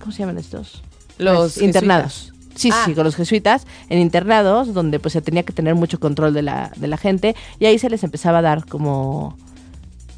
¿Cómo 0.00 0.12
se 0.12 0.18
llaman 0.20 0.38
estos? 0.38 0.82
Los 1.18 1.54
Pues, 1.54 1.62
internados. 1.62 2.32
Sí, 2.54 2.70
Ah. 2.72 2.82
sí, 2.86 2.94
con 2.94 3.04
los 3.04 3.16
jesuitas, 3.16 3.66
en 3.88 3.98
internados, 4.00 4.72
donde 4.74 4.98
pues 4.98 5.12
se 5.12 5.20
tenía 5.22 5.42
que 5.42 5.52
tener 5.52 5.74
mucho 5.74 5.98
control 6.00 6.32
de 6.34 6.42
la, 6.42 6.72
de 6.76 6.86
la 6.88 6.96
gente, 6.96 7.34
y 7.58 7.66
ahí 7.66 7.78
se 7.78 7.90
les 7.90 8.02
empezaba 8.04 8.38
a 8.38 8.42
dar 8.42 8.64
como, 8.66 9.36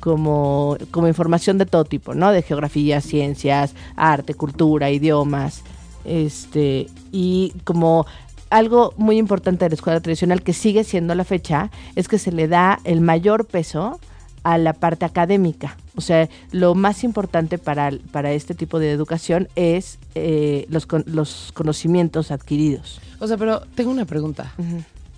como, 0.00 0.76
como 0.92 1.08
información 1.08 1.58
de 1.58 1.66
todo 1.66 1.84
tipo, 1.84 2.14
¿no? 2.14 2.30
De 2.30 2.42
geografía, 2.42 3.00
ciencias, 3.00 3.74
arte, 3.96 4.34
cultura, 4.34 4.90
idiomas, 4.90 5.62
este, 6.04 6.86
y 7.10 7.52
como 7.64 8.06
algo 8.50 8.94
muy 8.96 9.18
importante 9.18 9.64
de 9.64 9.70
la 9.70 9.74
escuela 9.74 10.00
tradicional 10.00 10.42
que 10.42 10.52
sigue 10.52 10.84
siendo 10.84 11.14
la 11.14 11.24
fecha, 11.24 11.70
es 11.96 12.08
que 12.08 12.18
se 12.18 12.32
le 12.32 12.48
da 12.48 12.80
el 12.84 13.00
mayor 13.00 13.46
peso 13.46 14.00
a 14.44 14.56
la 14.56 14.72
parte 14.72 15.04
académica. 15.04 15.76
O 15.96 16.00
sea, 16.00 16.28
lo 16.52 16.74
más 16.74 17.04
importante 17.04 17.58
para, 17.58 17.90
para 18.12 18.32
este 18.32 18.54
tipo 18.54 18.78
de 18.78 18.92
educación 18.92 19.48
es 19.56 19.98
eh, 20.14 20.64
los, 20.70 20.86
con- 20.86 21.04
los 21.06 21.50
conocimientos 21.54 22.30
adquiridos. 22.30 23.00
O 23.18 23.26
sea, 23.26 23.36
pero 23.36 23.60
tengo 23.74 23.90
una 23.90 24.04
pregunta. 24.04 24.52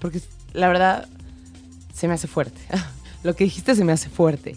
Porque 0.01 0.21
la 0.55 0.69
verdad 0.69 1.07
se 1.93 2.09
me 2.09 2.14
hace 2.14 2.27
fuerte. 2.29 2.61
lo 3.23 3.37
que 3.37 3.45
dijiste 3.45 3.75
se 3.75 3.85
me 3.85 3.93
hace 3.93 4.09
fuerte. 4.09 4.57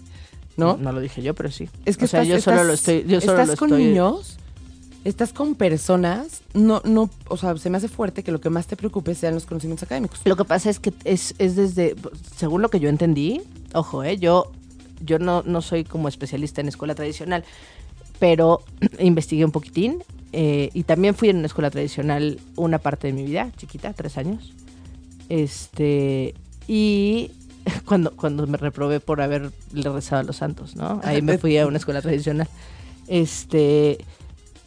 ¿No? 0.55 0.77
No 0.77 0.91
lo 0.91 1.01
dije 1.01 1.21
yo, 1.21 1.33
pero 1.33 1.51
sí. 1.51 1.67
Es 1.85 1.97
que 1.97 2.05
o 2.05 2.07
sea, 2.07 2.21
estás, 2.21 2.35
yo 2.37 2.41
solo 2.41 2.55
estás- 2.57 2.67
lo 2.67 2.73
estoy. 2.73 3.11
Yo 3.11 3.21
solo 3.21 3.33
estás 3.41 3.47
lo 3.49 3.55
con 3.57 3.69
estoy- 3.69 3.85
niños, 3.87 4.37
estás 5.03 5.33
con 5.33 5.55
personas. 5.55 6.41
No, 6.53 6.81
no, 6.85 7.09
o 7.27 7.37
sea, 7.37 7.57
se 7.57 7.69
me 7.69 7.77
hace 7.77 7.87
fuerte 7.87 8.23
que 8.23 8.31
lo 8.31 8.41
que 8.41 8.49
más 8.49 8.67
te 8.67 8.75
preocupe 8.75 9.15
sean 9.15 9.33
los 9.33 9.45
conocimientos 9.45 9.83
académicos. 9.83 10.21
Lo 10.25 10.35
que 10.35 10.45
pasa 10.45 10.69
es 10.69 10.79
que 10.79 10.93
es, 11.03 11.35
es 11.37 11.55
desde, 11.55 11.95
según 12.35 12.61
lo 12.61 12.69
que 12.69 12.79
yo 12.79 12.89
entendí, 12.89 13.41
ojo, 13.73 14.03
eh, 14.03 14.17
yo, 14.17 14.51
yo 15.03 15.19
no, 15.19 15.43
no 15.43 15.61
soy 15.61 15.83
como 15.83 16.07
especialista 16.07 16.61
en 16.61 16.67
escuela 16.67 16.95
tradicional, 16.95 17.43
pero 18.19 18.61
investigué 18.99 19.45
un 19.45 19.51
poquitín 19.51 20.03
eh, 20.31 20.69
y 20.73 20.83
también 20.83 21.15
fui 21.15 21.29
en 21.29 21.37
una 21.37 21.47
escuela 21.47 21.69
tradicional 21.69 22.39
una 22.55 22.79
parte 22.79 23.07
de 23.07 23.13
mi 23.13 23.23
vida, 23.23 23.51
chiquita, 23.57 23.93
tres 23.93 24.17
años. 24.17 24.53
Este, 25.29 26.33
y 26.67 27.31
cuando, 27.85 28.11
cuando 28.15 28.47
me 28.47 28.57
reprobé 28.57 28.99
por 28.99 29.21
haberle 29.21 29.51
rezado 29.73 30.21
a 30.21 30.23
los 30.23 30.37
santos, 30.37 30.75
¿no? 30.75 31.01
Ahí 31.03 31.21
me 31.23 31.37
fui 31.37 31.57
a 31.57 31.67
una 31.67 31.77
escuela 31.77 32.01
tradicional. 32.01 32.47
Este, 33.07 33.99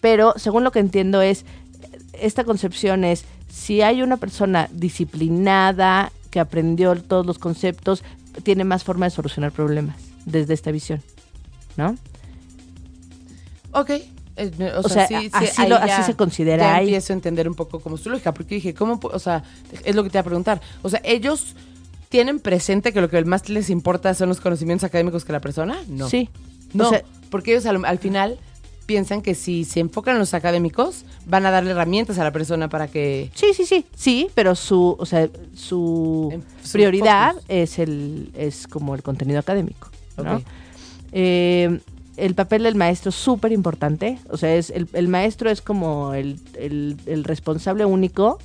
pero 0.06 0.34
según 0.36 0.62
lo 0.62 0.70
que 0.70 0.78
entiendo 0.78 1.20
es, 1.20 1.44
esta 2.12 2.44
concepción 2.44 3.02
es, 3.02 3.24
si 3.52 3.82
hay 3.82 4.02
una 4.02 4.18
persona 4.18 4.68
disciplinada, 4.72 6.12
que 6.30 6.38
aprendió 6.38 6.94
todos 7.02 7.26
los 7.26 7.38
conceptos, 7.40 8.04
tiene 8.44 8.62
más 8.62 8.84
forma 8.84 9.06
de 9.06 9.10
solucionar 9.10 9.50
problemas 9.50 9.96
desde 10.24 10.54
esta 10.54 10.70
visión, 10.70 11.02
¿no? 11.76 11.96
Ok. 13.72 13.90
eh, 13.90 14.72
o, 14.76 14.80
O 14.86 14.88
sea, 14.88 15.08
sea, 15.08 15.20
sí, 15.20 15.26
sí, 15.26 15.30
así 15.32 15.66
lo- 15.66 15.84
ya- 15.84 16.04
se 16.04 16.14
considera 16.14 16.62
Ya 16.62 16.74
ahí. 16.76 16.84
empiezo 16.84 17.12
a 17.12 17.16
entender 17.16 17.48
un 17.48 17.54
poco 17.56 17.80
como 17.80 17.96
su 17.96 18.08
lógica. 18.10 18.32
Porque 18.32 18.54
dije, 18.54 18.74
¿cómo? 18.74 19.00
O 19.02 19.18
sea, 19.18 19.42
es 19.84 19.96
lo 19.96 20.04
que 20.04 20.10
te 20.10 20.18
iba 20.18 20.20
a 20.20 20.24
preguntar. 20.24 20.60
O 20.82 20.88
sea, 20.88 21.00
¿ellos 21.02 21.56
tienen 22.10 22.38
presente 22.38 22.92
que 22.92 23.00
lo 23.00 23.08
que 23.10 23.24
más 23.24 23.48
les 23.48 23.70
importa 23.70 24.14
son 24.14 24.28
los 24.28 24.40
conocimientos 24.40 24.84
académicos 24.84 25.24
que 25.24 25.32
la 25.32 25.40
persona? 25.40 25.78
No. 25.88 26.08
Sí. 26.08 26.28
No, 26.74 26.86
O 26.86 26.90
sea, 26.90 27.02
porque 27.30 27.50
ellos 27.52 27.66
al, 27.66 27.84
al 27.84 27.98
final 27.98 28.38
piensan 28.86 29.20
que 29.20 29.34
si 29.34 29.64
se 29.64 29.80
enfocan 29.80 30.14
en 30.14 30.20
los 30.20 30.32
académicos, 30.32 31.04
van 31.26 31.44
a 31.44 31.50
darle 31.50 31.72
herramientas 31.72 32.18
a 32.18 32.24
la 32.24 32.30
persona 32.32 32.68
para 32.68 32.86
que... 32.88 33.30
sí, 33.34 33.46
sí, 33.54 33.66
sí, 33.66 33.84
sí, 33.94 34.28
pero 34.34 34.54
su, 34.54 34.96
o 34.98 35.04
sea, 35.06 35.28
su 35.54 36.40
su 36.62 36.72
prioridad 36.72 37.32
focus. 37.34 37.44
es 37.48 37.78
el, 37.80 38.30
es 38.36 38.66
como 38.68 38.94
el 38.94 39.02
contenido 39.02 39.40
académico. 39.40 39.90
Eh, 41.12 41.80
el 42.16 42.34
papel 42.34 42.62
del 42.62 42.74
maestro 42.76 43.10
es 43.10 43.14
súper 43.16 43.52
importante. 43.52 44.18
O 44.30 44.36
sea, 44.36 44.54
es 44.54 44.70
el, 44.70 44.88
el 44.92 45.08
maestro 45.08 45.50
es 45.50 45.60
como 45.60 46.14
el, 46.14 46.38
el- 46.58 46.96
el 47.06 47.24
responsable 47.24 47.84
único 47.84 48.38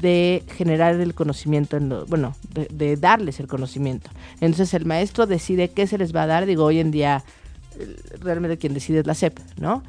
de 0.00 0.44
generar 0.56 0.94
el 1.00 1.14
conocimiento, 1.14 1.76
en 1.76 1.88
lo- 1.88 2.06
bueno, 2.06 2.36
de, 2.54 2.68
de 2.70 2.96
darles 2.96 3.40
el 3.40 3.48
conocimiento. 3.48 4.10
Entonces 4.40 4.72
el 4.74 4.84
maestro 4.84 5.26
decide 5.26 5.68
qué 5.70 5.86
se 5.88 5.98
les 5.98 6.14
va 6.14 6.22
a 6.22 6.26
dar. 6.28 6.46
Digo, 6.46 6.64
hoy 6.64 6.78
en 6.78 6.90
día 6.92 7.24
realmente 8.20 8.58
quien 8.58 8.74
decide 8.74 9.00
es 9.00 9.06
la 9.06 9.14
SEP, 9.14 9.38
¿no? 9.58 9.82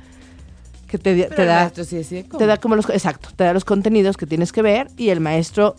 Que 0.87 0.97
te, 0.97 1.15
Pero 1.15 1.35
te 1.35 1.41
el 1.43 1.47
da 1.47 1.59
maestro 1.61 1.83
sí 1.85 1.95
decide 1.95 2.25
cómo. 2.25 2.37
te 2.37 2.45
da 2.45 2.57
como 2.57 2.75
los 2.75 2.89
exacto, 2.89 3.29
te 3.35 3.43
da 3.43 3.53
los 3.53 3.65
contenidos 3.65 4.17
que 4.17 4.25
tienes 4.25 4.51
que 4.51 4.61
ver 4.61 4.89
y 4.97 5.09
el 5.09 5.19
maestro 5.21 5.75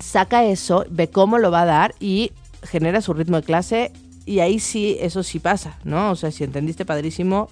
saca 0.00 0.44
eso, 0.44 0.86
ve 0.90 1.08
cómo 1.08 1.38
lo 1.38 1.50
va 1.50 1.62
a 1.62 1.66
dar 1.66 1.94
y 2.00 2.32
genera 2.62 3.00
su 3.00 3.12
ritmo 3.12 3.36
de 3.36 3.42
clase 3.42 3.92
y 4.26 4.40
ahí 4.40 4.58
sí, 4.58 4.96
eso 5.00 5.22
sí 5.22 5.38
pasa, 5.38 5.78
¿no? 5.84 6.10
O 6.10 6.16
sea, 6.16 6.30
si 6.30 6.44
entendiste 6.44 6.86
padrísimo, 6.86 7.50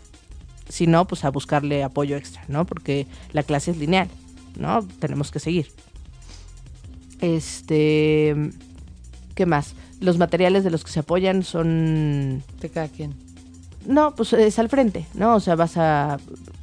si 0.69 0.87
no, 0.87 1.07
pues 1.07 1.25
a 1.25 1.31
buscarle 1.31 1.83
apoyo 1.85 2.17
extra, 2.17 2.43
¿no? 2.49 2.65
Porque 2.65 3.07
la 3.33 3.43
clase 3.43 3.73
es 3.73 3.77
lineal, 3.77 4.09
¿no? 4.57 4.87
Tenemos 4.99 5.31
que 5.31 5.39
seguir. 5.39 5.69
Este, 7.21 8.35
¿qué 9.35 9.47
más? 9.47 9.75
Los 10.01 10.19
materiales 10.19 10.65
de 10.65 10.71
los 10.71 10.83
que 10.83 10.91
se 10.91 11.01
apoyan 11.01 11.43
son 11.45 12.43
De 12.61 12.69
cada 12.71 12.89
quien. 12.89 13.15
No, 13.87 14.15
pues 14.15 14.33
es 14.33 14.59
al 14.59 14.69
frente, 14.69 15.07
¿no? 15.15 15.37
O 15.37 15.41
sea, 15.41 15.55
vas 15.55 15.77
a. 15.77 16.19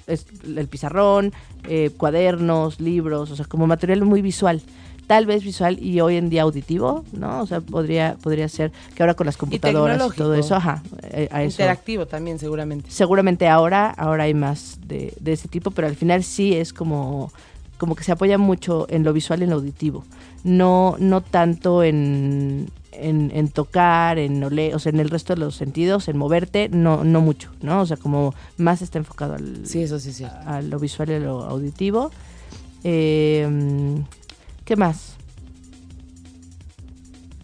es 0.07 0.25
el 0.43 0.67
pizarrón, 0.67 1.33
eh, 1.67 1.91
cuadernos, 1.95 2.79
libros, 2.79 3.31
o 3.31 3.35
sea, 3.35 3.45
como 3.45 3.67
material 3.67 4.03
muy 4.03 4.21
visual. 4.21 4.61
Tal 5.07 5.25
vez 5.25 5.43
visual 5.43 5.81
y 5.81 6.01
hoy 6.01 6.17
en 6.17 6.29
día 6.29 6.43
auditivo, 6.43 7.03
¿no? 7.13 7.41
O 7.41 7.47
sea, 7.47 7.61
podría, 7.61 8.15
podría 8.21 8.47
ser 8.47 8.71
que 8.93 9.01
ahora 9.01 9.15
con 9.15 9.25
las 9.25 9.37
computadoras 9.37 9.99
y, 10.13 10.15
todo 10.15 10.35
eso, 10.35 10.55
ajá, 10.55 10.83
eh, 11.01 11.27
a 11.31 11.41
eso. 11.41 11.63
Interactivo 11.63 12.05
también, 12.05 12.37
seguramente. 12.37 12.91
Seguramente 12.91 13.47
ahora, 13.47 13.89
ahora 13.89 14.25
hay 14.25 14.35
más 14.35 14.77
de, 14.85 15.13
de 15.19 15.33
ese 15.33 15.47
tipo, 15.47 15.71
pero 15.71 15.87
al 15.87 15.95
final 15.95 16.23
sí 16.23 16.53
es 16.53 16.73
como, 16.73 17.31
como 17.79 17.95
que 17.95 18.03
se 18.03 18.11
apoya 18.11 18.37
mucho 18.37 18.85
en 18.87 19.03
lo 19.03 19.11
visual 19.11 19.39
y 19.39 19.45
en 19.45 19.49
lo 19.49 19.55
auditivo. 19.55 20.03
No, 20.43 20.95
no 20.99 21.21
tanto 21.21 21.83
en, 21.83 22.69
en, 23.01 23.31
en 23.33 23.49
tocar, 23.49 24.17
en 24.19 24.43
oler, 24.43 24.75
o 24.75 24.79
sea, 24.79 24.91
en 24.91 24.99
el 24.99 25.09
resto 25.09 25.33
de 25.33 25.39
los 25.39 25.55
sentidos, 25.55 26.07
en 26.07 26.17
moverte, 26.17 26.69
no, 26.69 27.03
no 27.03 27.21
mucho, 27.21 27.51
¿no? 27.61 27.81
O 27.81 27.85
sea, 27.85 27.97
como 27.97 28.33
más 28.57 28.81
está 28.81 28.97
enfocado 28.97 29.33
al, 29.35 29.65
Sí, 29.65 29.81
eso 29.83 29.99
sí 29.99 30.11
cierto. 30.13 30.37
a 30.45 30.61
lo 30.61 30.79
visual 30.79 31.09
y 31.09 31.13
a 31.13 31.19
lo 31.19 31.43
auditivo. 31.43 32.11
Eh, 32.83 33.95
¿Qué 34.65 34.75
más? 34.75 35.15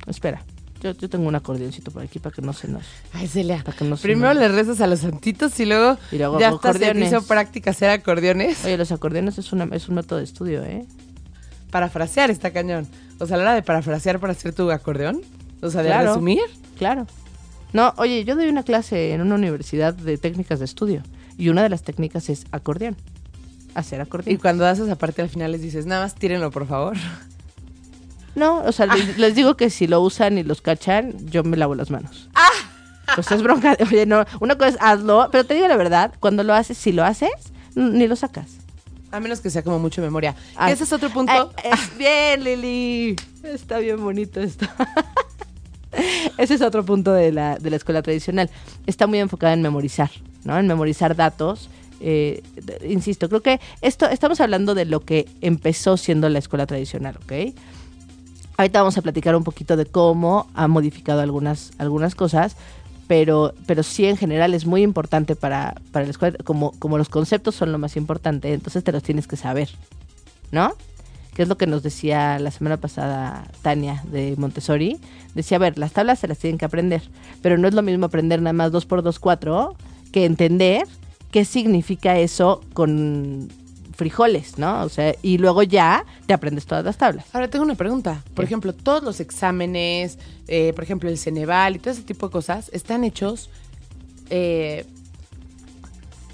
Espera, 0.08 0.44
yo, 0.82 0.92
yo 0.92 1.10
tengo 1.10 1.28
un 1.28 1.36
acordeoncito 1.36 1.90
por 1.92 2.04
aquí 2.04 2.20
para 2.20 2.36
que 2.36 2.42
no 2.42 2.54
se 2.54 2.68
nos... 2.68 2.84
Ay, 3.14 3.28
Celia. 3.28 3.64
Para 3.66 3.76
que 3.78 3.86
no 3.86 3.98
se 3.98 4.04
Primero 4.04 4.34
nos- 4.34 4.42
le 4.44 4.48
rezas 4.50 4.82
a 4.82 4.88
los 4.88 5.00
santitos 5.00 5.60
y 5.60 5.66
luego, 5.66 5.98
Y 6.12 6.18
luego 6.18 6.40
ya 6.40 6.50
hasta 6.50 6.74
se 6.74 7.00
hizo 7.00 7.24
práctica 7.24 7.72
hacer 7.72 7.90
acordeones. 7.90 8.64
Oye, 8.66 8.78
los 8.78 8.92
acordeones 8.92 9.38
es, 9.40 9.52
una, 9.52 9.64
es 9.76 9.90
un 9.90 9.96
método 9.96 10.20
de 10.20 10.26
estudio, 10.26 10.64
¿eh? 10.64 10.86
Parafrasear 11.72 12.30
está 12.30 12.52
cañón. 12.52 12.88
O 13.20 13.26
sea, 13.26 13.36
a 13.36 13.38
la 13.40 13.44
hora 13.46 13.54
de 13.56 13.64
parafrasear 13.64 14.20
para 14.20 14.34
hacer 14.34 14.54
tu 14.54 14.70
acordeón. 14.72 15.22
O 15.68 15.72
sea, 15.72 15.82
de 15.84 15.90
Claro. 15.90 16.10
resumir. 16.10 16.42
Claro. 16.78 17.08
No, 17.74 17.94
oye, 17.98 18.24
yo 18.24 18.36
doy 18.36 18.48
una 18.48 18.64
clase 18.64 19.12
en 19.14 19.22
una 19.22 19.36
universidad 19.36 19.94
de 19.94 20.18
técnicas 20.18 20.60
de 20.60 20.66
estudio 20.66 21.04
y 21.38 21.50
una 21.50 21.62
de 21.64 21.70
las 21.70 21.84
técnicas 21.84 22.30
es 22.30 22.46
acordeón. 22.52 22.96
Hacer 23.74 24.00
Y 24.00 24.02
acordeón. 24.04 24.38
cuando 24.38 24.66
haces 24.66 24.86
esa 24.86 24.96
parte 24.96 25.22
al 25.22 25.30
final 25.30 25.52
les 25.52 25.62
dices, 25.62 25.86
nada 25.86 26.04
más 26.04 26.16
tírenlo, 26.16 26.52
por 26.52 26.68
favor. 26.68 26.96
No, 28.36 28.58
o 28.66 28.72
sea, 28.74 28.86
les, 28.88 29.18
les 29.18 29.34
digo 29.34 29.56
que 29.56 29.70
si 29.70 29.88
lo 29.88 30.02
usan 30.02 30.38
y 30.38 30.44
los 30.44 30.62
cachan, 30.62 31.14
yo 31.30 31.44
me 31.46 31.56
lavo 31.58 31.74
las 31.76 31.90
manos. 31.90 32.30
Pues 33.16 33.32
es 33.32 33.42
bronca. 33.44 33.78
Oye, 33.92 34.06
no, 34.08 34.26
una 34.42 34.56
cosa 34.56 34.70
es 34.72 34.78
hazlo, 34.82 35.30
pero 35.32 35.46
te 35.46 35.54
digo 35.54 35.68
la 35.70 35.78
verdad, 35.78 36.12
cuando 36.20 36.44
lo 36.44 36.54
haces, 36.56 36.76
si 36.78 36.92
lo 36.92 37.06
haces, 37.06 37.30
ni 37.76 38.08
lo 38.08 38.16
sacas. 38.16 38.58
A 39.12 39.20
menos 39.22 39.40
que 39.42 39.50
sea 39.52 39.62
como 39.62 39.78
mucho 39.80 40.02
memoria. 40.02 40.36
Ah. 40.58 40.70
Ese 40.72 40.84
es 40.86 40.92
otro 40.92 41.10
punto. 41.12 41.32
Ay, 41.32 41.72
es 41.72 41.98
bien, 41.98 42.44
Lili. 42.44 43.16
Está 43.44 43.78
bien 43.78 44.04
bonito 44.04 44.42
esto. 44.42 44.66
Ese 46.38 46.56
es 46.56 46.62
otro 46.62 46.86
punto 46.86 47.14
de 47.14 47.32
la, 47.32 47.58
de 47.58 47.70
la 47.70 47.76
escuela 47.76 48.02
tradicional. 48.02 48.50
Está 48.86 49.08
muy 49.08 49.20
enfocada 49.20 49.54
en 49.54 49.62
memorizar, 49.62 50.12
¿no? 50.44 50.58
En 50.58 50.68
memorizar 50.68 51.16
datos. 51.16 51.70
Eh, 52.02 52.44
insisto, 52.88 53.30
creo 53.30 53.42
que 53.42 53.60
esto 53.82 54.08
estamos 54.10 54.42
hablando 54.42 54.76
de 54.76 54.86
lo 54.86 55.00
que 55.00 55.28
empezó 55.42 55.98
siendo 55.98 56.30
la 56.30 56.40
escuela 56.40 56.66
tradicional, 56.66 57.18
¿ok? 57.24 57.56
Ahorita 58.58 58.80
vamos 58.80 58.98
a 58.98 59.02
platicar 59.02 59.36
un 59.36 59.44
poquito 59.44 59.76
de 59.76 59.86
cómo 59.86 60.48
ha 60.54 60.68
modificado 60.68 61.22
algunas, 61.22 61.72
algunas 61.78 62.16
cosas, 62.16 62.56
pero, 63.08 63.54
pero 63.66 63.84
sí 63.84 64.06
en 64.06 64.18
general 64.18 64.54
es 64.54 64.66
muy 64.66 64.82
importante 64.82 65.36
para, 65.36 65.76
para 65.92 66.06
la 66.06 66.12
escuela, 66.12 66.38
como, 66.44 66.72
como 66.80 66.98
los 66.98 67.10
conceptos 67.10 67.56
son 67.56 67.72
lo 67.72 67.78
más 67.78 67.98
importante, 67.98 68.54
entonces 68.54 68.84
te 68.84 68.92
los 68.92 69.04
tienes 69.04 69.28
que 69.28 69.36
saber, 69.36 69.70
¿no? 70.52 70.74
Que 71.36 71.44
es 71.44 71.48
lo 71.48 71.58
que 71.58 71.68
nos 71.68 71.84
decía 71.84 72.40
la 72.40 72.50
semana 72.50 72.78
pasada 72.78 73.46
Tania 73.62 74.02
de 74.12 74.36
Montessori. 74.38 75.00
Decía, 75.36 75.58
a 75.58 75.60
ver, 75.60 75.78
las 75.78 75.92
tablas 75.92 76.18
se 76.20 76.28
las 76.28 76.40
tienen 76.40 76.58
que 76.58 76.66
aprender, 76.66 77.04
pero 77.44 77.58
no 77.58 77.68
es 77.68 77.74
lo 77.74 77.84
mismo 77.84 78.08
aprender 78.08 78.42
nada 78.42 78.54
más 78.54 78.72
2 78.72 78.86
por 78.86 79.04
2, 79.04 79.20
4 79.20 79.76
que 80.12 80.26
entender 80.26 80.88
qué 81.32 81.44
significa 81.46 82.18
eso 82.18 82.62
con 82.74 83.50
frijoles, 83.96 84.58
¿no? 84.58 84.84
O 84.84 84.90
sea, 84.90 85.16
y 85.22 85.38
luego 85.38 85.64
ya 85.64 86.06
te 86.26 86.34
aprendes 86.34 86.66
todas 86.66 86.86
las 86.86 86.98
tablas. 86.98 87.26
Ahora 87.34 87.50
tengo 87.50 87.66
una 87.66 87.76
pregunta. 87.76 88.24
Por 88.34 88.46
¿Qué? 88.46 88.48
ejemplo, 88.48 88.74
todos 88.74 89.04
los 89.04 89.20
exámenes, 89.20 90.18
eh, 90.48 90.74
por 90.74 90.84
ejemplo, 90.84 91.10
el 91.10 91.18
Ceneval 91.18 91.76
y 91.76 91.80
todo 91.80 91.94
ese 91.94 92.04
tipo 92.04 92.28
de 92.28 92.32
cosas, 92.32 92.70
están 92.74 93.04
hechos 93.04 93.50
eh, 94.30 94.86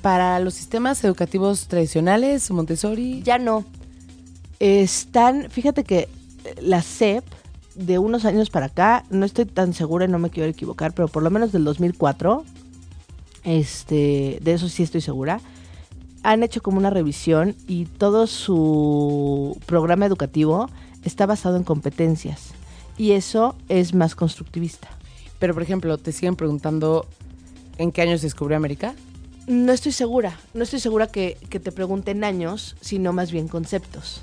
para 0.01 0.39
los 0.39 0.53
sistemas 0.55 1.03
educativos 1.03 1.67
tradicionales, 1.67 2.49
Montessori. 2.51 3.21
Ya 3.23 3.37
no. 3.37 3.65
Están, 4.61 5.49
fíjate 5.49 5.83
que 5.83 6.01
eh, 6.01 6.55
la 6.61 6.83
SEP 6.83 7.23
de 7.73 7.97
unos 7.97 8.25
años 8.25 8.51
para 8.51 8.67
acá, 8.67 9.05
no 9.09 9.25
estoy 9.25 9.45
tan 9.45 9.73
segura 9.73 10.05
y 10.05 10.07
no 10.07 10.19
me 10.19 10.29
quiero 10.29 10.47
equivocar, 10.47 10.93
pero 10.93 11.07
por 11.07 11.23
lo 11.23 11.31
menos 11.31 11.51
del 11.51 11.63
2004, 11.63 12.45
este, 13.43 14.37
de 14.39 14.53
eso 14.53 14.69
sí 14.69 14.83
estoy 14.83 15.01
segura, 15.01 15.41
han 16.21 16.43
hecho 16.43 16.61
como 16.61 16.77
una 16.77 16.91
revisión 16.91 17.55
y 17.67 17.85
todo 17.85 18.27
su 18.27 19.59
programa 19.65 20.05
educativo 20.05 20.69
está 21.03 21.25
basado 21.25 21.57
en 21.57 21.63
competencias. 21.63 22.51
Y 22.99 23.13
eso 23.13 23.55
es 23.67 23.95
más 23.95 24.13
constructivista. 24.13 24.89
Pero, 25.39 25.55
por 25.55 25.63
ejemplo, 25.63 25.97
te 25.97 26.11
siguen 26.11 26.35
preguntando 26.35 27.07
en 27.79 27.91
qué 27.91 28.03
año 28.03 28.15
se 28.15 28.27
descubrió 28.27 28.57
América. 28.57 28.93
No 29.47 29.71
estoy 29.71 29.91
segura, 29.91 30.39
no 30.53 30.61
estoy 30.61 30.79
segura 30.79 31.07
que, 31.07 31.39
que 31.49 31.59
te 31.59 31.71
pregunten 31.71 32.23
años, 32.23 32.75
sino 32.79 33.11
más 33.11 33.31
bien 33.31 33.47
conceptos. 33.47 34.21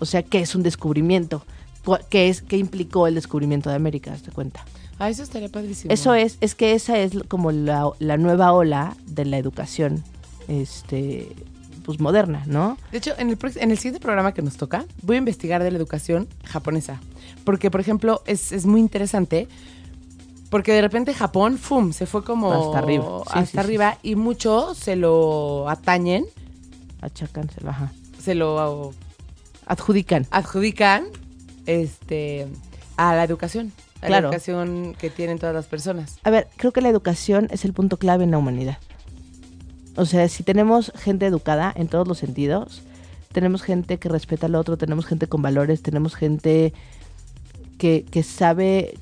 O 0.00 0.06
sea, 0.06 0.22
¿qué 0.22 0.40
es 0.40 0.54
un 0.54 0.62
descubrimiento? 0.62 1.44
Cu- 1.84 1.98
¿Qué, 2.10 2.28
es, 2.28 2.42
qué 2.42 2.56
implicó 2.56 3.06
el 3.06 3.14
descubrimiento 3.14 3.70
de 3.70 3.76
América? 3.76 4.14
¿Te 4.22 4.30
cuenta? 4.32 4.64
Ah, 4.98 5.08
eso 5.08 5.22
estaría 5.22 5.48
padrísimo. 5.48 5.92
Eso 5.94 6.12
es, 6.14 6.36
es 6.40 6.54
que 6.54 6.74
esa 6.74 6.98
es 6.98 7.12
como 7.28 7.52
la, 7.52 7.88
la 8.00 8.16
nueva 8.16 8.52
ola 8.52 8.96
de 9.06 9.24
la 9.24 9.38
educación 9.38 10.02
este, 10.48 11.34
pues 11.84 12.00
moderna, 12.00 12.42
¿no? 12.46 12.76
De 12.92 12.98
hecho, 12.98 13.12
en 13.18 13.30
el, 13.30 13.38
en 13.56 13.70
el 13.70 13.78
siguiente 13.78 14.00
programa 14.00 14.32
que 14.34 14.42
nos 14.42 14.56
toca, 14.56 14.84
voy 15.02 15.16
a 15.16 15.18
investigar 15.20 15.62
de 15.62 15.70
la 15.70 15.78
educación 15.78 16.28
japonesa. 16.44 17.00
Porque, 17.44 17.70
por 17.70 17.80
ejemplo, 17.80 18.22
es, 18.26 18.52
es 18.52 18.66
muy 18.66 18.80
interesante. 18.80 19.48
Porque 20.50 20.72
de 20.72 20.82
repente 20.82 21.14
Japón, 21.14 21.56
¡fum! 21.58 21.92
Se 21.92 22.04
fue 22.06 22.24
como... 22.24 22.52
Hasta 22.52 22.78
arriba. 22.78 23.04
Sí, 23.24 23.24
hasta 23.28 23.46
sí, 23.46 23.50
sí, 23.52 23.58
arriba. 23.58 23.98
Y 24.02 24.16
muchos 24.16 24.76
se 24.76 24.96
lo 24.96 25.68
atañen, 25.68 26.26
Achacánselo, 27.00 27.70
ajá. 27.70 27.92
se 28.22 28.34
lo 28.34 28.92
Adjudican. 29.70 30.26
adjudican 30.32 31.04
este, 31.66 32.48
a 32.96 33.14
la 33.14 33.22
educación. 33.22 33.72
A 34.02 34.06
Claro. 34.08 34.28
la 34.30 34.34
educación 34.34 34.96
que 34.98 35.10
tienen 35.10 35.38
todas 35.38 35.54
las 35.54 35.66
personas. 35.66 36.18
A 36.24 36.30
ver, 36.30 36.48
creo 36.56 36.72
que 36.72 36.80
la 36.80 36.88
educación 36.88 37.46
es 37.50 37.64
el 37.64 37.72
punto 37.72 37.96
clave 37.96 38.24
en 38.24 38.32
la 38.32 38.38
humanidad. 38.38 38.78
O 39.94 40.06
sea, 40.06 40.28
si 40.28 40.42
tenemos 40.42 40.92
gente 40.96 41.26
educada 41.26 41.72
en 41.76 41.86
todos 41.86 42.08
los 42.08 42.18
sentidos, 42.18 42.82
tenemos 43.32 43.62
gente 43.62 43.98
que 43.98 44.08
respeta 44.08 44.46
al 44.46 44.56
otro, 44.56 44.76
tenemos 44.76 45.06
gente 45.06 45.28
con 45.28 45.40
valores, 45.40 45.82
tenemos 45.82 46.16
gente 46.16 46.72
que, 47.78 48.04
que 48.10 48.22
sabe 48.24 48.98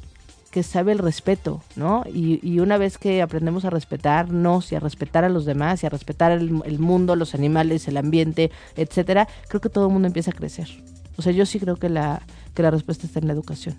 que 0.51 0.63
sabe 0.63 0.93
el 0.93 0.99
respeto, 0.99 1.63
¿no? 1.77 2.05
Y, 2.13 2.41
y 2.43 2.61
una 2.61 2.79
vez 2.79 2.97
que 2.99 3.21
aprendemos 3.23 3.65
a 3.65 3.71
respetarnos 3.71 4.73
y 4.73 4.77
a 4.77 4.81
respetar 4.81 5.25
a 5.25 5.29
los 5.29 5.45
demás 5.45 5.83
y 5.83 5.87
a 5.87 5.91
respetar 5.91 6.33
el, 6.33 6.63
el 6.65 6.79
mundo, 6.79 7.17
los 7.17 7.35
animales, 7.35 7.87
el 7.89 7.97
ambiente, 7.99 8.51
etcétera, 8.77 9.29
creo 9.49 9.61
que 9.61 9.69
todo 9.69 9.87
el 9.89 9.93
mundo 9.93 10.07
empieza 10.09 10.31
a 10.31 10.35
crecer. 10.35 10.69
O 11.17 11.23
sea, 11.23 11.33
yo 11.33 11.45
sí 11.47 11.59
creo 11.61 11.77
que 11.77 11.89
la, 11.89 12.23
que 12.55 12.63
la 12.63 12.71
respuesta 12.71 13.07
está 13.07 13.19
en 13.19 13.27
la 13.27 13.33
educación. 13.35 13.77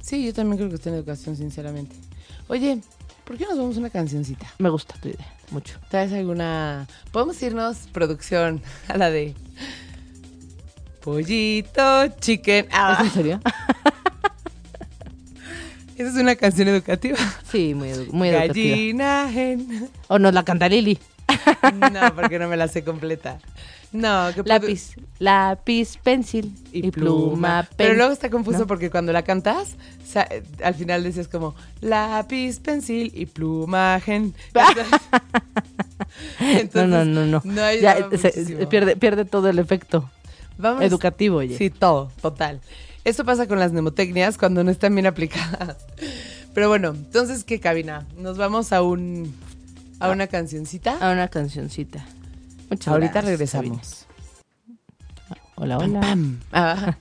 Sí, 0.00 0.24
yo 0.24 0.32
también 0.32 0.58
creo 0.58 0.68
que 0.68 0.76
está 0.76 0.90
en 0.90 0.96
educación, 0.96 1.36
sinceramente. 1.36 1.96
Oye, 2.48 2.80
¿por 3.24 3.36
qué 3.36 3.44
nos 3.46 3.58
vamos 3.58 3.76
a 3.76 3.80
una 3.80 3.90
cancioncita? 3.90 4.46
Me 4.58 4.68
gusta 4.68 4.94
tu 5.00 5.08
idea, 5.08 5.26
mucho. 5.50 5.78
¿Traes 5.88 6.12
alguna...? 6.12 6.86
Podemos 7.12 7.42
irnos, 7.42 7.88
producción, 7.92 8.62
a 8.88 8.96
la 8.96 9.10
de... 9.10 9.34
Pollito, 11.02 12.08
chicken. 12.20 12.66
¿Es 12.66 12.70
Ah, 12.72 13.00
en 13.02 13.10
serio? 13.10 13.40
esa 16.02 16.10
es 16.10 16.16
una 16.16 16.36
canción 16.36 16.68
educativa. 16.68 17.16
Sí, 17.50 17.74
muy, 17.74 17.88
edu- 17.90 18.10
muy 18.12 18.28
educativa. 18.28 18.70
Gallina 18.76 19.30
hen. 19.32 19.88
O 20.08 20.18
nos 20.18 20.32
la 20.34 20.44
canta 20.44 20.68
Lili. 20.68 20.98
No, 21.92 22.14
porque 22.14 22.38
no 22.38 22.48
me 22.48 22.56
la 22.56 22.68
sé 22.68 22.84
completa. 22.84 23.38
No, 23.92 24.28
que 24.34 24.42
Lápiz, 24.44 24.94
lápiz, 25.18 25.96
pencil 26.02 26.54
y, 26.72 26.90
pluma, 26.92 27.64
pen. 27.64 27.74
Pero 27.76 27.94
luego 27.94 28.12
está 28.12 28.30
confuso 28.30 28.60
¿No? 28.60 28.66
porque 28.68 28.88
cuando 28.88 29.12
la 29.12 29.22
cantas, 29.22 29.74
eh, 30.14 30.42
al 30.62 30.74
final 30.74 31.02
decías 31.02 31.26
como 31.26 31.56
lápiz, 31.80 32.60
pencil 32.60 33.10
y 33.14 33.26
plumagen. 33.26 34.32
no, 36.74 36.86
no, 36.86 37.04
no, 37.04 37.26
no. 37.26 37.42
No 37.44 37.74
Ya, 37.74 38.08
se- 38.16 38.66
pierde, 38.68 38.94
pierde 38.96 39.24
todo 39.24 39.48
el 39.48 39.58
efecto 39.58 40.08
Vamos- 40.58 40.82
educativo, 40.84 41.38
oye. 41.38 41.56
Sí, 41.58 41.70
todo, 41.70 42.10
total. 42.22 42.60
Eso 43.04 43.24
pasa 43.24 43.46
con 43.46 43.58
las 43.58 43.72
mnemotecnias 43.72 44.36
cuando 44.36 44.62
no 44.62 44.70
están 44.70 44.94
bien 44.94 45.06
aplicadas. 45.06 45.76
Pero 46.54 46.68
bueno, 46.68 46.88
entonces, 46.88 47.44
¿qué 47.44 47.60
cabina? 47.60 48.06
Nos 48.16 48.36
vamos 48.36 48.72
a 48.72 48.82
un 48.82 49.32
a 50.00 50.10
una 50.10 50.26
cancioncita. 50.26 50.96
A 51.00 51.12
una 51.12 51.28
cancioncita. 51.28 52.04
Muchas 52.70 52.88
Ahorita 52.88 53.12
gracias, 53.12 53.30
regresamos. 53.30 54.06
Hola, 55.56 55.78
Pam, 55.78 55.90
hola. 55.90 56.00
pam. 56.00 56.40
Ah. 56.52 56.96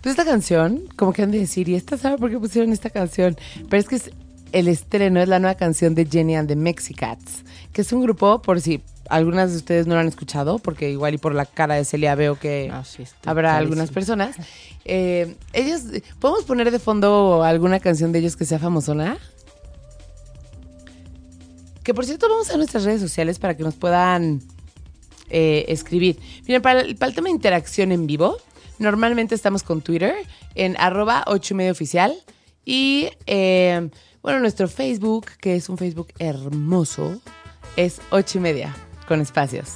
Pues 0.00 0.12
esta 0.12 0.24
canción, 0.24 0.82
como 0.94 1.12
que 1.12 1.22
han 1.22 1.32
de 1.32 1.40
decir, 1.40 1.68
¿y 1.68 1.74
esta 1.74 1.96
sabe 1.98 2.16
por 2.16 2.30
qué 2.30 2.38
pusieron 2.38 2.72
esta 2.72 2.90
canción? 2.90 3.36
Pero 3.68 3.80
es 3.80 3.88
que 3.88 3.96
es 3.96 4.10
el 4.52 4.68
estreno, 4.68 5.20
es 5.20 5.28
la 5.28 5.40
nueva 5.40 5.56
canción 5.56 5.96
de 5.96 6.06
Jenny 6.06 6.36
and 6.36 6.48
the 6.48 6.54
Mexicats, 6.54 7.42
que 7.72 7.80
es 7.82 7.92
un 7.92 8.02
grupo, 8.02 8.40
por 8.40 8.60
si 8.60 8.82
algunas 9.10 9.50
de 9.52 9.56
ustedes 9.58 9.86
no 9.86 9.94
lo 9.94 10.00
han 10.00 10.08
escuchado, 10.08 10.58
porque 10.58 10.90
igual 10.90 11.14
y 11.14 11.18
por 11.18 11.34
la 11.34 11.46
cara 11.46 11.74
de 11.74 11.84
Celia 11.84 12.14
veo 12.14 12.38
que 12.38 12.70
Ah, 12.72 12.84
sí, 12.84 13.04
habrá 13.24 13.50
clarísimo. 13.50 13.72
algunas 13.72 13.90
personas. 13.90 14.36
Eh, 14.84 15.36
ellos, 15.52 15.82
¿podemos 16.20 16.44
poner 16.44 16.70
de 16.70 16.78
fondo 16.78 17.42
alguna 17.44 17.80
canción 17.80 18.12
de 18.12 18.20
ellos 18.20 18.36
que 18.36 18.44
sea 18.44 18.58
famosona? 18.58 19.18
Que 21.82 21.94
por 21.94 22.04
cierto, 22.04 22.28
vamos 22.28 22.50
a 22.50 22.56
nuestras 22.56 22.84
redes 22.84 23.00
sociales 23.00 23.38
para 23.38 23.56
que 23.56 23.62
nos 23.62 23.74
puedan 23.74 24.42
eh, 25.30 25.64
escribir. 25.68 26.18
Miren, 26.46 26.62
para 26.62 26.80
el, 26.80 26.96
para 26.96 27.10
el 27.10 27.14
tema 27.14 27.26
de 27.28 27.32
interacción 27.34 27.92
en 27.92 28.06
vivo, 28.06 28.36
normalmente 28.78 29.34
estamos 29.34 29.62
con 29.62 29.80
Twitter 29.82 30.14
en 30.54 30.76
arroba 30.78 31.24
8 31.28 31.54
y 31.54 31.56
medio 31.56 31.72
oficial. 31.72 32.14
Y 32.64 33.10
eh, 33.26 33.88
bueno, 34.22 34.40
nuestro 34.40 34.66
Facebook, 34.66 35.26
que 35.40 35.54
es 35.54 35.68
un 35.68 35.78
Facebook 35.78 36.08
hermoso, 36.18 37.20
es 37.76 38.00
8 38.10 38.38
y 38.38 38.40
media, 38.40 38.76
con 39.06 39.20
espacios. 39.20 39.68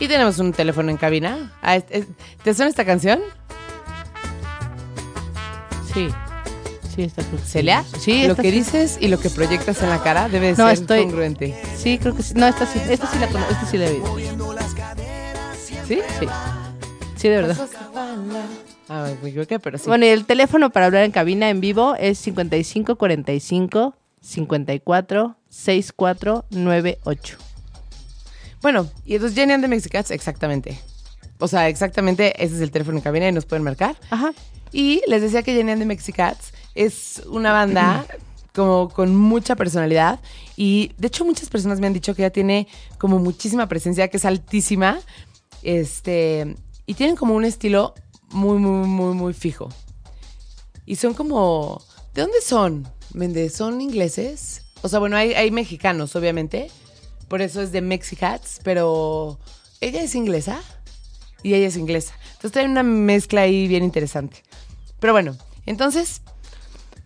Y 0.00 0.08
tenemos 0.08 0.38
un 0.38 0.52
teléfono 0.52 0.90
en 0.90 0.96
cabina. 0.96 1.52
Ah, 1.62 1.76
es- 1.76 1.84
es- 1.90 2.06
¿Te 2.42 2.54
suena 2.54 2.70
esta 2.70 2.84
canción? 2.84 3.20
Sí. 5.92 6.08
Sí, 6.94 7.02
está. 7.04 7.22
Celia, 7.44 7.84
Sí, 7.98 8.26
lo 8.26 8.36
que 8.36 8.42
sí. 8.42 8.50
dices 8.50 8.98
y 9.00 9.08
lo 9.08 9.18
que 9.18 9.30
proyectas 9.30 9.82
en 9.82 9.88
la 9.90 10.02
cara 10.02 10.28
debe 10.28 10.48
de 10.48 10.52
No, 10.58 10.68
ser 10.68 10.74
estoy- 10.78 11.02
congruente. 11.04 11.60
Sí, 11.76 11.98
creo 11.98 12.14
que 12.14 12.22
sí. 12.22 12.34
No, 12.34 12.46
esta 12.46 12.66
sí. 12.66 12.80
Esta 12.88 13.06
sí 13.06 13.18
la 13.18 13.28
conozco. 13.28 13.52
Esta 13.52 13.66
sí 13.66 13.78
la 13.78 13.86
he 13.86 13.90
oído. 13.92 14.16
¿Sí? 15.86 16.00
Sí. 16.20 16.26
Sí, 17.16 17.28
de 17.28 17.36
verdad. 17.36 17.68
Ah, 18.88 19.08
pero 19.62 19.78
sí. 19.78 19.84
Bueno, 19.86 20.04
y 20.04 20.08
el 20.08 20.26
teléfono 20.26 20.70
para 20.70 20.86
hablar 20.86 21.04
en 21.04 21.12
cabina 21.12 21.48
en 21.48 21.60
vivo 21.60 21.94
es 21.98 22.18
55 22.18 22.96
45 22.96 23.94
54 24.20 25.36
64 25.48 26.44
98. 26.50 27.38
Bueno, 28.62 28.88
y 29.04 29.14
entonces 29.14 29.36
Jenny 29.36 29.52
and 29.52 29.62
the 29.62 29.68
Mexicats, 29.68 30.10
exactamente. 30.10 30.80
O 31.38 31.48
sea, 31.48 31.68
exactamente 31.68 32.32
ese 32.42 32.54
es 32.54 32.60
el 32.60 32.70
teléfono 32.70 32.98
en 32.98 33.02
cabina 33.02 33.28
y 33.28 33.32
nos 33.32 33.44
pueden 33.44 33.64
marcar. 33.64 33.96
Ajá. 34.10 34.32
Y 34.70 35.02
les 35.06 35.20
decía 35.20 35.42
que 35.42 35.54
Jenny 35.54 35.72
and 35.72 35.82
the 35.82 35.86
Mexicats 35.86 36.52
es 36.74 37.22
una 37.26 37.52
banda 37.52 38.06
como 38.54 38.88
con 38.88 39.16
mucha 39.16 39.56
personalidad 39.56 40.20
y 40.56 40.92
de 40.98 41.08
hecho 41.08 41.24
muchas 41.24 41.48
personas 41.48 41.80
me 41.80 41.86
han 41.86 41.92
dicho 41.92 42.14
que 42.14 42.22
ella 42.22 42.30
tiene 42.30 42.68
como 42.98 43.18
muchísima 43.18 43.68
presencia, 43.68 44.08
que 44.08 44.18
es 44.18 44.24
altísima. 44.24 45.00
Este, 45.62 46.56
y 46.86 46.94
tienen 46.94 47.16
como 47.16 47.34
un 47.34 47.44
estilo 47.44 47.94
muy 48.30 48.58
muy 48.58 48.86
muy 48.86 49.14
muy 49.14 49.34
fijo. 49.34 49.68
Y 50.86 50.96
son 50.96 51.14
como 51.14 51.82
¿De 52.14 52.20
dónde 52.20 52.42
son? 52.42 52.86
Méndez, 53.14 53.54
¿son 53.54 53.80
ingleses? 53.80 54.64
O 54.82 54.88
sea, 54.88 54.98
bueno, 54.98 55.16
hay, 55.16 55.32
hay 55.32 55.50
mexicanos, 55.50 56.14
obviamente. 56.14 56.70
Por 57.32 57.40
eso 57.40 57.62
es 57.62 57.72
de 57.72 57.80
Mexicats, 57.80 58.60
pero 58.62 59.38
ella 59.80 60.02
es 60.02 60.14
inglesa 60.14 60.60
y 61.42 61.54
ella 61.54 61.68
es 61.68 61.78
inglesa. 61.78 62.12
Entonces 62.34 62.58
hay 62.58 62.66
una 62.70 62.82
mezcla 62.82 63.40
ahí 63.40 63.68
bien 63.68 63.84
interesante. 63.84 64.42
Pero 65.00 65.14
bueno, 65.14 65.34
entonces, 65.64 66.20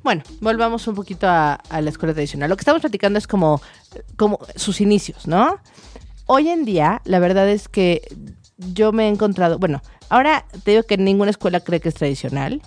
Bueno, 0.03 0.25
volvamos 0.41 0.89
un 0.89 0.97
poquito 0.97 1.29
a, 1.29 1.55
a 1.55 1.81
la 1.81 1.91
escuela 1.91 2.13
tradicional. 2.13 2.49
Lo 2.49 2.57
que 2.57 2.63
estamos 2.63 2.81
platicando 2.81 3.21
es 3.21 3.29
como, 3.29 3.61
como 4.17 4.41
sus 4.57 4.81
inicios, 4.81 5.29
¿no? 5.29 5.59
Hoy 6.27 6.49
en 6.49 6.65
día, 6.65 7.03
la 7.05 7.21
verdad 7.21 7.49
es 7.49 7.69
que 7.69 8.03
yo 8.57 8.91
me 8.91 9.07
he 9.07 9.09
encontrado, 9.09 9.61
bueno, 9.61 9.81
ahora 10.09 10.45
te 10.65 10.73
digo 10.73 10.83
que 10.83 10.97
ninguna 10.97 11.31
escuela 11.31 11.61
cree 11.61 11.79
que 11.79 11.89
es 11.91 11.95
tradicional. 11.95 12.63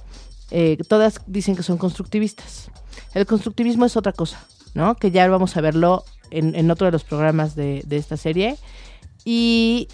Eh, 0.52 0.78
todas 0.88 1.22
dicen 1.28 1.58
que 1.58 1.64
son 1.64 1.78
constructivistas. 1.78 2.72
El 3.14 3.26
constructivismo 3.26 3.86
es 3.86 3.98
otra 3.98 4.14
cosa, 4.14 4.46
¿no? 4.74 4.96
Que 4.96 5.12
ya 5.12 5.28
vamos 5.28 5.58
a 5.58 5.62
verlo 5.62 6.06
en, 6.32 6.56
en 6.56 6.72
otro 6.72 6.86
de 6.86 6.92
los 6.92 7.04
programas 7.04 7.56
de, 7.56 7.84
de 7.86 7.98
esta 7.98 8.18
serie. 8.18 8.58
Y, 9.26 9.88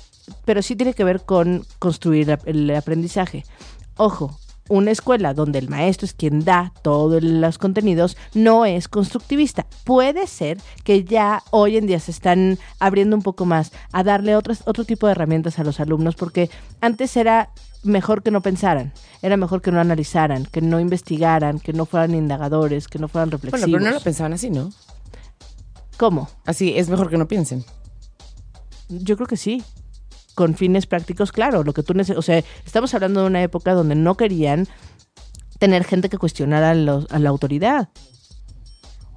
pero 0.46 0.62
sí 0.62 0.76
tiene 0.76 0.94
que 0.94 1.04
ver 1.04 1.22
con 1.22 1.66
construir 1.80 2.38
el 2.46 2.76
aprendizaje. 2.76 3.44
Ojo, 3.98 4.38
una 4.68 4.92
escuela 4.92 5.34
donde 5.34 5.60
el 5.60 5.70
maestro 5.70 6.06
es 6.06 6.14
quien 6.14 6.44
da 6.44 6.74
todos 6.82 7.22
los 7.24 7.58
contenidos 7.58 8.18
no 8.34 8.66
es 8.66 8.88
constructivista. 8.88 9.66
Puede 9.84 10.28
ser 10.28 10.58
que 10.84 11.04
ya 11.04 11.44
hoy 11.52 11.78
en 11.78 11.86
día 11.86 12.00
se 12.00 12.12
están 12.12 12.58
abriendo 12.80 13.16
un 13.16 13.22
poco 13.22 13.46
más 13.46 13.72
a 13.92 14.04
darle 14.04 14.36
otras, 14.36 14.64
otro 14.66 14.84
tipo 14.84 15.06
de 15.06 15.12
herramientas 15.12 15.60
a 15.60 15.64
los 15.64 15.80
alumnos 15.80 16.16
porque 16.16 16.50
antes 16.82 17.16
era 17.16 17.52
mejor 17.84 18.24
que 18.24 18.32
no 18.32 18.42
pensaran, 18.42 18.92
era 19.22 19.38
mejor 19.38 19.62
que 19.62 19.72
no 19.72 19.80
analizaran, 19.80 20.46
que 20.46 20.62
no 20.62 20.80
investigaran, 20.80 21.60
que 21.60 21.72
no 21.72 21.86
fueran 21.86 22.16
indagadores, 22.16 22.88
que 22.88 22.98
no 22.98 23.08
fueran 23.08 23.30
reflexivos. 23.30 23.70
bueno, 23.70 23.78
pero 23.78 23.92
no 23.92 24.00
lo 24.00 24.04
pensaban 24.04 24.34
así, 24.34 24.50
¿no? 24.50 24.72
¿Cómo? 25.98 26.30
Así, 26.46 26.78
es 26.78 26.90
mejor 26.90 27.10
que 27.10 27.18
no 27.18 27.28
piensen. 27.28 27.64
Yo 28.90 29.16
creo 29.16 29.28
que 29.28 29.38
sí. 29.38 29.64
Con 30.36 30.56
fines 30.56 30.86
prácticos, 30.86 31.32
claro. 31.32 31.64
Lo 31.64 31.74
que 31.74 31.84
tú 31.84 31.94
neces- 31.94 32.18
O 32.18 32.22
sea, 32.22 32.44
estamos 32.66 32.94
hablando 32.94 33.22
de 33.22 33.28
una 33.28 33.42
época 33.42 33.74
donde 33.74 33.96
no 33.96 34.18
querían 34.18 34.68
tener 35.60 35.86
gente 35.86 36.10
que 36.10 36.18
cuestionara 36.18 36.72
a, 36.72 36.76
los- 36.76 37.08
a 37.12 37.20
la 37.20 37.30
autoridad. 37.30 37.90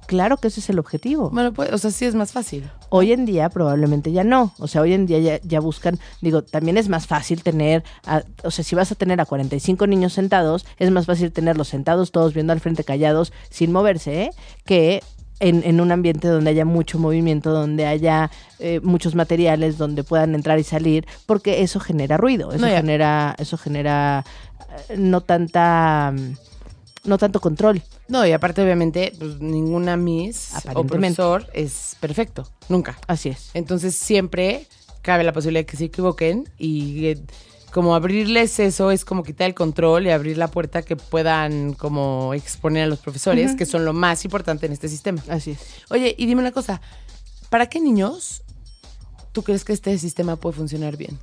Claro 0.07 0.37
que 0.37 0.47
ese 0.47 0.59
es 0.61 0.69
el 0.71 0.79
objetivo. 0.79 1.29
Bueno, 1.29 1.53
pues, 1.53 1.71
o 1.71 1.77
sea, 1.77 1.91
sí 1.91 2.05
es 2.05 2.15
más 2.15 2.31
fácil. 2.31 2.67
Hoy 2.89 3.11
en 3.11 3.25
día 3.25 3.47
probablemente 3.49 4.11
ya 4.11 4.23
no. 4.23 4.53
O 4.57 4.67
sea, 4.67 4.81
hoy 4.81 4.93
en 4.93 5.05
día 5.05 5.19
ya, 5.19 5.39
ya 5.43 5.59
buscan, 5.59 5.99
digo, 6.21 6.41
también 6.41 6.77
es 6.77 6.89
más 6.89 7.05
fácil 7.05 7.43
tener, 7.43 7.83
a- 8.07 8.23
o 8.43 8.49
sea, 8.49 8.63
si 8.63 8.73
vas 8.73 8.91
a 8.91 8.95
tener 8.95 9.21
a 9.21 9.25
45 9.25 9.85
niños 9.85 10.13
sentados, 10.13 10.65
es 10.79 10.89
más 10.89 11.05
fácil 11.05 11.31
tenerlos 11.31 11.67
sentados 11.67 12.11
todos 12.11 12.33
viendo 12.33 12.53
al 12.53 12.59
frente 12.59 12.83
callados 12.83 13.31
sin 13.51 13.71
moverse, 13.71 14.23
¿eh? 14.23 14.29
que 14.65 15.03
en, 15.39 15.63
en 15.63 15.81
un 15.81 15.91
ambiente 15.91 16.27
donde 16.27 16.49
haya 16.49 16.65
mucho 16.65 16.99
movimiento, 16.99 17.51
donde 17.51 17.85
haya 17.85 18.29
eh, 18.59 18.79
muchos 18.83 19.15
materiales, 19.15 19.77
donde 19.77 20.03
puedan 20.03 20.35
entrar 20.35 20.59
y 20.59 20.63
salir, 20.63 21.05
porque 21.25 21.61
eso 21.61 21.79
genera 21.79 22.17
ruido, 22.17 22.51
eso 22.51 22.65
No, 22.65 22.71
genera, 22.71 23.35
eso 23.39 23.57
genera 23.57 24.25
eh, 24.89 24.97
no 24.97 25.21
tanta, 25.21 26.13
no 27.03 27.17
tanto 27.17 27.39
control. 27.39 27.81
No, 28.07 28.25
y 28.25 28.31
aparte, 28.31 28.61
obviamente, 28.61 29.13
pues 29.17 29.39
ninguna 29.39 29.95
miss 29.95 30.51
o 30.73 30.83
profesor 30.83 31.45
es 31.53 31.95
perfecto. 31.99 32.47
Nunca. 32.67 32.97
Así 33.07 33.29
es. 33.29 33.51
Entonces 33.53 33.95
siempre 33.95 34.67
cabe 35.01 35.23
la 35.23 35.31
posibilidad 35.31 35.61
de 35.61 35.65
que 35.65 35.77
se 35.77 35.85
equivoquen 35.85 36.49
y 36.57 37.05
eh, 37.05 37.17
como 37.71 37.95
abrirles 37.95 38.59
eso 38.59 38.91
es 38.91 39.05
como 39.05 39.23
quitar 39.23 39.47
el 39.47 39.53
control 39.53 40.07
y 40.07 40.11
abrir 40.11 40.37
la 40.37 40.47
puerta 40.47 40.81
que 40.81 40.95
puedan 40.95 41.73
como 41.73 42.33
exponer 42.33 42.83
a 42.83 42.87
los 42.87 42.99
profesores, 42.99 43.55
que 43.55 43.65
son 43.65 43.85
lo 43.85 43.93
más 43.93 44.25
importante 44.25 44.65
en 44.65 44.71
este 44.71 44.89
sistema. 44.89 45.23
Así 45.29 45.51
es. 45.51 45.59
Oye, 45.89 46.15
y 46.17 46.25
dime 46.25 46.41
una 46.41 46.51
cosa, 46.51 46.81
¿para 47.49 47.67
qué 47.67 47.79
niños 47.79 48.43
tú 49.31 49.43
crees 49.43 49.63
que 49.63 49.73
este 49.73 49.97
sistema 49.97 50.35
puede 50.35 50.55
funcionar 50.55 50.97
bien? 50.97 51.17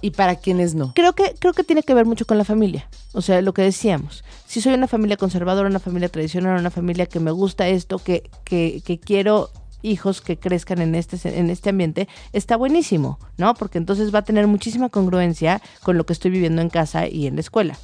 ¿Y 0.00 0.12
para 0.12 0.36
quiénes 0.36 0.74
no? 0.74 0.92
Creo 0.94 1.12
que, 1.14 1.34
creo 1.38 1.52
que 1.52 1.64
tiene 1.64 1.82
que 1.82 1.92
ver 1.92 2.06
mucho 2.06 2.24
con 2.24 2.38
la 2.38 2.44
familia. 2.44 2.88
O 3.12 3.20
sea, 3.20 3.42
lo 3.42 3.52
que 3.52 3.62
decíamos. 3.62 4.22
Si 4.46 4.60
soy 4.60 4.74
una 4.74 4.86
familia 4.86 5.16
conservadora, 5.16 5.68
una 5.68 5.80
familia 5.80 6.08
tradicional, 6.08 6.58
una 6.58 6.70
familia 6.70 7.06
que 7.06 7.18
me 7.18 7.32
gusta 7.32 7.66
esto, 7.68 7.98
que, 7.98 8.30
que, 8.44 8.80
que 8.84 9.00
quiero 9.00 9.50
hijos 9.82 10.20
que 10.20 10.38
crezcan 10.38 10.80
en 10.80 10.94
este, 10.94 11.16
en 11.38 11.50
este 11.50 11.70
ambiente, 11.70 12.08
está 12.32 12.56
buenísimo, 12.56 13.18
¿no? 13.36 13.54
Porque 13.54 13.78
entonces 13.78 14.14
va 14.14 14.20
a 14.20 14.24
tener 14.24 14.46
muchísima 14.46 14.88
congruencia 14.88 15.60
con 15.82 15.96
lo 15.96 16.04
que 16.06 16.12
estoy 16.12 16.30
viviendo 16.30 16.62
en 16.62 16.68
casa 16.68 17.06
y 17.06 17.26
en 17.26 17.34
la 17.36 17.40
escuela. 17.40 17.78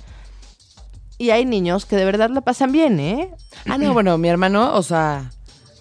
Y 1.18 1.30
hay 1.30 1.44
niños 1.44 1.86
que 1.86 1.96
de 1.96 2.04
verdad 2.04 2.30
la 2.30 2.40
pasan 2.40 2.72
bien, 2.72 2.98
¿eh? 2.98 3.30
Ah, 3.66 3.78
no, 3.78 3.92
bueno, 3.92 4.18
mi 4.18 4.28
hermano, 4.28 4.74
o 4.74 4.82
sea, 4.82 5.30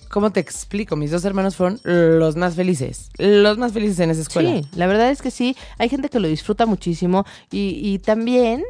¿cómo 0.10 0.32
te 0.32 0.40
explico? 0.40 0.96
Mis 0.96 1.10
dos 1.10 1.26
hermanos 1.26 1.56
fueron 1.56 1.80
los 1.84 2.36
más 2.36 2.54
felices, 2.54 3.10
los 3.18 3.58
más 3.58 3.74
felices 3.74 4.00
en 4.00 4.12
esa 4.12 4.22
escuela. 4.22 4.52
Sí, 4.52 4.62
la 4.76 4.86
verdad 4.86 5.10
es 5.10 5.24
que 5.24 5.32
sí. 5.32 5.58
Hay 5.80 5.90
gente 5.90 6.10
que 6.10 6.20
lo 6.20 6.28
disfruta 6.28 6.68
muchísimo 6.68 7.26
y, 7.52 7.80
y 7.82 7.98
también, 7.98 8.64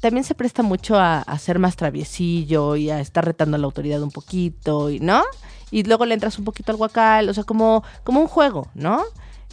también 0.00 0.24
se 0.24 0.34
presta 0.34 0.62
mucho 0.62 0.96
a, 0.98 1.20
a 1.20 1.38
ser 1.38 1.58
más 1.58 1.76
traviesillo 1.76 2.76
y 2.76 2.90
a 2.90 3.00
estar 3.00 3.24
retando 3.24 3.56
a 3.56 3.58
la 3.58 3.66
autoridad 3.66 4.02
un 4.02 4.10
poquito, 4.10 4.90
y 4.90 5.00
¿no? 5.00 5.22
Y 5.70 5.82
luego 5.84 6.06
le 6.06 6.14
entras 6.14 6.38
un 6.38 6.44
poquito 6.44 6.70
al 6.72 6.76
guacal, 6.78 7.28
o 7.28 7.34
sea, 7.34 7.44
como, 7.44 7.82
como 8.04 8.20
un 8.20 8.28
juego, 8.28 8.68
¿no? 8.74 9.02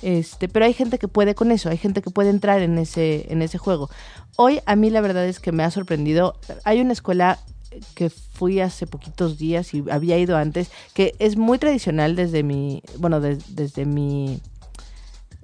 Este, 0.01 0.49
pero 0.49 0.65
hay 0.65 0.73
gente 0.73 0.97
que 0.99 1.07
puede 1.07 1.36
con 1.36 1.51
eso, 1.51 1.69
hay 1.69 1.77
gente 1.77 2.01
que 2.01 2.10
puede 2.10 2.29
entrar 2.29 2.62
en 2.62 2.77
ese, 2.77 3.31
en 3.31 3.41
ese 3.41 3.57
juego. 3.57 3.89
Hoy 4.36 4.60
a 4.65 4.75
mí 4.75 4.89
la 4.89 5.01
verdad 5.01 5.25
es 5.25 5.39
que 5.39 5.51
me 5.51 5.63
ha 5.63 5.71
sorprendido. 5.71 6.36
Hay 6.63 6.81
una 6.81 6.93
escuela 6.93 7.38
que 7.95 8.10
fui 8.10 8.60
hace 8.60 8.86
poquitos 8.88 9.38
días 9.38 9.73
y 9.73 9.84
había 9.89 10.17
ido 10.17 10.38
antes, 10.38 10.69
que 10.93 11.13
es 11.19 11.38
muy 11.38 11.57
tradicional 11.57 12.15
desde 12.15 12.43
mi, 12.43 12.81
bueno, 12.97 13.21
des- 13.21 13.55
desde 13.55 13.86
mi 13.86 14.41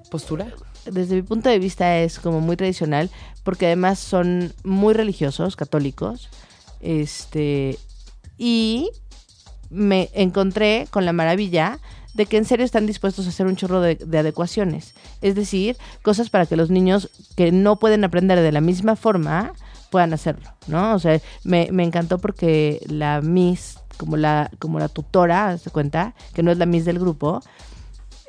¿Postura? 0.09 0.47
Desde 0.91 1.15
mi 1.15 1.21
punto 1.21 1.49
de 1.49 1.59
vista 1.59 1.97
es 1.97 2.19
como 2.19 2.41
muy 2.41 2.55
tradicional 2.57 3.09
porque 3.43 3.67
además 3.67 3.99
son 3.99 4.53
muy 4.63 4.93
religiosos, 4.93 5.55
católicos, 5.55 6.29
este 6.81 7.77
y 8.37 8.89
me 9.69 10.09
encontré 10.13 10.87
con 10.91 11.05
la 11.05 11.13
maravilla 11.13 11.79
de 12.13 12.25
que 12.25 12.37
en 12.37 12.45
serio 12.45 12.65
están 12.65 12.87
dispuestos 12.87 13.25
a 13.25 13.29
hacer 13.29 13.45
un 13.45 13.55
chorro 13.55 13.79
de, 13.79 13.95
de 13.95 14.17
adecuaciones. 14.17 14.95
Es 15.21 15.35
decir, 15.35 15.77
cosas 16.01 16.29
para 16.29 16.45
que 16.45 16.55
los 16.55 16.69
niños 16.71 17.09
que 17.35 17.51
no 17.51 17.77
pueden 17.77 18.03
aprender 18.03 18.39
de 18.39 18.51
la 18.51 18.61
misma 18.61 18.95
forma 18.95 19.53
puedan 19.89 20.13
hacerlo, 20.13 20.49
¿no? 20.67 20.95
O 20.95 20.99
sea, 20.99 21.19
me, 21.43 21.69
me 21.71 21.83
encantó 21.83 22.17
porque 22.17 22.81
la 22.87 23.21
Miss, 23.21 23.79
como 23.97 24.17
la, 24.17 24.49
como 24.59 24.79
la 24.79 24.89
tutora, 24.89 25.57
se 25.57 25.69
cuenta, 25.69 26.13
que 26.33 26.43
no 26.43 26.51
es 26.51 26.57
la 26.57 26.65
Miss 26.65 26.85
del 26.85 26.99
grupo, 26.99 27.41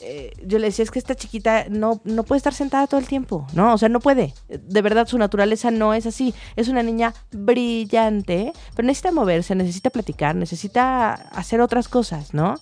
eh, 0.00 0.32
yo 0.46 0.58
le 0.58 0.66
decía, 0.66 0.84
es 0.84 0.90
que 0.90 0.98
esta 0.98 1.14
chiquita 1.14 1.66
no, 1.68 2.00
no 2.04 2.22
puede 2.22 2.36
estar 2.36 2.54
sentada 2.54 2.86
todo 2.86 3.00
el 3.00 3.08
tiempo, 3.08 3.46
¿no? 3.52 3.74
O 3.74 3.78
sea, 3.78 3.88
no 3.88 4.00
puede. 4.00 4.32
De 4.48 4.82
verdad, 4.82 5.08
su 5.08 5.18
naturaleza 5.18 5.70
no 5.70 5.92
es 5.92 6.06
así. 6.06 6.34
Es 6.56 6.68
una 6.68 6.82
niña 6.82 7.14
brillante, 7.32 8.52
pero 8.74 8.86
necesita 8.86 9.12
moverse, 9.12 9.54
necesita 9.54 9.90
platicar, 9.90 10.36
necesita 10.36 11.12
hacer 11.14 11.60
otras 11.60 11.88
cosas, 11.88 12.32
¿no? 12.32 12.54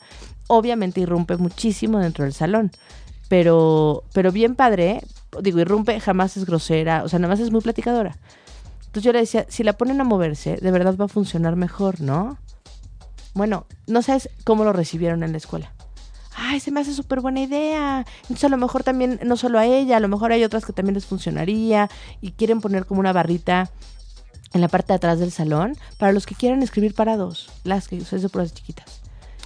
Obviamente 0.49 1.01
irrumpe 1.01 1.37
muchísimo 1.37 1.99
dentro 1.99 2.25
del 2.25 2.33
salón, 2.33 2.71
pero, 3.29 4.05
pero 4.15 4.33
bien 4.33 4.55
padre, 4.55 5.03
digo, 5.43 5.61
irrumpe, 5.61 6.01
jamás 6.01 6.37
es 6.37 6.47
grosera, 6.47 7.03
o 7.05 7.09
sea, 7.09 7.19
nada 7.19 7.35
más 7.35 7.41
es 7.41 7.51
muy 7.51 7.61
platicadora. 7.61 8.17
Entonces 8.79 9.03
yo 9.03 9.13
le 9.13 9.21
decía, 9.21 9.45
si 9.49 9.63
la 9.63 9.75
ponen 9.75 10.01
a 10.01 10.05
moverse, 10.05 10.57
de 10.57 10.71
verdad 10.71 10.97
va 10.97 11.07
a 11.07 11.09
funcionar 11.09 11.57
mejor, 11.57 12.01
¿no? 12.01 12.39
Bueno, 13.35 13.67
no 13.87 14.01
sabes 14.01 14.31
cómo 14.45 14.65
lo 14.65 14.73
recibieron 14.73 15.23
en 15.23 15.33
la 15.33 15.39
escuela 15.39 15.76
ay, 16.37 16.61
se 16.61 16.71
me 16.71 16.81
hace 16.81 16.93
súper 16.95 17.21
buena 17.21 17.41
idea. 17.41 18.05
Entonces 18.23 18.45
a 18.45 18.49
lo 18.49 18.57
mejor 18.59 18.85
también, 18.85 19.19
no 19.25 19.37
solo 19.37 19.59
a 19.59 19.67
ella, 19.67 19.97
a 19.97 20.01
lo 20.01 20.09
mejor 20.09 20.33
hay 20.33 20.45
otras 20.45 20.65
que 20.65 20.73
también 20.73 20.95
les 20.95 21.07
funcionaría 21.07 21.89
y 22.21 22.33
quieren 22.33 22.61
poner 22.61 22.87
como 22.87 23.01
una 23.01 23.13
barrita 23.13 23.71
en 24.53 24.61
la 24.61 24.69
parte 24.69 24.89
de 24.93 24.97
atrás 24.97 25.19
del 25.19 25.33
salón 25.33 25.77
para 25.99 26.13
los 26.13 26.27
que 26.27 26.35
quieran 26.35 26.63
escribir 26.63 26.95
parados, 26.95 27.51
las 27.65 27.89
que 27.89 28.01
son 28.05 28.21
de 28.21 28.29
puras 28.29 28.55
chiquitas. 28.55 29.01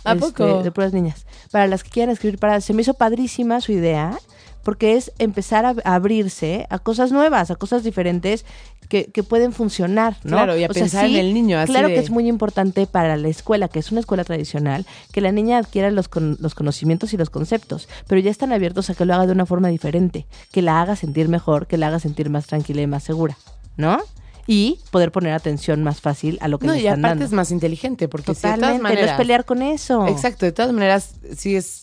¿A 0.05 0.13
Este, 0.13 0.25
poco? 0.27 0.63
De 0.63 0.71
puras 0.71 0.93
niñas. 0.93 1.27
Para 1.51 1.67
las 1.67 1.83
que 1.85 1.91
quieran 1.91 2.11
escribir 2.11 2.39
paradas. 2.39 2.65
Se 2.65 2.73
me 2.73 2.83
hizo 2.83 2.95
padrísima 2.95 3.61
su 3.61 3.73
idea 3.73 4.19
porque 4.63 4.97
es 4.97 5.13
empezar 5.19 5.65
a, 5.67 5.75
abrirse 5.85 6.67
a 6.71 6.79
cosas 6.79 7.13
nuevas, 7.13 7.51
a 7.51 7.57
cosas 7.57 7.83
diferentes 7.85 8.45
que, 8.89 9.07
que 9.07 9.23
pueden 9.23 9.53
funcionar, 9.53 10.17
¿no? 10.25 10.31
Claro, 10.37 10.57
y 10.59 10.65
a 10.65 10.69
pensar 10.69 11.05
en 11.07 11.17
el 11.17 11.33
niño, 11.33 11.59
así 11.59 11.71
Claro 11.73 11.89
de- 11.89 11.95
que 11.95 12.01
es 12.01 12.11
muy 12.11 12.27
importante 12.29 12.87
para 12.87 13.17
la 13.17 13.29
escuela, 13.29 13.69
que 13.69 13.79
es 13.79 13.91
una 13.93 14.01
escuela 14.01 14.25
tradicional, 14.25 14.85
que 15.13 15.21
la 15.21 15.31
niña 15.31 15.59
adquiera 15.59 15.91
los, 15.93 16.09
con- 16.09 16.37
los 16.41 16.55
conocimientos 16.57 17.13
y 17.13 17.17
los 17.17 17.31
conceptos, 17.31 17.89
pero 18.09 18.21
ya 18.21 18.31
están 18.31 18.53
abiertos 18.53 18.91
a 18.91 18.95
que 18.95 19.05
lo 19.05 19.15
haga 19.15 19.27
de 19.27 19.33
una 19.33 19.47
forma 19.47 19.69
diferente, 19.69 20.27
que 20.51 20.61
la 20.63 20.81
haga 20.83 20.97
sentir 20.97 21.29
mejor, 21.29 21.67
que 21.69 21.77
la 21.77 21.87
haga 21.87 22.01
sentir 22.01 22.31
más 22.31 22.47
tranquila 22.47 22.83
y 22.83 22.87
más 22.89 23.05
segura, 23.05 23.37
¿no? 23.77 23.99
Y 24.47 24.81
poder 24.91 25.13
poner 25.13 25.35
atención 25.35 25.85
más 25.85 26.01
fácil 26.01 26.37
a 26.41 26.49
lo 26.49 26.59
que 26.59 26.67
No, 26.67 26.73
le 26.73 26.81
y 26.81 26.87
están 26.87 26.99
aparte 27.01 27.09
dando. 27.21 27.25
es 27.27 27.33
más 27.33 27.53
inteligente, 27.53 28.09
porque 28.09 28.35
si 28.35 28.49
de 28.49 28.55
todas 28.59 28.81
maneras... 28.81 29.05
no 29.07 29.11
es 29.13 29.17
pelear 29.19 29.45
con 29.45 29.63
eso. 29.63 30.09
Exacto, 30.09 30.45
de 30.47 30.51
todas 30.51 30.73
maneras, 30.73 31.15
si 31.37 31.55
es 31.55 31.83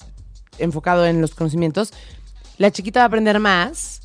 enfocado 0.60 1.06
en 1.06 1.22
los 1.22 1.34
conocimientos, 1.36 1.94
la 2.58 2.72
chiquita 2.72 3.00
va 3.02 3.04
a 3.04 3.08
aprender 3.08 3.40
más 3.40 4.02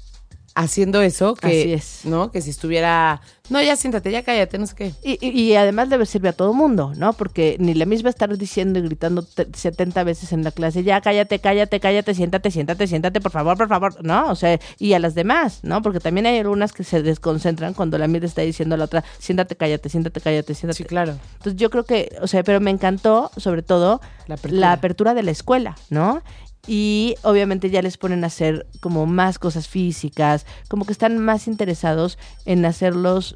haciendo 0.55 1.01
eso 1.01 1.35
que, 1.35 1.47
Así 1.47 1.73
es. 1.73 2.01
¿no? 2.05 2.31
Que 2.31 2.43
si 2.43 2.51
estuviera, 2.51 3.23
no, 3.49 3.63
ya 3.63 3.75
siéntate, 3.75 4.11
ya 4.13 4.23
cállate, 4.23 4.59
no 4.59 4.67
sé 4.67 4.75
qué. 4.75 4.93
Y, 5.03 5.17
y- 5.27 5.31
y 5.31 5.55
además 5.57 5.89
debe 5.89 6.05
servir 6.05 6.29
a 6.29 6.33
todo 6.35 6.53
mundo, 6.53 6.93
¿no? 6.95 7.15
Porque 7.15 7.57
ni 7.59 7.73
la 7.73 7.87
misma 7.87 8.11
estar 8.11 8.37
diciendo 8.37 8.79
y 8.79 8.83
gritando 8.83 9.23
te- 9.23 9.47
70 9.55 10.05
veces 10.05 10.31
en 10.35 10.45
la 10.45 10.51
clase, 10.51 10.83
ya 10.85 11.01
cállate, 11.01 11.39
cállate, 11.39 11.81
cállate, 11.81 12.15
siéntate, 12.15 12.51
siéntate, 12.51 12.87
siéntate, 12.87 13.23
por 13.23 13.33
favor, 13.33 13.57
por 13.57 13.69
favor, 13.69 14.05
¿no? 14.05 14.31
O 14.31 14.35
sea, 14.35 14.61
y 14.79 14.93
a 14.93 14.99
las 14.99 15.15
demás, 15.15 15.61
¿no? 15.63 15.81
Porque 15.81 16.01
también 16.01 16.27
hay 16.27 16.37
algunas 16.39 16.75
que 16.75 16.85
se 16.85 17.03
desconcentran 17.03 17.73
cuando 17.73 17.97
la 17.97 18.07
misma 18.07 18.27
está 18.27 18.43
diciendo 18.43 18.75
a 18.75 18.79
la 18.79 18.85
otra, 18.85 19.05
siéntate, 19.21 19.57
cállate, 19.57 19.89
siéntate, 19.89 20.21
cállate, 20.21 20.55
siéntate. 20.55 20.77
Sí, 20.77 20.85
claro. 20.85 21.15
Entonces 21.39 21.57
yo 21.57 21.71
creo 21.71 21.85
que, 21.85 22.15
o 22.21 22.27
sea, 22.27 22.43
pero 22.43 22.61
me 22.61 22.71
encantó 22.71 23.31
sobre 23.39 23.63
todo 23.63 24.03
La 24.27 24.35
apertura. 24.35 24.61
la 24.61 24.73
apertura 24.73 25.15
de 25.15 25.23
la 25.23 25.31
escuela, 25.31 25.77
¿no? 25.89 26.21
Y 26.67 27.17
obviamente 27.23 27.71
ya 27.71 27.83
les 27.83 27.97
ponen 27.97 28.23
a 28.23 28.29
hacer 28.29 28.67
como 28.81 29.05
más 29.07 29.39
cosas 29.39 29.67
físicas, 29.67 30.47
como 30.69 30.85
que 30.85 30.93
están 30.93 31.19
más 31.19 31.49
interesados 31.49 32.19
en 32.45 32.65
hacerlos 32.65 33.35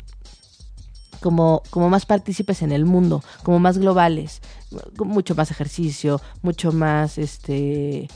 como, 1.21 1.63
como 1.71 1.89
más 1.89 2.07
partícipes 2.07 2.63
en 2.63 2.73
el 2.73 2.85
mundo, 2.85 3.25
como 3.43 3.59
más 3.59 3.79
globales, 3.79 4.41
mucho 4.99 5.35
más 5.35 5.51
ejercicio, 5.51 6.21
mucho 6.43 6.71
más, 6.73 7.19
este, 7.19 8.07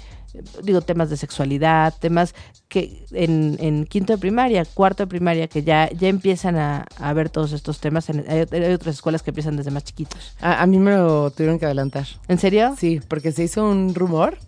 digo, 0.62 0.81
temas 0.83 1.11
de 1.11 1.16
sexualidad, 1.16 1.92
temas 1.99 2.35
que 2.68 3.05
en, 3.11 3.57
en 3.59 3.87
quinto 3.87 4.12
de 4.12 4.18
primaria, 4.18 4.64
cuarto 4.64 5.03
de 5.03 5.07
primaria, 5.09 5.49
que 5.49 5.64
ya, 5.64 5.90
ya 5.90 6.07
empiezan 6.09 6.57
a, 6.57 6.87
a 6.99 7.12
ver 7.14 7.31
todos 7.31 7.53
estos 7.53 7.81
temas. 7.81 8.09
En- 8.11 8.25
hay, 8.29 8.44
hay 8.53 8.73
otras 8.75 8.94
escuelas 8.96 9.23
que 9.25 9.31
empiezan 9.31 9.57
desde 9.57 9.73
más 9.73 9.83
chiquitos. 9.83 10.37
A, 10.40 10.62
a 10.62 10.66
mí 10.66 10.79
me 10.79 10.92
lo 10.92 11.31
tuvieron 11.33 11.59
que 11.59 11.64
adelantar. 11.66 12.07
¿En 12.29 12.38
serio? 12.38 12.77
Sí, 12.79 13.01
porque 13.09 13.33
se 13.33 13.42
hizo 13.42 13.68
un 13.68 13.92
rumor. 13.94 14.38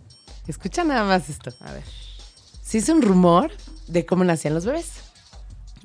Escucha 0.46 0.84
nada 0.84 1.04
más 1.04 1.28
esto. 1.28 1.52
A 1.60 1.72
ver. 1.72 1.84
Se 2.62 2.78
hizo 2.78 2.92
un 2.92 3.02
rumor 3.02 3.52
de 3.86 4.06
cómo 4.06 4.24
nacían 4.24 4.54
los 4.54 4.64
bebés. 4.64 4.92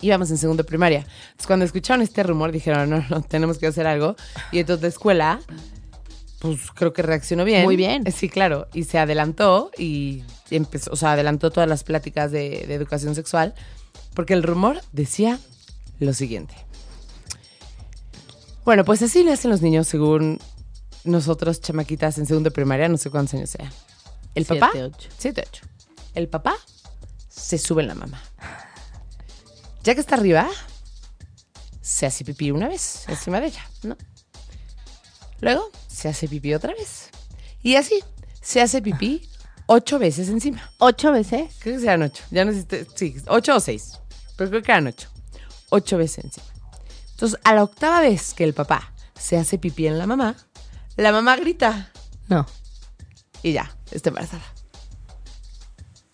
Íbamos 0.01 0.29
en 0.29 0.37
segundo 0.37 0.63
primaria. 0.63 0.99
Entonces, 0.99 1.47
cuando 1.47 1.65
escucharon 1.65 2.01
este 2.01 2.23
rumor, 2.23 2.51
dijeron, 2.51 2.89
no, 2.89 3.05
no, 3.09 3.21
tenemos 3.21 3.57
que 3.57 3.67
hacer 3.67 3.87
algo. 3.87 4.15
Y 4.51 4.59
entonces 4.59 4.83
la 4.83 4.89
escuela, 4.89 5.39
pues 6.39 6.71
creo 6.73 6.93
que 6.93 7.01
reaccionó 7.01 7.45
bien. 7.45 7.63
Muy 7.63 7.75
bien. 7.75 8.03
Sí, 8.11 8.29
claro. 8.29 8.67
Y 8.73 8.83
se 8.83 8.99
adelantó 8.99 9.71
y 9.77 10.23
empezó, 10.51 10.91
o 10.91 10.95
sea, 10.95 11.13
adelantó 11.13 11.51
todas 11.51 11.67
las 11.67 11.83
pláticas 11.83 12.31
de, 12.31 12.65
de 12.67 12.73
educación 12.73 13.15
sexual. 13.15 13.53
Porque 14.13 14.33
el 14.33 14.43
rumor 14.43 14.81
decía 14.91 15.39
lo 15.99 16.13
siguiente. 16.13 16.53
Bueno, 18.65 18.83
pues 18.83 19.01
así 19.01 19.23
le 19.23 19.31
hacen 19.31 19.49
los 19.49 19.61
niños 19.61 19.87
según 19.87 20.39
nosotros, 21.05 21.61
chamaquitas 21.61 22.17
en 22.17 22.25
segundo 22.25 22.49
de 22.49 22.53
primaria, 22.53 22.89
no 22.89 22.97
sé 22.97 23.09
cuántos 23.09 23.35
años 23.35 23.49
sea. 23.49 23.71
El 24.37 24.45
Siete, 24.45 24.59
papá, 24.59 24.77
ocho. 24.79 25.09
siete, 25.17 25.43
ocho. 25.47 25.63
El 26.13 26.27
papá 26.29 26.55
se 27.29 27.57
sube 27.57 27.81
en 27.81 27.87
la 27.87 27.95
mamá. 27.95 28.21
Ya 29.83 29.93
que 29.95 30.01
está 30.01 30.15
arriba, 30.15 30.47
se 31.81 32.05
hace 32.05 32.23
pipí 32.25 32.51
una 32.51 32.67
vez 32.67 33.05
encima 33.07 33.39
de 33.39 33.47
ella, 33.47 33.65
¿no? 33.83 33.97
Luego 35.39 35.69
se 35.87 36.09
hace 36.09 36.27
pipí 36.27 36.53
otra 36.53 36.73
vez. 36.73 37.09
Y 37.61 37.75
así, 37.75 38.03
se 38.41 38.61
hace 38.61 38.81
pipí 38.81 39.27
ocho 39.67 39.99
veces 39.99 40.29
encima. 40.29 40.71
¿Ocho 40.79 41.11
veces? 41.11 41.53
Creo 41.59 41.75
que 41.75 41.81
sean 41.81 42.01
ocho. 42.01 42.23
Ya 42.31 42.45
no 42.45 42.51
sé, 42.51 42.59
si 42.59 42.65
te- 42.65 42.87
sí, 42.95 43.15
ocho 43.27 43.55
o 43.55 43.59
seis. 43.59 43.99
Pero 44.35 44.49
creo 44.49 44.61
que 44.61 44.71
eran 44.71 44.87
ocho. 44.87 45.09
Ocho 45.69 45.97
veces 45.97 46.25
encima. 46.25 46.45
Entonces, 47.11 47.39
a 47.43 47.53
la 47.55 47.63
octava 47.63 48.01
vez 48.01 48.33
que 48.33 48.43
el 48.43 48.53
papá 48.53 48.93
se 49.17 49.37
hace 49.37 49.57
pipí 49.57 49.87
en 49.87 49.97
la 49.97 50.05
mamá, 50.05 50.35
la 50.95 51.11
mamá 51.11 51.35
grita 51.37 51.91
No. 52.27 52.45
Y 53.43 53.53
ya, 53.53 53.75
está 53.91 54.09
embarazada. 54.09 54.43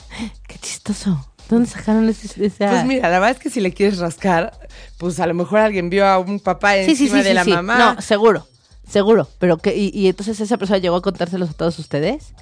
Qué 0.48 0.58
chistoso. 0.60 1.30
¿Dónde 1.50 1.70
sacaron 1.70 2.08
ese, 2.08 2.46
esa- 2.46 2.70
Pues 2.70 2.86
mira, 2.86 3.10
la 3.10 3.20
verdad 3.20 3.32
es 3.38 3.40
que 3.44 3.50
si 3.50 3.60
le 3.60 3.74
quieres 3.74 4.00
rascar, 4.00 4.58
pues 4.98 5.20
a 5.20 5.28
lo 5.28 5.34
mejor 5.34 5.60
alguien 5.60 5.90
vio 5.90 6.08
a 6.08 6.18
un 6.18 6.40
papá 6.40 6.74
Sí, 6.76 6.96
sí, 6.96 7.04
encima 7.04 7.18
sí, 7.20 7.24
de 7.24 7.30
sí, 7.30 7.34
la 7.36 7.44
sí. 7.44 7.50
mamá. 7.52 7.78
No, 7.96 8.02
seguro. 8.02 8.48
Seguro. 8.90 9.28
Pero 9.40 9.58
que, 9.58 9.76
y, 9.76 9.90
y 9.94 10.08
entonces 10.08 10.40
esa 10.40 10.58
persona 10.58 10.78
llegó 10.80 10.96
a 10.96 11.02
contárselos 11.02 11.50
a 11.50 11.54
todos 11.54 11.78
ustedes. 11.80 12.34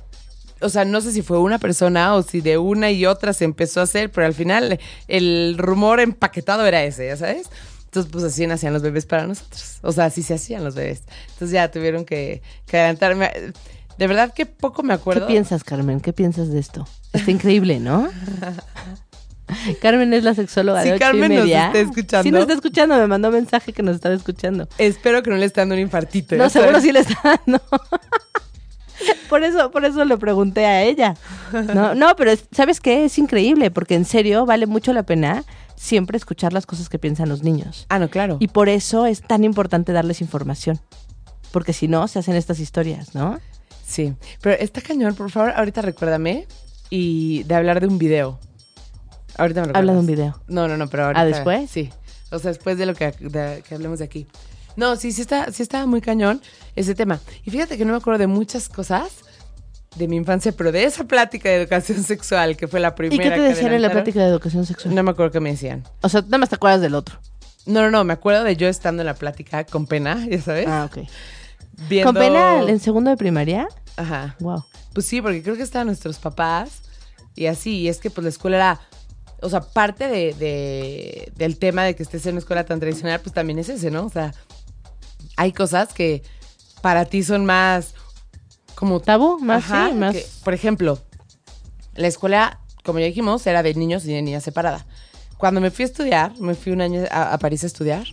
O 0.62 0.70
sea, 0.70 0.86
no 0.86 1.02
sé 1.02 1.12
si 1.12 1.24
fue 1.24 1.39
una 1.39 1.58
persona 1.58 2.13
o 2.13 2.22
si 2.22 2.41
de 2.41 2.60
una 2.60 2.91
y 2.91 3.08
otra 3.08 3.34
se 3.34 3.46
empezó 3.46 3.80
a 3.80 3.84
hacer, 3.84 4.12
pero 4.12 4.28
al 4.28 4.36
final 4.36 4.80
el 5.08 5.56
rumor 5.58 6.00
empaquetado 6.00 6.65
era 6.67 6.84
ese, 6.84 7.08
¿ya 7.08 7.17
sabes? 7.17 7.50
Entonces, 7.86 8.12
pues 8.12 8.24
así 8.24 8.46
nacían 8.46 8.72
los 8.74 8.84
bebés 8.84 9.06
para 9.08 9.26
nosotros. 9.26 9.80
O 9.82 9.91
sea, 9.91 10.06
así 10.06 10.22
se 10.22 10.36
hacían 10.36 10.63
los 10.63 10.76
bebés. 10.76 11.02
Entonces 11.34 11.52
ya 11.52 11.72
tuvieron 11.72 12.06
que, 12.06 12.44
que 12.67 12.78
adelantarme. 12.78 13.32
De 14.02 14.08
verdad 14.08 14.34
que 14.34 14.48
poco 14.48 14.82
me 14.82 14.96
acuerdo. 14.96 15.28
¿Qué 15.28 15.34
piensas, 15.34 15.64
Carmen? 15.64 16.00
¿Qué 16.02 16.12
piensas 16.12 16.50
de 16.50 16.58
esto? 16.58 16.88
Está 17.14 17.30
increíble, 17.30 17.80
¿no? 17.80 18.10
Carmen 19.80 20.12
es 20.16 20.24
la 20.24 20.34
sexóloga 20.34 20.82
de 20.84 20.94
ocho 20.94 21.00
Carmen 21.00 21.32
y 21.32 21.36
nos 21.36 21.44
media. 21.44 21.68
está 21.68 21.80
escuchando. 21.82 22.24
Sí 22.24 22.32
nos 22.32 22.42
está 22.42 22.54
escuchando. 22.56 22.98
Me 22.98 23.06
mandó 23.06 23.30
mensaje 23.30 23.74
que 23.74 23.84
nos 23.84 23.94
estaba 23.94 24.16
escuchando. 24.16 24.68
Espero 24.80 25.22
que 25.22 25.30
no 25.30 25.36
le 25.38 25.46
esté 25.46 25.62
dando 25.62 25.76
un 25.76 25.82
infartito. 25.82 26.36
No, 26.36 26.46
¿ya 26.46 26.50
seguro 26.50 26.72
sabes? 26.72 26.84
sí 26.84 26.92
le 26.92 27.02
está 27.02 27.20
dando. 27.46 27.62
Por 29.30 29.44
eso, 29.44 29.70
por 29.70 29.86
eso 29.86 30.04
le 30.04 30.18
pregunté 30.18 30.66
a 30.66 30.82
ella. 30.84 31.14
No, 31.76 31.94
no, 31.94 32.16
pero 32.16 32.32
es- 32.32 32.46
¿sabes 32.52 32.80
qué? 32.82 33.06
Es 33.06 33.20
increíble, 33.20 33.70
porque 33.70 33.94
en 33.96 34.06
serio 34.06 34.48
vale 34.48 34.65
mucho 34.65 34.94
la 34.94 35.04
pena 35.04 35.44
siempre 35.75 36.17
escuchar 36.17 36.54
las 36.54 36.65
cosas 36.65 36.90
que 36.90 36.98
piensan 36.98 37.30
los 37.30 37.44
niños. 37.44 37.86
Ah, 37.90 38.00
no, 38.00 38.10
claro. 38.10 38.38
Y 38.40 38.48
por 38.48 38.67
eso 38.67 39.06
es 39.06 39.21
tan 39.21 39.44
importante 39.44 39.92
darles 39.94 40.21
información. 40.21 40.80
Porque 41.52 41.71
si 41.73 41.88
no, 41.88 42.08
se 42.08 42.17
hacen 42.19 42.36
estas 42.36 42.60
historias, 42.60 43.13
¿no? 43.13 43.40
Sí, 43.92 44.13
pero 44.42 44.56
está 44.58 44.81
cañón, 44.81 45.15
por 45.15 45.29
favor, 45.29 45.52
ahorita 45.56 45.81
recuérdame 45.81 46.48
y 46.89 47.44
de 47.44 47.56
hablar 47.56 47.79
de 47.81 47.87
un 47.87 47.98
video. 47.98 48.39
Ahorita 49.37 49.62
me 49.62 49.67
recuerdas. 49.67 49.79
Habla 49.79 49.94
de 49.94 50.00
un 50.00 50.06
video. 50.08 50.42
No, 50.48 50.67
no, 50.67 50.77
no, 50.77 50.87
pero 50.87 51.06
ahorita. 51.06 51.21
¿Ah, 51.21 51.25
después? 51.25 51.69
Sí. 51.69 51.89
O 52.31 52.39
sea, 52.39 52.50
después 52.52 52.77
de 52.77 52.85
lo 52.85 52.94
que, 52.96 53.12
de- 53.19 53.63
que 53.67 53.75
hablemos 53.75 54.00
de 54.00 54.06
aquí. 54.06 54.27
No, 54.77 54.96
sí, 54.96 55.12
sí 55.12 55.21
está, 55.21 55.52
sí 55.52 55.62
está 55.63 55.85
muy 55.85 56.00
cañón 56.02 56.42
ese 56.75 56.96
tema. 56.96 57.19
Y 57.44 57.52
fíjate 57.52 57.77
que 57.77 57.83
no 57.85 57.92
me 57.92 57.98
acuerdo 57.98 58.19
de 58.19 58.27
muchas 58.27 58.69
cosas 58.69 59.10
de 59.98 60.08
mi 60.08 60.15
infancia, 60.15 60.54
pero 60.54 60.71
de 60.71 60.85
esa 60.85 61.04
plática 61.04 61.50
de 61.50 61.56
educación 61.56 62.02
sexual, 62.06 62.56
que 62.56 62.67
fue 62.69 62.79
la 62.79 62.96
primera 62.96 63.23
¿Y 63.25 63.29
qué 63.29 63.35
te 63.35 63.42
decían 63.42 63.73
en 63.73 63.81
la 63.81 63.89
plática 63.89 64.21
de 64.21 64.27
educación 64.29 64.65
sexual? 64.65 64.96
No 64.96 65.04
me 65.04 65.12
acuerdo 65.12 65.31
qué 65.33 65.39
me 65.42 65.52
decían. 65.52 65.83
O 66.02 66.08
sea, 66.10 66.21
nada 66.21 66.37
más 66.37 66.50
te 66.50 66.56
acuerdas 66.56 66.79
del 66.81 66.96
otro. 66.96 67.19
No, 67.65 67.81
no, 67.81 67.92
no, 67.92 68.04
me 68.06 68.13
acuerdo 68.13 68.44
de 68.44 68.56
yo 68.56 68.67
estando 68.67 69.02
en 69.02 69.08
la 69.08 69.13
plática 69.15 69.65
con 69.65 69.85
pena, 69.87 70.25
ya 70.29 70.42
sabes. 70.42 70.67
Ah, 70.67 70.89
ok. 70.89 71.06
Viendo... 71.90 72.13
¿Con 72.13 72.19
pena 72.22 72.62
en 72.67 72.80
segundo 72.80 73.10
de 73.10 73.17
primaria? 73.17 73.67
Ajá. 73.98 74.36
Wow. 74.40 74.63
Pues 74.94 75.06
sí, 75.06 75.22
porque 75.22 75.42
creo 75.44 75.56
que 75.56 75.63
estaban 75.63 75.88
nuestros 75.88 76.17
papás 76.17 76.82
y 77.36 77.46
así, 77.46 77.80
y 77.80 77.88
es 77.88 78.00
que 78.00 78.10
pues 78.10 78.24
la 78.24 78.30
escuela 78.30 78.58
era, 78.58 78.82
o 79.42 79.50
sea, 79.50 79.62
parte 79.62 80.08
de, 80.08 80.34
de- 80.34 81.32
del 81.36 81.58
tema 81.58 81.84
de 81.84 81.96
que 81.96 82.04
estés 82.04 82.26
en 82.26 82.34
una 82.34 82.40
escuela 82.40 82.65
tan 82.65 82.80
tradicional, 82.80 83.19
pues 83.22 83.34
también 83.34 83.60
es 83.60 83.69
ese, 83.69 83.90
¿no? 83.92 84.06
O 84.06 84.10
sea, 84.10 84.34
hay 85.38 85.54
cosas 85.54 85.94
que 85.94 86.24
para 86.82 87.06
ti 87.06 87.24
son 87.24 87.46
más 87.46 87.94
como 88.76 89.00
¿Tabú? 89.00 89.40
Más, 89.40 89.65
Ajá, 89.65 89.90
sí, 89.90 89.94
más. 89.96 90.13
que, 90.15 90.26
por 90.44 90.54
ejemplo, 90.54 91.00
la 91.96 92.08
escuela, 92.08 92.60
como 92.84 93.00
ya 93.00 93.06
dijimos, 93.06 93.46
era 93.48 93.62
de 93.63 93.74
niños 93.76 94.04
y 94.06 94.13
de 94.13 94.22
niñas 94.22 94.44
separada. 94.44 94.86
Cuando 95.38 95.62
me 95.62 95.72
fui 95.72 95.84
a 95.84 95.86
estudiar, 95.88 96.38
me 96.40 96.56
fui 96.56 96.72
un 96.72 96.82
año 96.82 97.04
a, 97.12 97.34
a 97.34 97.38
París 97.38 97.63
a 97.63 97.67
estudiar, 97.67 98.06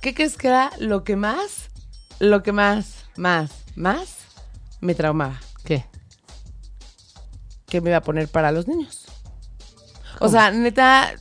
¿qué 0.00 0.14
crees 0.14 0.36
que 0.36 0.48
era 0.48 0.70
lo 0.78 1.04
que 1.04 1.16
más, 1.16 1.70
lo 2.18 2.42
que 2.42 2.52
más, 2.52 2.99
más, 3.20 3.50
más 3.76 4.16
me 4.80 4.94
traumaba? 4.94 5.38
¿Qué? 5.64 5.84
que 7.70 7.80
me 7.80 7.88
iba 7.88 7.96
a 7.96 8.02
poner 8.02 8.28
para 8.28 8.52
los 8.52 8.68
niños. 8.68 9.06
O 10.18 10.28
sea, 10.28 10.50
neta, 10.50 11.14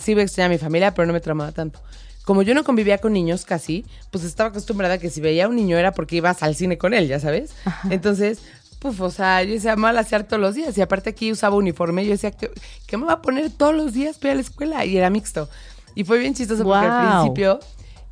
sí 0.00 0.16
me 0.16 0.22
extrañaba 0.22 0.52
a 0.52 0.56
mi 0.56 0.58
familia, 0.58 0.92
pero 0.92 1.06
no 1.06 1.12
me 1.12 1.20
traumaba 1.20 1.52
tanto. 1.52 1.80
Como 2.24 2.42
yo 2.42 2.54
no 2.54 2.64
convivía 2.64 2.98
con 2.98 3.12
niños 3.12 3.44
casi, 3.44 3.84
pues 4.10 4.24
estaba 4.24 4.48
acostumbrada 4.48 4.94
a 4.94 4.98
que 4.98 5.10
si 5.10 5.20
veía 5.20 5.44
a 5.44 5.48
un 5.48 5.54
niño 5.54 5.76
era 5.76 5.92
porque 5.92 6.16
ibas 6.16 6.42
al 6.42 6.56
cine 6.56 6.78
con 6.78 6.94
él, 6.94 7.06
ya 7.06 7.20
sabes. 7.20 7.54
Entonces, 7.90 8.40
puf, 8.80 9.00
o 9.02 9.10
sea, 9.10 9.42
yo 9.44 9.52
decía, 9.52 9.76
mal 9.76 9.96
hacer 9.98 10.24
todos 10.24 10.40
los 10.40 10.54
días. 10.54 10.76
Y 10.78 10.80
aparte 10.80 11.10
aquí 11.10 11.30
usaba 11.30 11.54
uniforme, 11.54 12.04
yo 12.04 12.12
decía, 12.12 12.30
¿qué, 12.30 12.50
qué 12.86 12.96
me 12.96 13.04
va 13.04 13.12
a 13.12 13.22
poner 13.22 13.50
todos 13.50 13.74
los 13.74 13.92
días 13.92 14.16
para 14.16 14.28
ir 14.28 14.32
a 14.32 14.34
la 14.36 14.40
escuela? 14.40 14.84
Y 14.86 14.96
era 14.96 15.10
mixto. 15.10 15.48
Y 15.94 16.04
fue 16.04 16.18
bien 16.18 16.34
chistoso 16.34 16.64
porque 16.64 16.86
al 16.86 17.22
principio 17.22 17.60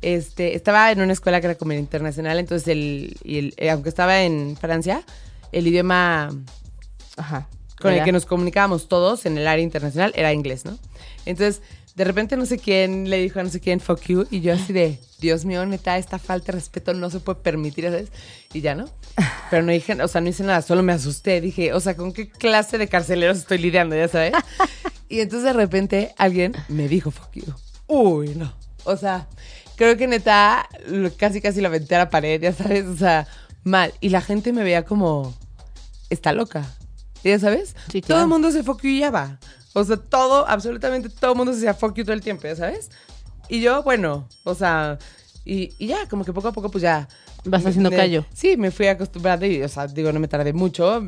este, 0.03 0.55
estaba 0.55 0.91
en 0.91 1.01
una 1.01 1.13
escuela 1.13 1.39
que 1.41 1.47
era 1.47 1.55
como 1.55 1.73
internacional, 1.73 2.39
entonces 2.39 2.67
el, 2.67 3.17
eh, 3.25 3.69
aunque 3.69 3.89
estaba 3.89 4.21
en 4.21 4.57
Francia, 4.57 5.03
el 5.51 5.67
idioma 5.67 6.29
Ajá. 7.17 7.47
con 7.79 7.93
el 7.93 8.03
que 8.03 8.11
nos 8.11 8.25
comunicábamos 8.25 8.87
todos 8.87 9.25
en 9.25 9.37
el 9.37 9.47
área 9.47 9.63
internacional 9.63 10.11
era 10.15 10.33
inglés, 10.33 10.65
¿no? 10.65 10.77
Entonces, 11.25 11.61
de 11.95 12.03
repente 12.03 12.35
no 12.35 12.45
sé 12.45 12.57
quién 12.57 13.09
le 13.09 13.17
dijo 13.17 13.39
a 13.39 13.43
no 13.43 13.49
sé 13.49 13.59
quién, 13.59 13.79
fuck 13.79 14.01
you, 14.01 14.27
y 14.31 14.41
yo 14.41 14.53
así 14.53 14.73
de, 14.73 14.99
Dios 15.19 15.45
mío, 15.45 15.65
neta, 15.65 15.97
esta 15.97 16.19
falta 16.19 16.47
de 16.47 16.53
respeto 16.53 16.93
no 16.93 17.09
se 17.09 17.19
puede 17.19 17.39
permitir, 17.39 17.85
¿sabes? 17.85 18.09
Y 18.51 18.61
ya, 18.61 18.75
¿no? 18.75 18.89
Pero 19.49 19.63
no 19.63 19.71
dije, 19.71 20.01
o 20.01 20.07
sea, 20.07 20.21
no 20.21 20.29
hice 20.29 20.43
nada, 20.43 20.61
solo 20.61 20.83
me 20.83 20.93
asusté, 20.93 21.39
dije, 21.39 21.73
o 21.73 21.79
sea, 21.79 21.95
¿con 21.95 22.11
qué 22.11 22.29
clase 22.29 22.77
de 22.77 22.87
carceleros 22.87 23.37
estoy 23.37 23.59
lidiando, 23.59 23.95
ya 23.95 24.07
sabes? 24.07 24.33
Y 25.09 25.19
entonces 25.19 25.43
de 25.43 25.53
repente 25.53 26.15
alguien 26.17 26.53
me 26.69 26.87
dijo, 26.87 27.11
fuck 27.11 27.31
you. 27.33 27.53
Uy, 27.85 28.29
no. 28.29 28.51
O 28.85 28.97
sea, 28.97 29.27
creo 29.75 29.95
que 29.97 30.07
neta, 30.07 30.67
casi 31.17 31.41
casi 31.41 31.61
la 31.61 31.67
aventé 31.69 31.95
a 31.95 31.99
la 31.99 32.09
pared, 32.09 32.41
ya 32.41 32.53
sabes, 32.53 32.85
o 32.85 32.95
sea, 32.97 33.27
mal. 33.63 33.93
Y 34.01 34.09
la 34.09 34.21
gente 34.21 34.51
me 34.53 34.63
veía 34.63 34.83
como, 34.85 35.33
está 36.09 36.33
loca. 36.33 36.65
¿Ya 37.23 37.39
sabes? 37.39 37.75
Sí, 37.91 38.01
Todo 38.01 38.21
el 38.21 38.27
mundo 38.27 38.51
se 38.51 38.63
fuck 38.63 38.81
youaba. 38.83 39.39
O 39.73 39.83
sea, 39.83 39.97
todo, 39.97 40.45
absolutamente 40.47 41.09
todo 41.09 41.31
el 41.31 41.37
mundo 41.37 41.53
se 41.53 41.59
hacía 41.59 41.73
fuck 41.73 41.95
you 41.95 42.03
todo 42.03 42.13
el 42.13 42.21
tiempo, 42.21 42.43
¿ya 42.43 42.55
sabes? 42.55 42.89
Y 43.49 43.61
yo, 43.61 43.81
bueno, 43.83 44.27
o 44.43 44.53
sea, 44.55 44.97
y, 45.45 45.73
y 45.79 45.87
ya, 45.87 46.07
como 46.09 46.25
que 46.25 46.33
poco 46.33 46.49
a 46.49 46.51
poco, 46.51 46.69
pues 46.69 46.81
ya. 46.81 47.07
Vas 47.45 47.65
haciendo 47.65 47.89
me- 47.89 47.95
callo. 47.97 48.25
Sí, 48.33 48.55
me 48.57 48.71
fui 48.71 48.87
acostumbrando 48.87 49.45
y, 49.45 49.61
o 49.63 49.67
sea, 49.69 49.87
digo, 49.87 50.11
no 50.11 50.19
me 50.19 50.27
tardé 50.27 50.53
mucho. 50.53 51.01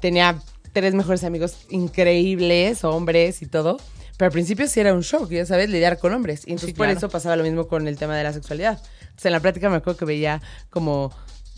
Tenía 0.00 0.40
tres 0.72 0.94
mejores 0.94 1.24
amigos 1.24 1.56
increíbles, 1.70 2.84
hombres 2.84 3.42
y 3.42 3.46
todo. 3.46 3.78
Pero 4.18 4.26
al 4.26 4.32
principio 4.32 4.66
sí 4.66 4.80
era 4.80 4.92
un 4.92 5.00
shock, 5.02 5.30
ya 5.30 5.46
sabes, 5.46 5.70
lidiar 5.70 5.98
con 5.98 6.12
hombres. 6.12 6.42
Y 6.44 6.50
entonces 6.50 6.70
Sí, 6.70 6.74
por 6.74 6.86
claro. 6.86 6.98
eso 6.98 7.08
pasaba 7.08 7.36
lo 7.36 7.44
mismo 7.44 7.68
con 7.68 7.86
el 7.86 7.96
tema 7.96 8.16
de 8.16 8.24
la 8.24 8.32
sexualidad. 8.32 8.78
Entonces 9.00 9.26
en 9.26 9.32
la 9.32 9.40
práctica 9.40 9.70
me 9.70 9.76
acuerdo 9.76 9.96
que 9.96 10.04
veía 10.04 10.42
como 10.70 11.12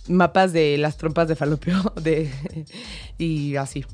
mapas 0.09 0.53
de 0.53 0.77
las 0.77 0.99
trompas 0.99 1.27
de 1.27 1.37
falopio 1.37 1.81
de, 2.03 2.31
y 3.17 3.57
así. 3.57 3.87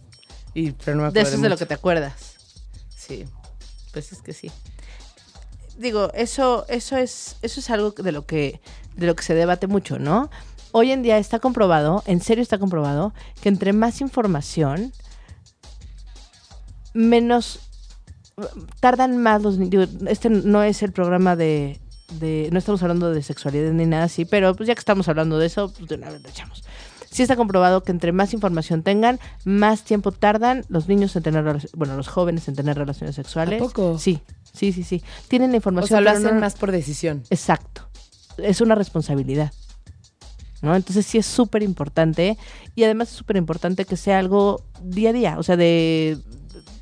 Y, 0.52 0.72
pero 0.72 0.96
no 0.96 1.04
me 1.04 1.12
De 1.12 1.20
acuerdo 1.20 1.28
eso 1.28 1.36
es 1.36 1.42
de 1.42 1.48
lo 1.48 1.56
que 1.56 1.66
te 1.66 1.74
acuerdas. 1.74 2.36
Sí. 2.96 3.24
Pues 3.92 4.10
es 4.10 4.20
que 4.20 4.32
sí. 4.32 4.50
Digo, 5.78 6.10
eso, 6.12 6.66
eso 6.68 6.96
es, 6.96 7.36
eso 7.42 7.60
es 7.60 7.70
algo 7.70 7.92
de 7.92 8.10
lo 8.10 8.26
que, 8.26 8.60
de 8.96 9.06
lo 9.06 9.14
que 9.14 9.22
se 9.22 9.34
debate 9.34 9.68
mucho, 9.68 10.00
¿no? 10.00 10.28
Hoy 10.72 10.90
en 10.90 11.02
día 11.02 11.18
está 11.18 11.38
comprobado, 11.38 12.02
en 12.06 12.20
serio 12.20 12.42
está 12.42 12.58
comprobado, 12.58 13.14
que 13.40 13.48
entre 13.48 13.72
más 13.72 14.00
información, 14.00 14.92
menos 16.94 17.60
tardan 18.80 19.18
más 19.18 19.42
los 19.42 19.58
niños. 19.58 19.88
Este 20.06 20.28
no 20.30 20.62
es 20.62 20.82
el 20.82 20.92
programa 20.92 21.36
de, 21.36 21.78
de- 22.20 22.48
no 22.52 22.58
estamos 22.58 22.82
hablando 22.82 23.10
de 23.12 23.22
sexualidad 23.22 23.72
ni 23.72 23.86
nada 23.86 24.04
así, 24.04 24.24
pero 24.24 24.54
pues 24.54 24.66
ya 24.66 24.74
que 24.74 24.80
estamos 24.80 25.08
hablando 25.08 25.38
de 25.38 25.46
eso, 25.46 25.72
pues 25.72 25.88
de 25.88 25.94
una 25.96 26.10
vez 26.10 26.22
lo 26.22 26.28
echamos. 26.28 26.62
Sí 27.10 27.22
está 27.22 27.36
comprobado 27.36 27.82
que 27.82 27.92
entre 27.92 28.12
más 28.12 28.34
información 28.34 28.82
tengan, 28.82 29.18
más 29.44 29.84
tiempo 29.84 30.12
tardan 30.12 30.64
los 30.68 30.86
niños 30.86 31.16
en 31.16 31.22
tener, 31.22 31.44
bueno, 31.74 31.96
los 31.96 32.08
jóvenes 32.08 32.46
en 32.48 32.56
tener 32.56 32.76
relaciones 32.76 33.16
sexuales. 33.16 33.60
¿A 33.62 33.64
poco? 33.64 33.98
Sí, 33.98 34.20
sí, 34.52 34.72
sí, 34.72 34.82
sí. 34.82 35.02
Tienen 35.28 35.50
la 35.50 35.54
O 35.54 35.56
información. 35.56 35.88
sea, 35.88 36.00
lo 36.02 36.10
hacen 36.10 36.34
no- 36.34 36.40
más 36.40 36.54
por 36.56 36.72
decisión. 36.72 37.22
Exacto. 37.30 37.88
Es 38.36 38.60
una 38.60 38.74
responsabilidad. 38.74 39.52
¿No? 40.62 40.74
Entonces 40.74 41.06
sí 41.06 41.16
es 41.18 41.26
súper 41.26 41.62
importante 41.62 42.36
y 42.74 42.84
además 42.84 43.10
es 43.10 43.16
súper 43.16 43.36
importante 43.36 43.84
que 43.84 43.96
sea 43.96 44.18
algo 44.18 44.62
día 44.82 45.10
a 45.10 45.12
día, 45.12 45.38
o 45.38 45.42
sea, 45.42 45.56
de 45.56 46.18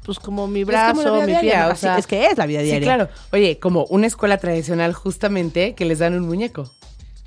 pues 0.04 0.18
como 0.18 0.46
mi 0.46 0.60
es 0.60 0.66
como 0.66 0.72
brazo, 1.02 1.14
mi 1.20 1.26
diaria, 1.26 1.40
pierna, 1.40 1.66
o 1.68 1.70
así, 1.72 1.80
sea, 1.82 1.98
es 1.98 2.06
que 2.06 2.26
es 2.26 2.36
la 2.38 2.46
vida 2.46 2.60
diaria. 2.60 2.80
Sí, 2.80 2.84
claro. 2.84 3.08
Oye, 3.32 3.58
como 3.58 3.84
una 3.86 4.06
escuela 4.06 4.38
tradicional 4.38 4.92
justamente 4.92 5.74
que 5.74 5.84
les 5.84 5.98
dan 5.98 6.14
un 6.14 6.26
muñeco. 6.26 6.70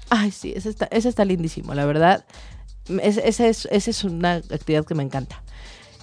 Ay, 0.09 0.31
sí, 0.31 0.53
ese 0.55 0.69
está, 0.69 0.85
ese 0.91 1.09
está 1.09 1.25
lindísimo, 1.25 1.73
la 1.73 1.85
verdad. 1.85 2.23
Es- 3.01 3.17
esa, 3.17 3.47
es, 3.47 3.67
esa 3.71 3.89
es 3.89 4.03
una 4.03 4.35
actividad 4.35 4.85
que 4.85 4.95
me 4.95 5.03
encanta. 5.03 5.41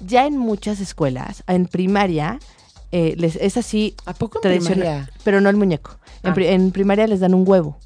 Ya 0.05 0.27
en 0.27 0.37
muchas 0.37 0.81
escuelas, 0.81 1.43
en 1.47 1.67
primaria, 1.67 2.39
eh, 2.93 3.15
les, 3.17 3.37
es 3.37 3.57
así 3.57 3.95
¿A 4.05 4.13
poco 4.13 4.39
en 4.39 4.43
tradicional, 4.43 4.79
primaria? 4.81 5.11
pero 5.23 5.41
no 5.41 5.49
el 5.49 5.57
muñeco. 5.57 5.97
En, 6.23 6.31
Ah. 6.33 6.35
pri- 6.35 6.49
en 6.49 6.71
primaria 6.73 7.07
les 7.07 7.21
dan 7.21 7.33
un 7.35 7.45
huevo, 7.49 7.79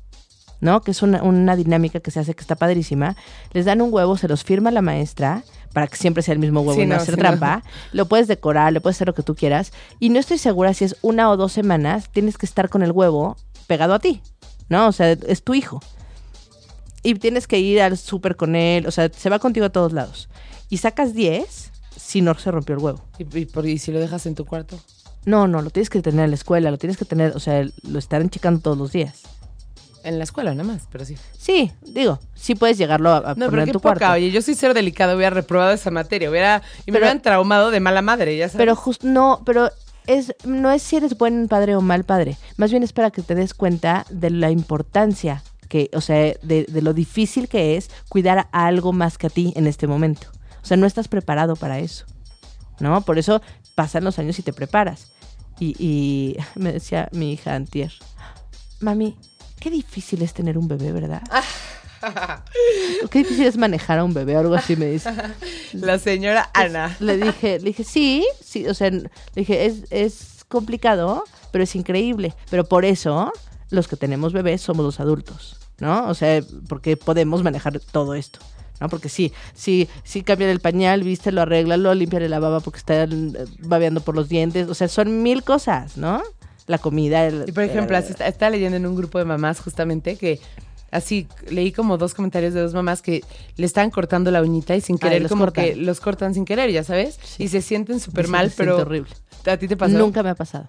¿no? 0.61 0.81
Que 0.81 0.91
es 0.93 1.03
una, 1.03 1.23
una 1.23 1.55
dinámica 1.55 2.01
que 2.01 2.11
se 2.11 2.19
hace 2.21 2.35
que 2.35 2.41
está 2.41 2.57
padrísima. 2.57 3.15
Les 3.53 3.65
dan 3.67 3.81
un 3.83 3.93
huevo, 3.93 4.17
se 4.17 4.27
los 4.29 4.43
firma 4.45 4.71
la 4.71 4.83
maestra 4.83 5.45
para 5.73 5.87
que 5.87 5.97
siempre 5.97 6.23
sea 6.23 6.33
el 6.33 6.39
mismo 6.39 6.61
huevo 6.61 6.75
Sí, 6.75 6.83
y 6.83 6.87
no, 6.87 6.97
no, 6.97 7.01
hacer 7.03 7.15
sí, 7.15 7.21
trampa. 7.21 7.63
Lo 7.93 8.07
puedes 8.07 8.27
decorar, 8.29 8.73
le 8.73 8.81
puedes 8.81 8.97
hacer 8.97 9.07
lo 9.09 9.15
que 9.15 9.23
tú 9.23 9.35
quieras. 9.35 9.73
Y 10.01 10.09
no 10.11 10.19
estoy 10.19 10.39
segura 10.39 10.75
si 10.75 10.85
es 10.85 10.97
una 11.03 11.31
o 11.31 11.37
dos 11.37 11.53
semanas, 11.53 12.09
tienes 12.11 12.37
que 12.39 12.47
estar 12.47 12.69
con 12.69 12.83
el 12.83 12.93
huevo 12.93 13.37
pegado 13.67 13.95
a 13.95 13.99
ti, 13.99 14.23
¿no? 14.69 14.89
O 14.89 14.93
sea, 14.93 15.11
es 15.13 15.43
tu 15.43 15.55
hijo. 15.55 15.81
Y 17.03 17.15
tienes 17.15 17.47
que 17.47 17.59
ir 17.61 17.81
al 17.81 17.97
súper 17.97 18.37
con 18.37 18.57
él, 18.57 18.87
o 18.87 18.91
sea, 18.91 19.09
se 19.15 19.31
va 19.31 19.39
contigo 19.39 19.67
a 19.67 19.71
todos 19.71 19.93
lados. 19.93 20.29
Y 20.69 20.79
sacas 20.79 21.15
10 21.15 21.71
si 21.97 22.21
no 22.23 22.35
se 22.35 22.51
rompió 22.51 22.75
el 22.77 22.83
huevo. 22.83 23.05
¿Y, 23.19 23.39
y 23.39 23.47
por- 23.47 23.67
y 23.67 23.79
si 23.79 23.93
lo 23.93 24.01
dejas 24.01 24.27
en 24.27 24.35
tu 24.35 24.45
cuarto? 24.45 24.79
No, 25.25 25.47
no, 25.47 25.63
lo 25.63 25.71
tienes 25.71 25.91
que 25.91 26.01
tener 26.03 26.25
en 26.25 26.31
la 26.31 26.37
escuela, 26.37 26.71
lo 26.71 26.79
tienes 26.79 26.97
que 26.97 27.05
tener, 27.05 27.37
o 27.37 27.41
sea, 27.41 27.67
lo 27.83 27.99
estarán 27.99 28.31
checando 28.31 28.61
todos 28.61 28.79
los 28.79 28.93
días. 28.93 29.23
En 30.09 30.17
la 30.19 30.25
escuela 30.25 30.53
nada 30.55 30.65
más, 30.73 30.83
pero 30.91 31.05
sí. 31.05 31.17
Sí, 31.39 31.71
digo, 31.83 32.19
sí 32.35 32.55
puedes 32.55 32.79
llegarlo 32.79 33.11
a, 33.11 33.19
a 33.19 33.35
No, 33.35 33.47
poner 33.47 33.51
pero 33.51 33.63
en 33.63 33.73
tu 33.73 33.81
poca. 33.81 33.95
cuarto. 33.99 34.15
Oye, 34.15 34.31
yo 34.31 34.41
soy 34.41 34.55
cero 34.55 34.73
delicado, 34.75 35.15
hubiera 35.17 35.31
reprobado 35.31 35.73
esa 35.73 35.91
materia. 35.91 36.31
Hubiera, 36.31 36.63
y 36.87 36.91
me 36.91 36.95
Pero- 36.95 36.99
hubieran 37.07 37.21
traumado 37.23 37.71
de 37.71 37.81
mala 37.81 38.01
madre, 38.01 38.37
ya 38.37 38.49
sabes. 38.49 38.57
Pero 38.59 38.75
justo, 38.77 39.07
no, 39.07 39.43
pero 39.45 39.71
es, 40.07 40.35
no 40.45 40.71
es 40.71 40.83
si 40.83 40.97
eres 40.97 41.19
buen 41.19 41.47
padre 41.49 41.77
o 41.77 41.81
mal 41.83 42.05
padre. 42.05 42.37
Más 42.57 42.71
bien 42.71 42.83
es 42.83 42.93
para 42.95 43.11
que 43.11 43.21
te 43.23 43.35
des 43.35 43.53
cuenta 43.53 44.07
de 44.09 44.31
la 44.31 44.51
importancia 44.51 45.43
que, 45.69 45.91
o 45.93 46.01
sea, 46.01 46.17
de, 46.43 46.65
de 46.67 46.81
lo 46.83 46.95
difícil 46.95 47.47
que 47.49 47.77
es 47.77 47.91
cuidar 48.09 48.49
a 48.51 48.67
algo 48.67 48.95
más 48.95 49.19
que 49.19 49.27
a 49.27 49.31
ti 49.31 49.53
en 49.57 49.67
este 49.67 49.87
momento. 49.87 50.29
O 50.63 50.67
sea, 50.67 50.79
no 50.79 50.87
estás 50.87 51.09
preparado 51.09 51.55
para 51.57 51.79
eso. 51.81 52.07
¿No? 52.81 53.01
Por 53.03 53.19
eso 53.19 53.43
pasan 53.75 54.05
los 54.05 54.19
años 54.19 54.39
y 54.39 54.43
te 54.43 54.55
preparas. 54.55 55.13
Y, 55.61 55.75
y 55.79 56.37
me 56.55 56.73
decía 56.73 57.09
mi 57.13 57.33
hija 57.33 57.55
Antier, 57.55 57.93
mami, 58.81 59.17
qué 59.61 59.71
difícil 59.71 60.23
es 60.23 60.35
tener 60.35 60.59
un 60.59 60.69
bebé, 60.69 60.93
¿verdad? 60.93 61.23
qué 63.11 63.19
difícil 63.21 63.47
es 63.47 63.57
manejar 63.57 63.99
a 63.99 64.05
un 64.05 64.15
bebé, 64.15 64.37
algo 64.37 64.55
así 64.55 64.77
me 64.77 64.87
dice. 64.87 65.11
La 65.73 65.99
señora 65.99 66.51
Ana. 66.55 66.97
Le 67.01 67.17
dije, 67.17 67.59
le 67.59 67.65
dije, 67.65 67.85
sí, 67.85 68.27
sí, 68.43 68.67
o 68.67 68.75
sea, 68.75 68.91
le 68.91 69.11
dije, 69.35 69.67
es, 69.67 69.85
es 69.91 70.45
complicado, 70.49 71.25
pero 71.51 71.65
es 71.65 71.75
increíble. 71.75 72.35
Pero 72.51 72.65
por 72.65 72.85
eso, 72.85 73.33
los 73.71 73.89
que 73.89 73.97
tenemos 73.97 74.33
bebés 74.33 74.61
somos 74.61 74.85
los 74.85 75.01
adultos, 75.01 75.59
¿no? 75.79 76.09
O 76.09 76.15
sea, 76.15 76.41
porque 76.69 76.97
podemos 76.97 77.43
manejar 77.43 77.81
todo 77.81 78.15
esto. 78.15 78.41
¿no? 78.81 78.89
Porque 78.89 79.09
sí, 79.09 79.33
sí, 79.55 79.89
sí 80.05 80.23
cambiar 80.23 80.51
el 80.51 80.61
pañal, 80.61 81.03
vístelo, 81.03 81.43
arréglalo, 81.43 81.95
limpiarle 81.95 82.29
la 82.29 82.39
baba 82.39 82.61
porque 82.61 82.79
está 82.79 83.05
eh, 83.05 83.09
babeando 83.61 84.01
por 84.01 84.15
los 84.15 84.29
dientes. 84.29 84.69
O 84.69 84.75
sea, 84.75 84.89
son 84.89 85.23
mil 85.23 85.43
cosas, 85.43 85.97
¿no? 85.97 86.23
La 86.69 86.79
comida. 86.79 87.27
el- 87.27 87.45
Y 87.49 87.53
por 87.53 87.65
ejemplo, 87.65 87.97
así 87.97 88.13
está- 88.13 88.29
estaba 88.29 88.51
leyendo 88.51 88.77
en 88.77 88.87
un 88.87 88.95
grupo 88.95 89.19
de 89.19 89.25
mamás 89.25 89.59
justamente 89.61 90.15
que 90.17 90.39
así 90.91 91.27
leí 91.51 91.73
como 91.73 91.99
dos 91.99 92.15
comentarios 92.15 92.55
de 92.55 92.61
dos 92.61 92.73
mamás 92.75 93.03
que 93.03 93.23
le 93.57 93.67
estaban 93.67 93.91
cortando 93.91 94.31
la 94.31 94.41
uñita 94.43 94.77
y 94.77 94.81
sin 94.81 94.95
Ay, 94.97 94.99
querer 95.01 95.23
los 95.23 95.29
como 95.31 95.45
cortan. 95.47 95.65
que 95.65 95.77
los 95.77 95.99
cortan 96.01 96.33
sin 96.35 96.45
querer, 96.45 96.71
ya 96.71 96.85
sabes, 96.85 97.19
Sí. 97.23 97.43
y 97.45 97.49
se 97.49 97.61
sienten 97.63 97.99
súper 98.01 98.29
mal, 98.29 98.53
pero 98.57 98.77
horrible. 98.79 99.11
a 99.47 99.57
ti 99.57 99.67
te 99.67 99.77
pasó. 99.77 99.97
Nunca 99.99 100.23
me 100.23 100.29
ha 100.31 100.35
pasado. 100.35 100.67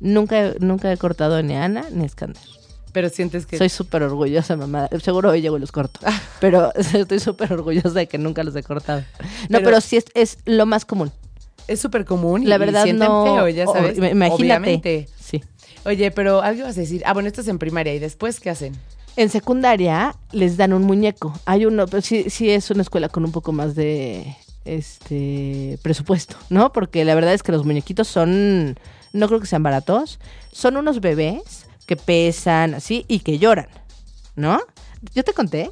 Nunca, 0.00 0.54
nunca 0.58 0.92
he 0.92 0.96
cortado 0.96 1.42
ni 1.42 1.54
a 1.54 1.64
Ana 1.64 1.84
ni 1.92 2.02
a 2.02 2.06
Escándalo. 2.06 2.44
Pero 2.92 3.08
sientes 3.08 3.46
que... 3.46 3.56
Soy 3.56 3.68
súper 3.70 4.02
orgullosa, 4.02 4.54
mamá. 4.56 4.88
Seguro 5.02 5.30
hoy 5.30 5.40
llego 5.40 5.56
y 5.56 5.60
los 5.60 5.72
corto. 5.72 6.00
Pero 6.40 6.72
estoy 6.74 7.20
súper 7.20 7.52
orgullosa 7.52 7.90
de 7.90 8.06
que 8.08 8.18
nunca 8.18 8.42
los 8.44 8.54
he 8.56 8.62
cortado. 8.62 9.00
No, 9.48 9.58
Pero- 9.58 9.64
pero, 9.64 9.80
sí 9.80 9.96
es, 9.96 10.04
es 10.14 10.38
lo 10.44 10.66
más 10.66 10.84
común. 10.84 11.10
Es 11.68 11.80
súper 11.80 12.04
común 12.04 12.42
y, 12.42 12.46
La 12.46 12.58
verdad 12.58 12.82
y 12.82 12.88
sienten 12.88 13.08
no- 13.08 13.24
feo, 13.24 13.48
ya 13.48 13.64
o- 13.68 13.72
sabes. 13.72 13.96
imagínate. 13.98 14.32
Obviamente. 14.34 15.08
Sí. 15.20 15.42
Oye, 15.84 16.10
pero 16.10 16.42
algo 16.42 16.60
ibas 16.60 16.76
a 16.76 16.80
decir. 16.80 17.02
Ah, 17.06 17.12
bueno, 17.12 17.28
esto 17.28 17.40
es 17.40 17.48
en 17.48 17.58
primaria. 17.58 17.94
¿Y 17.94 17.98
después 17.98 18.40
qué 18.40 18.50
hacen? 18.50 18.74
En 19.16 19.28
secundaria 19.28 20.16
les 20.32 20.56
dan 20.56 20.72
un 20.72 20.84
muñeco. 20.84 21.32
Hay 21.44 21.66
uno, 21.66 21.86
pero 21.86 22.00
sí, 22.00 22.30
sí 22.30 22.50
es 22.50 22.70
una 22.70 22.82
escuela 22.82 23.08
con 23.08 23.24
un 23.24 23.32
poco 23.32 23.52
más 23.52 23.74
de 23.74 24.36
este 24.64 25.78
presupuesto, 25.82 26.36
¿no? 26.50 26.72
Porque 26.72 27.04
la 27.04 27.14
verdad 27.14 27.34
es 27.34 27.42
que 27.42 27.52
los 27.52 27.64
muñequitos 27.64 28.08
son, 28.08 28.78
no 29.12 29.26
creo 29.28 29.40
que 29.40 29.46
sean 29.46 29.62
baratos. 29.62 30.18
Son 30.50 30.76
unos 30.76 31.00
bebés 31.00 31.66
que 31.86 31.96
pesan 31.96 32.74
así 32.74 33.04
y 33.08 33.20
que 33.20 33.38
lloran, 33.38 33.66
¿no? 34.36 34.60
Yo 35.14 35.24
te 35.24 35.32
conté. 35.32 35.70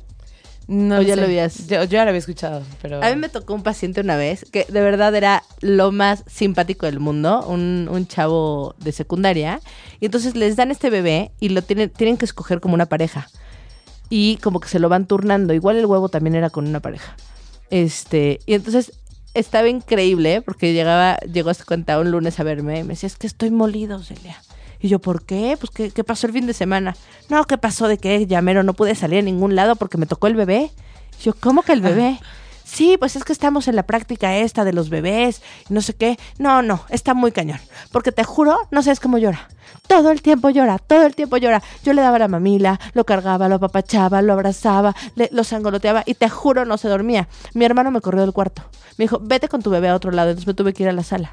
No 0.72 0.98
O 0.98 1.02
ya 1.02 1.14
sé. 1.16 1.20
lo 1.20 1.26
habías- 1.26 1.66
Yo, 1.66 1.78
yo 1.82 1.90
ya 1.90 2.04
lo 2.04 2.10
había 2.10 2.20
escuchado, 2.20 2.62
pero... 2.80 3.02
A 3.02 3.08
mí 3.10 3.16
me 3.16 3.28
tocó 3.28 3.54
un 3.54 3.64
paciente 3.64 4.00
una 4.00 4.14
vez 4.14 4.46
que 4.52 4.64
de 4.68 4.80
verdad 4.80 5.12
era 5.16 5.42
lo 5.60 5.90
más 5.90 6.22
simpático 6.28 6.86
del 6.86 7.00
mundo, 7.00 7.44
un, 7.48 7.88
un 7.90 8.06
chavo 8.06 8.76
de 8.78 8.92
secundaria. 8.92 9.60
Y 9.98 10.04
entonces 10.06 10.36
les 10.36 10.54
dan 10.54 10.70
este 10.70 10.88
bebé 10.88 11.32
y 11.40 11.48
lo 11.48 11.62
tienen, 11.62 11.90
tienen 11.90 12.16
que 12.16 12.24
escoger 12.24 12.60
como 12.60 12.74
una 12.74 12.86
pareja. 12.86 13.28
Y 14.10 14.36
como 14.36 14.60
que 14.60 14.68
se 14.68 14.78
lo 14.78 14.88
van 14.88 15.06
turnando. 15.06 15.54
Igual 15.54 15.76
el 15.76 15.86
huevo 15.86 16.08
también 16.08 16.36
era 16.36 16.50
con 16.50 16.68
una 16.68 16.78
pareja. 16.78 17.16
Este, 17.70 18.38
y 18.46 18.54
entonces 18.54 18.92
estaba 19.34 19.68
increíble 19.68 20.40
porque 20.40 20.72
llegaba, 20.72 21.16
llegó 21.18 21.50
a 21.50 21.54
su 21.54 21.64
cuenta 21.64 21.98
un 21.98 22.12
lunes 22.12 22.38
a 22.38 22.44
verme 22.44 22.78
y 22.78 22.82
me 22.84 22.90
decía, 22.90 23.08
es 23.08 23.16
que 23.16 23.26
estoy 23.26 23.50
molido, 23.50 24.02
Celia. 24.04 24.40
Y 24.80 24.88
yo, 24.88 24.98
¿por 24.98 25.22
qué? 25.24 25.56
Pues, 25.60 25.70
¿qué, 25.70 25.90
qué 25.90 26.04
pasó 26.04 26.26
el 26.26 26.32
fin 26.32 26.46
de 26.46 26.54
semana? 26.54 26.96
No, 27.28 27.44
¿qué 27.44 27.58
pasó 27.58 27.86
de 27.88 27.98
que 27.98 28.26
llamero 28.26 28.62
no 28.62 28.72
pude 28.74 28.94
salir 28.94 29.18
a 29.18 29.22
ningún 29.22 29.54
lado 29.54 29.76
porque 29.76 29.98
me 29.98 30.06
tocó 30.06 30.26
el 30.26 30.34
bebé? 30.36 30.70
Y 31.20 31.24
yo, 31.24 31.34
¿cómo 31.38 31.62
que 31.62 31.72
el 31.72 31.82
bebé? 31.82 32.18
Sí, 32.64 32.96
pues 32.98 33.16
es 33.16 33.24
que 33.24 33.32
estamos 33.32 33.66
en 33.66 33.74
la 33.74 33.82
práctica 33.82 34.36
esta 34.36 34.64
de 34.64 34.72
los 34.72 34.90
bebés 34.90 35.42
no 35.68 35.80
sé 35.82 35.92
qué. 35.94 36.18
No, 36.38 36.62
no, 36.62 36.84
está 36.88 37.14
muy 37.14 37.32
cañón. 37.32 37.58
Porque 37.90 38.12
te 38.12 38.22
juro, 38.22 38.56
no 38.70 38.82
sabes 38.82 39.00
cómo 39.00 39.18
llora. 39.18 39.48
Todo 39.88 40.12
el 40.12 40.22
tiempo 40.22 40.50
llora, 40.50 40.78
todo 40.78 41.04
el 41.04 41.16
tiempo 41.16 41.36
llora. 41.36 41.62
Yo 41.82 41.92
le 41.94 42.00
daba 42.02 42.18
la 42.20 42.28
mamila, 42.28 42.78
lo 42.94 43.04
cargaba, 43.04 43.48
lo 43.48 43.56
apapachaba, 43.56 44.22
lo 44.22 44.32
abrazaba, 44.34 44.94
le- 45.16 45.28
lo 45.32 45.42
sangoloteaba 45.42 46.04
y 46.06 46.14
te 46.14 46.28
juro 46.30 46.64
no 46.64 46.78
se 46.78 46.88
dormía. 46.88 47.28
Mi 47.54 47.64
hermano 47.64 47.90
me 47.90 48.00
corrió 48.00 48.22
del 48.22 48.32
cuarto. 48.32 48.62
Me 48.98 49.04
dijo, 49.04 49.18
vete 49.20 49.48
con 49.48 49.62
tu 49.62 49.70
bebé 49.70 49.88
a 49.88 49.96
otro 49.96 50.12
lado. 50.12 50.30
Entonces 50.30 50.46
me 50.46 50.54
tuve 50.54 50.72
que 50.72 50.84
ir 50.84 50.88
a 50.88 50.92
la 50.92 51.02
sala. 51.02 51.32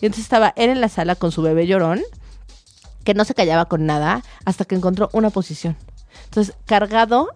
Y 0.00 0.06
entonces 0.06 0.24
estaba 0.24 0.54
él 0.56 0.70
en 0.70 0.80
la 0.80 0.88
sala 0.88 1.16
con 1.16 1.32
su 1.32 1.42
bebé 1.42 1.66
llorón, 1.66 2.00
que 3.08 3.14
no 3.14 3.24
se 3.24 3.32
callaba 3.32 3.64
con 3.64 3.86
nada, 3.86 4.22
hasta 4.44 4.66
que 4.66 4.74
encontró 4.74 5.08
una 5.14 5.30
posición. 5.30 5.78
Entonces, 6.24 6.54
cargado 6.66 7.28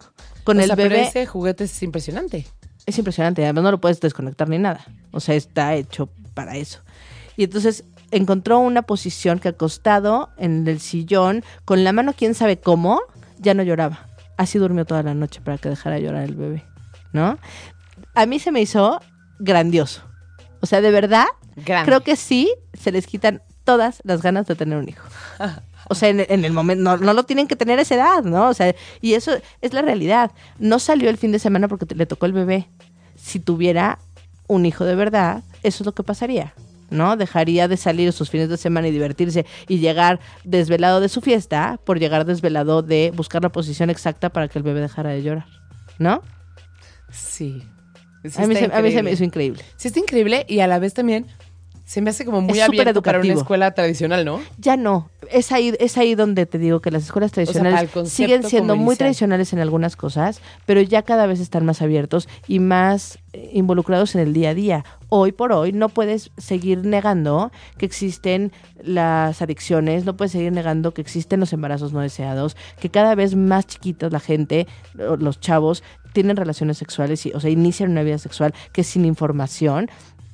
con 0.45 0.59
O 0.59 0.61
el 0.61 0.67
sea, 0.67 0.77
pero 0.77 0.91
bebé. 0.91 1.05
ese 1.05 1.25
juguete 1.25 1.65
es 1.65 1.83
impresionante. 1.83 2.47
Es 2.85 2.99
impresionante, 2.99 3.43
además 3.43 3.65
no 3.65 3.71
lo 3.71 3.81
puedes 3.81 3.99
desconectar 3.99 4.51
ni 4.51 4.59
nada. 4.59 4.85
O 5.13 5.21
sea, 5.21 5.35
está 5.35 5.75
hecho 5.75 6.11
para 6.35 6.57
eso. 6.57 6.81
Y 7.39 7.45
entonces 7.45 7.85
encontró 8.11 8.59
una 8.59 8.83
posición 8.83 9.39
que 9.39 9.49
acostado 9.49 10.29
en 10.37 10.69
el 10.69 10.79
sillón, 10.79 11.43
con 11.65 11.85
la 11.85 11.95
mano 11.95 12.13
quién 12.15 12.35
sabe 12.35 12.59
cómo, 12.61 13.01
ya 13.39 13.55
no 13.55 13.63
lloraba. 13.63 14.07
Así 14.37 14.59
durmió 14.59 14.85
toda 14.85 15.03
la 15.03 15.15
noche 15.15 15.41
para 15.41 15.57
que 15.57 15.71
dejara 15.71 15.97
de 15.97 16.03
llorar 16.03 16.25
el 16.25 16.35
bebé, 16.37 16.67
¿no? 17.15 17.39
A 18.15 18.27
mí 18.27 18.39
se 18.41 18.53
me 18.53 18.61
hizo 18.61 19.01
grandioso. 19.39 20.03
O 20.61 20.67
sea, 20.67 20.83
de 20.83 20.91
verdad, 20.91 21.25
Grande. 21.57 21.87
creo 21.87 22.03
que 22.03 22.17
sí 22.17 22.53
se 22.75 22.93
les 22.93 23.07
quitan 23.07 23.41
todas 23.65 24.01
las 24.05 24.23
ganas 24.23 24.47
de 24.47 24.55
tener 24.55 24.79
un 24.79 24.89
hijo. 24.89 25.07
O 25.89 25.97
sea, 25.97 26.11
en, 26.11 26.25
en 26.29 26.45
el 26.45 26.53
momento, 26.53 26.85
no, 26.85 26.97
no 26.97 27.13
lo 27.13 27.25
tienen 27.25 27.49
que 27.49 27.57
tener 27.57 27.81
a 27.81 27.83
esa 27.83 27.97
edad, 27.97 28.23
¿no? 28.23 28.49
O 28.49 28.55
sea, 28.55 28.73
y 29.01 29.15
eso 29.15 29.33
es 29.61 29.73
la 29.75 29.83
realidad. 29.83 30.31
No 30.61 30.79
salió 30.79 31.11
el 31.11 31.19
fin 31.19 31.33
de 31.33 31.41
semana 31.41 31.67
porque 31.67 31.87
te- 31.87 31.97
le 31.97 32.07
tocó 32.07 32.25
el 32.27 32.33
bebé. 32.33 32.69
Si 33.17 33.41
tuviera 33.41 33.99
un 34.47 34.65
hijo 34.65 34.85
de 34.85 34.95
verdad, 34.95 35.43
eso 35.65 35.83
es 35.83 35.87
lo 35.87 35.93
que 35.93 36.05
pasaría, 36.05 36.55
¿no? 36.91 37.17
Dejaría 37.17 37.67
de 37.67 37.77
salir 37.77 38.13
sus 38.13 38.31
fines 38.31 38.49
de 38.49 38.59
semana 38.59 38.87
y 38.87 38.93
divertirse 38.93 39.45
y 39.67 39.79
llegar 39.81 40.21
desvelado 40.45 41.01
de 41.01 41.09
su 41.09 41.21
fiesta 41.21 41.81
por 41.85 41.99
llegar 41.99 42.25
desvelado 42.27 42.83
de 42.83 43.13
buscar 43.15 43.43
la 43.43 43.51
posición 43.51 43.91
exacta 43.91 44.31
para 44.31 44.47
que 44.47 44.61
el 44.61 44.63
bebé 44.63 44.81
dejara 44.81 45.11
de 45.11 45.23
llorar, 45.25 45.47
¿no? 45.99 46.23
Sí. 47.11 47.65
Sí 48.25 48.41
a, 48.41 48.47
mí 48.47 48.55
se, 48.55 48.67
a 48.73 48.81
mí 48.83 48.93
se 48.93 49.03
me 49.03 49.11
hizo 49.11 49.25
increíble. 49.25 49.65
Sí, 49.77 49.89
está 49.89 49.99
increíble 49.99 50.47
y 50.49 50.61
a 50.61 50.69
la 50.69 50.79
vez 50.79 50.95
también 50.95 51.27
se 51.85 52.01
me 52.01 52.11
hace 52.11 52.25
como 52.25 52.41
muy 52.41 52.59
Es 52.59 52.65
abierto 52.65 53.03
para 53.03 53.21
una 53.21 53.33
escuela 53.33 53.73
tradicional, 53.73 54.25
¿no? 54.25 54.41
Ya 54.59 54.77
no. 54.77 55.11
Es 55.31 55.53
ahí, 55.53 55.75
es 55.79 55.97
ahí 55.99 56.15
donde 56.15 56.47
te 56.47 56.59
digo 56.59 56.81
que 56.81 56.91
las 56.91 57.05
escuelas 57.05 57.33
tradicionales 57.33 57.91
siguen 58.05 58.43
siendo 58.43 58.77
muy 58.77 58.97
tradicionales 58.97 59.53
en 59.53 59.61
algunas 59.61 59.97
cosas, 59.97 60.41
pero 60.67 60.81
ya 60.81 61.03
cada 61.03 61.27
vez 61.27 61.41
están 61.41 61.65
más 61.65 61.83
abiertos 61.83 62.29
y 62.47 62.59
más 62.59 63.19
eh, 63.33 63.51
involucrados 63.53 64.15
en 64.15 64.21
el 64.21 64.33
día 64.33 64.51
a 64.51 64.55
día. 64.55 64.85
Hoy 65.09 65.33
por 65.33 65.53
hoy 65.53 65.73
no 65.73 65.89
puedes 65.89 66.31
seguir 66.39 66.85
negando 66.85 67.53
que 67.79 67.87
existen 67.87 68.53
las 68.83 69.43
adicciones, 69.43 70.05
no 70.05 70.17
puedes 70.17 70.33
seguir 70.33 70.53
negando 70.53 70.93
que 70.95 71.01
existen 71.01 71.41
los 71.41 71.53
embarazos 71.53 71.93
no 71.93 72.01
deseados, 72.01 72.57
que 72.81 72.91
cada 72.91 73.15
vez 73.15 73.35
más 73.37 73.67
chiquitos 73.67 74.13
la 74.13 74.21
gente, 74.21 74.67
los 74.95 75.41
chavos, 75.41 75.83
tienen 76.13 76.37
relaciones 76.37 76.79
sexuales, 76.79 77.25
y, 77.27 77.33
o 77.33 77.41
sea, 77.41 77.51
inician 77.51 77.91
una 77.91 78.03
vida 78.03 78.19
sexual 78.19 78.55
que 78.73 78.85
sin 78.85 79.05
información 79.05 79.89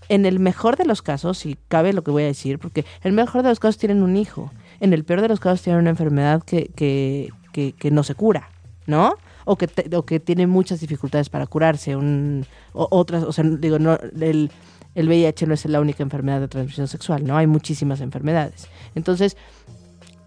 en 0.09 0.27
el 0.27 0.39
mejor 0.41 0.77
de 0.77 0.85
los 0.85 1.03
casos, 1.03 1.39
si 1.39 1.57
cabe 1.69 1.93
lo 1.93 2.03
que 2.03 2.11
voy 2.11 2.23
a 2.23 2.27
decir, 2.27 2.59
porque 2.59 2.81
en 2.81 2.87
el 3.09 3.13
mejor 3.13 3.43
de 3.43 3.49
los 3.51 3.61
casos 3.61 3.79
tienen 3.79 4.03
un 4.03 4.17
hijo, 4.17 4.51
en 4.81 4.93
el 4.93 5.05
peor 5.05 5.21
de 5.21 5.29
los 5.29 5.41
casos 5.41 5.63
tienen 5.63 5.81
una 5.81 5.91
enfermedad 5.91 6.43
que, 6.43 6.71
que, 6.75 7.31
que, 7.53 7.91
no 7.91 8.03
se 8.03 8.15
cura, 8.15 8.49
¿no? 8.87 9.15
O 9.45 9.57
que, 9.57 9.67
te- 9.67 9.95
o 9.97 10.05
que 10.05 10.21
tiene 10.21 10.47
muchas 10.47 10.81
dificultades 10.81 11.29
para 11.29 11.47
curarse, 11.47 11.97
un, 11.97 12.47
o- 12.73 12.89
otras, 12.91 13.25
o 13.25 13.33
sea, 13.33 13.45
digo, 13.45 13.79
no, 13.79 13.99
el, 14.21 14.51
el 14.95 15.09
VIH 15.09 15.47
no 15.47 15.55
es 15.55 15.65
la 15.67 15.81
única 15.81 16.03
enfermedad 16.03 16.41
de 16.41 16.49
transmisión 16.49 16.87
sexual, 16.89 17.25
¿no? 17.27 17.37
Hay 17.37 17.47
muchísimas 17.47 18.01
enfermedades. 18.01 18.69
Entonces, 18.95 19.37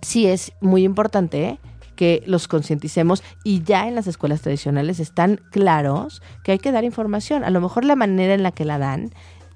sí 0.02 0.28
es 0.28 0.52
muy 0.62 0.84
importante 0.84 1.60
que 1.96 2.24
los 2.26 2.48
concienticemos 2.48 3.24
y 3.44 3.62
ya 3.64 3.88
en 3.88 3.94
las 3.96 4.08
escuelas 4.08 4.42
tradicionales 4.42 5.00
están 5.00 5.40
claros 5.52 6.22
que 6.44 6.54
hay 6.54 6.58
que 6.60 6.72
dar 6.72 6.84
información. 6.84 7.44
A 7.44 7.50
lo 7.52 7.62
mejor 7.62 7.86
la 7.86 7.96
manera 7.96 8.34
en 8.34 8.42
la 8.44 8.52
que 8.52 8.66
la 8.66 8.80
dan 8.80 9.12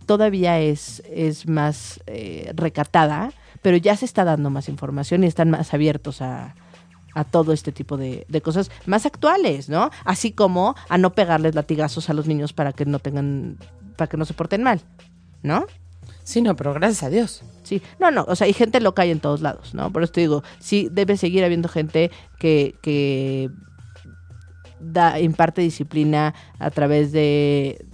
todavía 0.06 0.60
es, 0.60 1.03
es 1.10 1.47
más 1.47 1.99
eh, 2.08 2.51
recatada, 2.56 3.32
pero 3.62 3.78
ya 3.78 3.95
se 3.95 4.06
está 4.06 4.24
dando 4.24 4.49
más 4.49 4.70
información 4.70 5.24
y 5.24 5.28
están 5.28 5.49
más 5.49 5.74
abiertos 5.74 6.22
a, 6.22 6.56
a 7.16 7.24
todo 7.24 7.53
este 7.53 7.72
tipo 7.72 7.97
de, 7.97 8.26
de 8.30 8.41
cosas 8.41 8.70
más 8.86 9.06
actuales, 9.06 9.70
¿no? 9.70 9.89
Así 10.03 10.32
como 10.32 10.76
a 10.89 10.97
no 10.97 11.14
pegarles 11.14 11.56
latigazos 11.56 12.10
a 12.10 12.14
los 12.14 12.28
niños 12.28 12.53
para 12.53 12.74
que 12.74 12.86
no 12.86 12.99
tengan, 12.99 13.58
para 13.95 14.08
que 14.08 14.18
no 14.18 14.26
se 14.26 14.34
porten 14.34 14.64
mal, 14.64 14.82
¿no? 15.41 15.66
Sí, 16.24 16.41
no, 16.41 16.56
pero 16.56 16.74
gracias 16.74 17.03
a 17.03 17.10
Dios. 17.10 17.43
Sí, 17.64 17.82
no, 17.99 18.12
no, 18.12 18.26
o 18.28 18.36
sea, 18.36 18.45
hay 18.45 18.53
gente 18.53 18.80
loca 18.82 19.03
hay 19.03 19.12
en 19.12 19.20
todos 19.20 19.41
lados, 19.41 19.74
¿no? 19.74 19.91
Por 19.91 20.03
eso 20.03 20.12
te 20.12 20.22
digo, 20.22 20.43
sí 20.60 20.89
debe 20.91 21.18
seguir 21.18 21.43
habiendo 21.43 21.70
gente 21.70 22.12
que, 22.38 22.76
que 22.82 23.49
da, 24.80 25.20
imparte 25.20 25.62
disciplina 25.62 26.34
a 26.60 26.70
través 26.72 27.12
de 27.12 27.86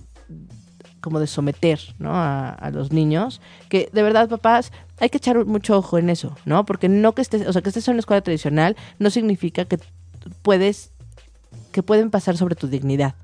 como 1.01 1.19
de 1.19 1.27
someter, 1.27 1.79
¿no? 1.99 2.11
A, 2.15 2.49
a 2.49 2.69
los 2.71 2.91
niños, 2.91 3.41
que 3.69 3.89
de 3.91 4.03
verdad, 4.03 4.29
papás, 4.29 4.71
hay 4.99 5.09
que 5.09 5.17
echar 5.17 5.45
mucho 5.45 5.77
ojo 5.77 5.97
en 5.97 6.09
eso, 6.09 6.35
¿no? 6.45 6.63
Porque 6.65 6.87
no 6.89 7.13
que 7.13 7.21
estés, 7.23 7.47
o 7.47 7.51
sea, 7.53 7.61
que 7.61 7.69
estés 7.69 7.87
en 7.87 7.93
una 7.95 7.99
escuela 8.01 8.21
tradicional 8.21 8.77
no 8.99 9.09
significa 9.09 9.65
que 9.65 9.79
puedes, 10.43 10.91
que 11.71 11.81
pueden 11.83 12.11
pasar 12.11 12.37
sobre 12.37 12.55
tu 12.55 12.67
dignidad, 12.67 13.15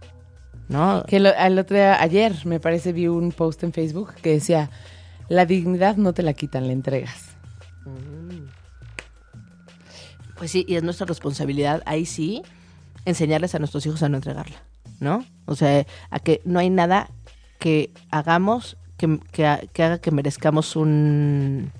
¿no? 0.70 1.04
Que 1.08 1.20
lo- 1.20 1.32
al 1.38 1.58
otro 1.60 1.78
día, 1.78 2.02
ayer, 2.02 2.34
me 2.46 2.60
parece, 2.60 2.92
vi 2.94 3.08
un 3.08 3.32
post 3.32 3.64
en 3.64 3.72
Facebook 3.74 4.16
que 4.22 4.32
decía, 4.32 4.70
la 5.30 5.46
dignidad 5.46 5.98
no 5.98 6.14
te 6.14 6.24
la 6.24 6.34
quitan, 6.34 6.68
la 6.68 6.74
entregas. 6.74 7.26
Pues 10.38 10.52
sí, 10.52 10.66
y 10.68 10.76
es 10.76 10.84
nuestra 10.84 11.06
responsabilidad, 11.08 11.82
ahí 11.86 12.06
sí, 12.06 12.44
enseñarles 13.06 13.56
a 13.56 13.60
nuestros 13.60 13.86
hijos 13.86 14.04
a 14.04 14.10
no 14.10 14.18
entregarla, 14.18 14.58
¿no? 15.00 15.26
O 15.46 15.56
sea, 15.56 15.86
a 16.12 16.20
que 16.20 16.42
no 16.46 16.60
hay 16.60 16.70
nada 16.70 17.10
que 17.60 17.91
hagamos 18.12 18.78
que, 18.97 19.20
que 19.32 19.45
ha- 19.45 19.62
que 19.74 19.84
haga 19.84 19.99
que 19.99 20.12
merezcamos 20.12 20.76
un, 20.76 21.72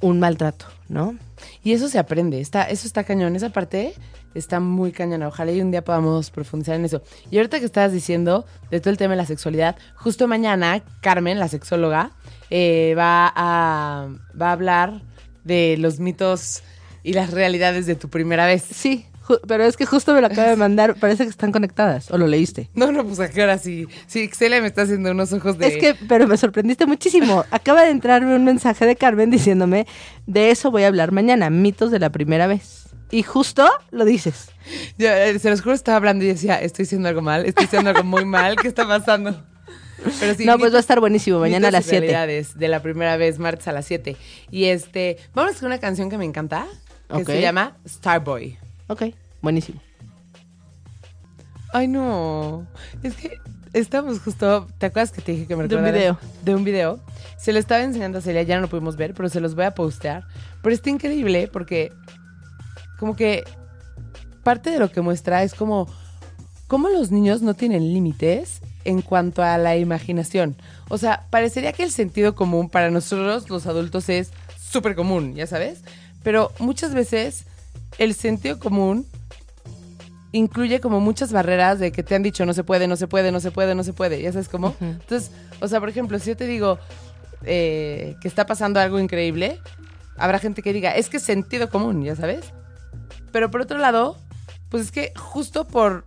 un 0.00 0.18
maltrato, 0.20 0.66
¿no? 0.88 1.16
Y 1.62 1.72
eso 1.72 1.88
se 1.88 1.98
aprende, 1.98 2.40
está, 2.40 2.64
eso 2.64 2.86
está 2.86 3.04
cañón, 3.04 3.36
esa 3.36 3.50
parte 3.50 3.94
está 4.34 4.58
muy 4.60 4.92
cañona. 4.92 5.28
Ojalá 5.28 5.52
y 5.52 5.60
un 5.60 5.70
día 5.70 5.84
podamos 5.84 6.30
profundizar 6.30 6.74
en 6.76 6.84
eso. 6.84 7.02
Y 7.30 7.36
ahorita 7.36 7.58
que 7.60 7.66
estabas 7.66 7.92
diciendo 7.92 8.46
de 8.70 8.80
todo 8.80 8.90
el 8.90 8.96
tema 8.96 9.12
de 9.12 9.18
la 9.18 9.26
sexualidad, 9.26 9.76
justo 9.94 10.26
mañana 10.26 10.82
Carmen, 11.00 11.38
la 11.38 11.48
sexóloga, 11.48 12.12
eh, 12.50 12.94
va, 12.98 13.32
a, 13.34 14.08
va 14.40 14.48
a 14.48 14.52
hablar 14.52 15.02
de 15.44 15.76
los 15.78 16.00
mitos 16.00 16.62
y 17.04 17.12
las 17.12 17.30
realidades 17.30 17.86
de 17.86 17.94
tu 17.96 18.08
primera 18.08 18.46
vez. 18.46 18.62
Sí, 18.62 19.06
Pero 19.46 19.64
es 19.64 19.76
que 19.76 19.86
justo 19.86 20.14
me 20.14 20.20
lo 20.20 20.26
acaba 20.26 20.48
de 20.48 20.56
mandar. 20.56 20.96
Parece 20.96 21.24
que 21.24 21.30
están 21.30 21.52
conectadas. 21.52 22.10
¿O 22.10 22.18
lo 22.18 22.26
leíste? 22.26 22.70
No, 22.74 22.92
no, 22.92 23.04
pues 23.04 23.20
a 23.20 23.30
qué 23.30 23.42
hora 23.42 23.58
sí. 23.58 23.86
Sí, 24.06 24.28
Celia 24.32 24.60
me 24.60 24.66
está 24.66 24.82
haciendo 24.82 25.10
unos 25.10 25.32
ojos 25.32 25.58
de. 25.58 25.68
Es 25.68 25.76
que, 25.76 25.94
pero 26.08 26.26
me 26.26 26.36
sorprendiste 26.36 26.86
muchísimo. 26.86 27.44
Acaba 27.50 27.82
de 27.82 27.90
entrarme 27.90 28.34
un 28.34 28.44
mensaje 28.44 28.86
de 28.86 28.96
Carmen 28.96 29.30
diciéndome, 29.30 29.86
de 30.26 30.50
eso 30.50 30.70
voy 30.70 30.84
a 30.84 30.88
hablar 30.88 31.12
mañana, 31.12 31.50
mitos 31.50 31.90
de 31.90 31.98
la 31.98 32.10
primera 32.10 32.46
vez. 32.46 32.88
Y 33.10 33.22
justo 33.22 33.68
lo 33.90 34.04
dices. 34.06 34.48
Yo, 34.96 35.08
eh, 35.08 35.38
se 35.38 35.50
los 35.50 35.60
juro, 35.60 35.74
estaba 35.74 35.98
hablando 35.98 36.24
y 36.24 36.28
decía, 36.28 36.60
estoy 36.60 36.84
diciendo 36.84 37.08
algo 37.08 37.20
mal, 37.20 37.44
estoy 37.44 37.66
diciendo 37.66 37.90
algo 37.90 38.04
muy 38.04 38.24
mal, 38.24 38.56
¿qué 38.56 38.68
está 38.68 38.88
pasando? 38.88 39.44
Pero 40.18 40.34
sí, 40.34 40.46
no, 40.46 40.58
pues 40.58 40.72
va 40.72 40.78
a 40.78 40.80
estar 40.80 40.98
buenísimo, 40.98 41.38
mañana 41.38 41.68
a 41.68 41.70
las 41.70 41.86
y 41.86 41.90
7. 41.90 42.00
realidades 42.00 42.58
de 42.58 42.68
la 42.68 42.82
primera 42.82 43.16
vez, 43.16 43.38
martes 43.38 43.68
a 43.68 43.72
las 43.72 43.84
7. 43.86 44.16
Y 44.50 44.64
este, 44.64 45.18
vamos 45.34 45.56
con 45.56 45.66
una 45.66 45.78
canción 45.78 46.10
que 46.10 46.18
me 46.18 46.24
encanta, 46.24 46.66
que 47.14 47.24
se 47.24 47.40
llama 47.40 47.76
Starboy. 47.86 48.58
Ok, 48.92 49.04
buenísimo. 49.40 49.80
Ay, 51.72 51.88
no. 51.88 52.66
Es 53.02 53.14
que 53.14 53.38
estamos 53.72 54.20
justo. 54.20 54.66
¿Te 54.76 54.84
acuerdas 54.84 55.12
que 55.12 55.22
te 55.22 55.32
dije 55.32 55.46
que 55.46 55.56
me 55.56 55.66
De 55.66 55.76
un 55.76 55.84
video. 55.84 56.18
De 56.44 56.54
un 56.54 56.62
video. 56.62 57.00
Se 57.38 57.54
lo 57.54 57.58
estaba 57.58 57.82
enseñando 57.82 58.18
a 58.18 58.20
Celia, 58.20 58.42
ya 58.42 58.56
no 58.56 58.62
lo 58.62 58.68
pudimos 58.68 58.96
ver, 58.96 59.14
pero 59.14 59.30
se 59.30 59.40
los 59.40 59.54
voy 59.54 59.64
a 59.64 59.70
postear. 59.70 60.24
Pero 60.62 60.74
está 60.74 60.90
increíble 60.90 61.48
porque, 61.50 61.90
como 62.98 63.16
que 63.16 63.44
parte 64.42 64.68
de 64.68 64.78
lo 64.78 64.90
que 64.90 65.00
muestra 65.00 65.42
es 65.42 65.54
como. 65.54 65.88
Cómo 66.66 66.90
los 66.90 67.10
niños 67.10 67.40
no 67.40 67.54
tienen 67.54 67.94
límites 67.94 68.60
en 68.84 69.00
cuanto 69.00 69.42
a 69.42 69.56
la 69.56 69.78
imaginación. 69.78 70.54
O 70.90 70.98
sea, 70.98 71.26
parecería 71.30 71.72
que 71.72 71.82
el 71.82 71.90
sentido 71.90 72.34
común 72.34 72.68
para 72.68 72.90
nosotros, 72.90 73.48
los 73.48 73.66
adultos, 73.66 74.10
es 74.10 74.32
súper 74.58 74.94
común, 74.94 75.34
ya 75.34 75.46
sabes. 75.46 75.82
Pero 76.22 76.52
muchas 76.58 76.92
veces 76.92 77.46
el 77.98 78.14
sentido 78.14 78.58
común 78.58 79.06
incluye 80.32 80.80
como 80.80 80.98
muchas 81.00 81.32
barreras 81.32 81.78
de 81.78 81.92
que 81.92 82.02
te 82.02 82.14
han 82.14 82.22
dicho 82.22 82.46
no 82.46 82.54
se 82.54 82.64
puede, 82.64 82.88
no 82.88 82.96
se 82.96 83.06
puede, 83.06 83.30
no 83.32 83.40
se 83.40 83.50
puede, 83.50 83.74
no 83.74 83.84
se 83.84 83.92
puede. 83.92 84.22
¿Ya 84.22 84.32
sabes 84.32 84.48
cómo? 84.48 84.74
Entonces, 84.80 85.30
o 85.60 85.68
sea, 85.68 85.78
por 85.80 85.88
ejemplo, 85.90 86.18
si 86.18 86.30
yo 86.30 86.36
te 86.36 86.46
digo 86.46 86.78
eh, 87.44 88.16
que 88.22 88.28
está 88.28 88.46
pasando 88.46 88.80
algo 88.80 88.98
increíble, 88.98 89.58
habrá 90.16 90.38
gente 90.38 90.62
que 90.62 90.72
diga, 90.72 90.92
es 90.96 91.08
que 91.08 91.18
es 91.18 91.22
sentido 91.22 91.68
común, 91.68 92.02
¿ya 92.02 92.16
sabes? 92.16 92.46
Pero 93.30 93.50
por 93.50 93.60
otro 93.60 93.78
lado, 93.78 94.16
pues 94.70 94.84
es 94.84 94.90
que 94.92 95.12
justo 95.16 95.66
por... 95.66 96.06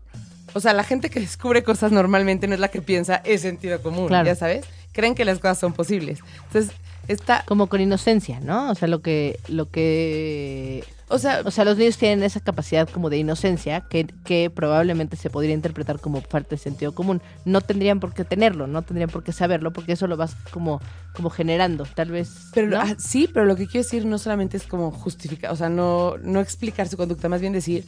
O 0.54 0.60
sea, 0.60 0.74
la 0.74 0.84
gente 0.84 1.10
que 1.10 1.20
descubre 1.20 1.64
cosas 1.64 1.92
normalmente 1.92 2.48
no 2.48 2.54
es 2.54 2.60
la 2.60 2.70
que 2.70 2.82
piensa 2.82 3.18
es 3.26 3.42
sentido 3.42 3.82
común, 3.82 4.08
Claro. 4.08 4.26
¿ya 4.26 4.36
sabes? 4.36 4.66
Creen 4.94 5.14
que 5.14 5.26
las 5.26 5.38
cosas 5.40 5.60
son 5.60 5.74
posibles. 5.74 6.20
Entonces, 6.48 6.72
está... 7.10 7.44
Como 7.46 7.68
con 7.68 7.82
inocencia, 7.82 8.40
¿no? 8.40 8.72
O 8.72 8.76
sea, 8.76 8.88
lo 8.88 9.02
que, 9.02 9.38
lo 9.50 9.70
que, 9.70 10.84
O 11.08 11.20
sea, 11.20 11.42
o 11.46 11.52
sea, 11.52 11.66
los 11.66 11.78
niños 11.78 11.98
tienen 11.98 12.24
esa 12.24 12.40
capacidad 12.40 12.90
como 12.90 13.12
de 13.12 13.18
inocencia 13.18 13.82
que, 13.82 14.08
que 14.24 14.50
probablemente 14.50 15.16
se 15.18 15.30
podría 15.30 15.54
interpretar 15.54 16.00
como 16.00 16.22
falta 16.22 16.52
de 16.52 16.58
sentido 16.58 16.96
común. 16.96 17.22
No 17.46 17.62
tendrían 17.62 18.00
por 18.00 18.14
qué 18.14 18.24
tenerlo, 18.24 18.66
no 18.66 18.82
tendrían 18.82 19.10
por 19.10 19.24
qué 19.24 19.32
saberlo, 19.32 19.72
porque 19.72 19.94
eso 19.94 20.08
lo 20.08 20.18
vas 20.18 20.36
como, 20.50 20.82
como 21.14 21.30
generando, 21.30 21.86
tal 21.94 22.10
vez. 22.10 22.50
Pero 22.56 22.70
¿no? 22.70 22.80
ah, 22.82 22.96
sí, 22.98 23.30
pero 23.32 23.46
lo 23.46 23.56
que 23.56 23.68
quiero 23.68 23.84
decir 23.84 24.06
no 24.06 24.18
solamente 24.18 24.58
es 24.58 24.64
como 24.64 24.90
justificar, 24.90 25.52
o 25.52 25.56
sea, 25.56 25.70
no, 25.70 26.18
no 26.24 26.40
explicar 26.40 26.88
su 26.88 26.98
conducta, 26.98 27.30
más 27.30 27.40
bien 27.42 27.54
decir 27.54 27.86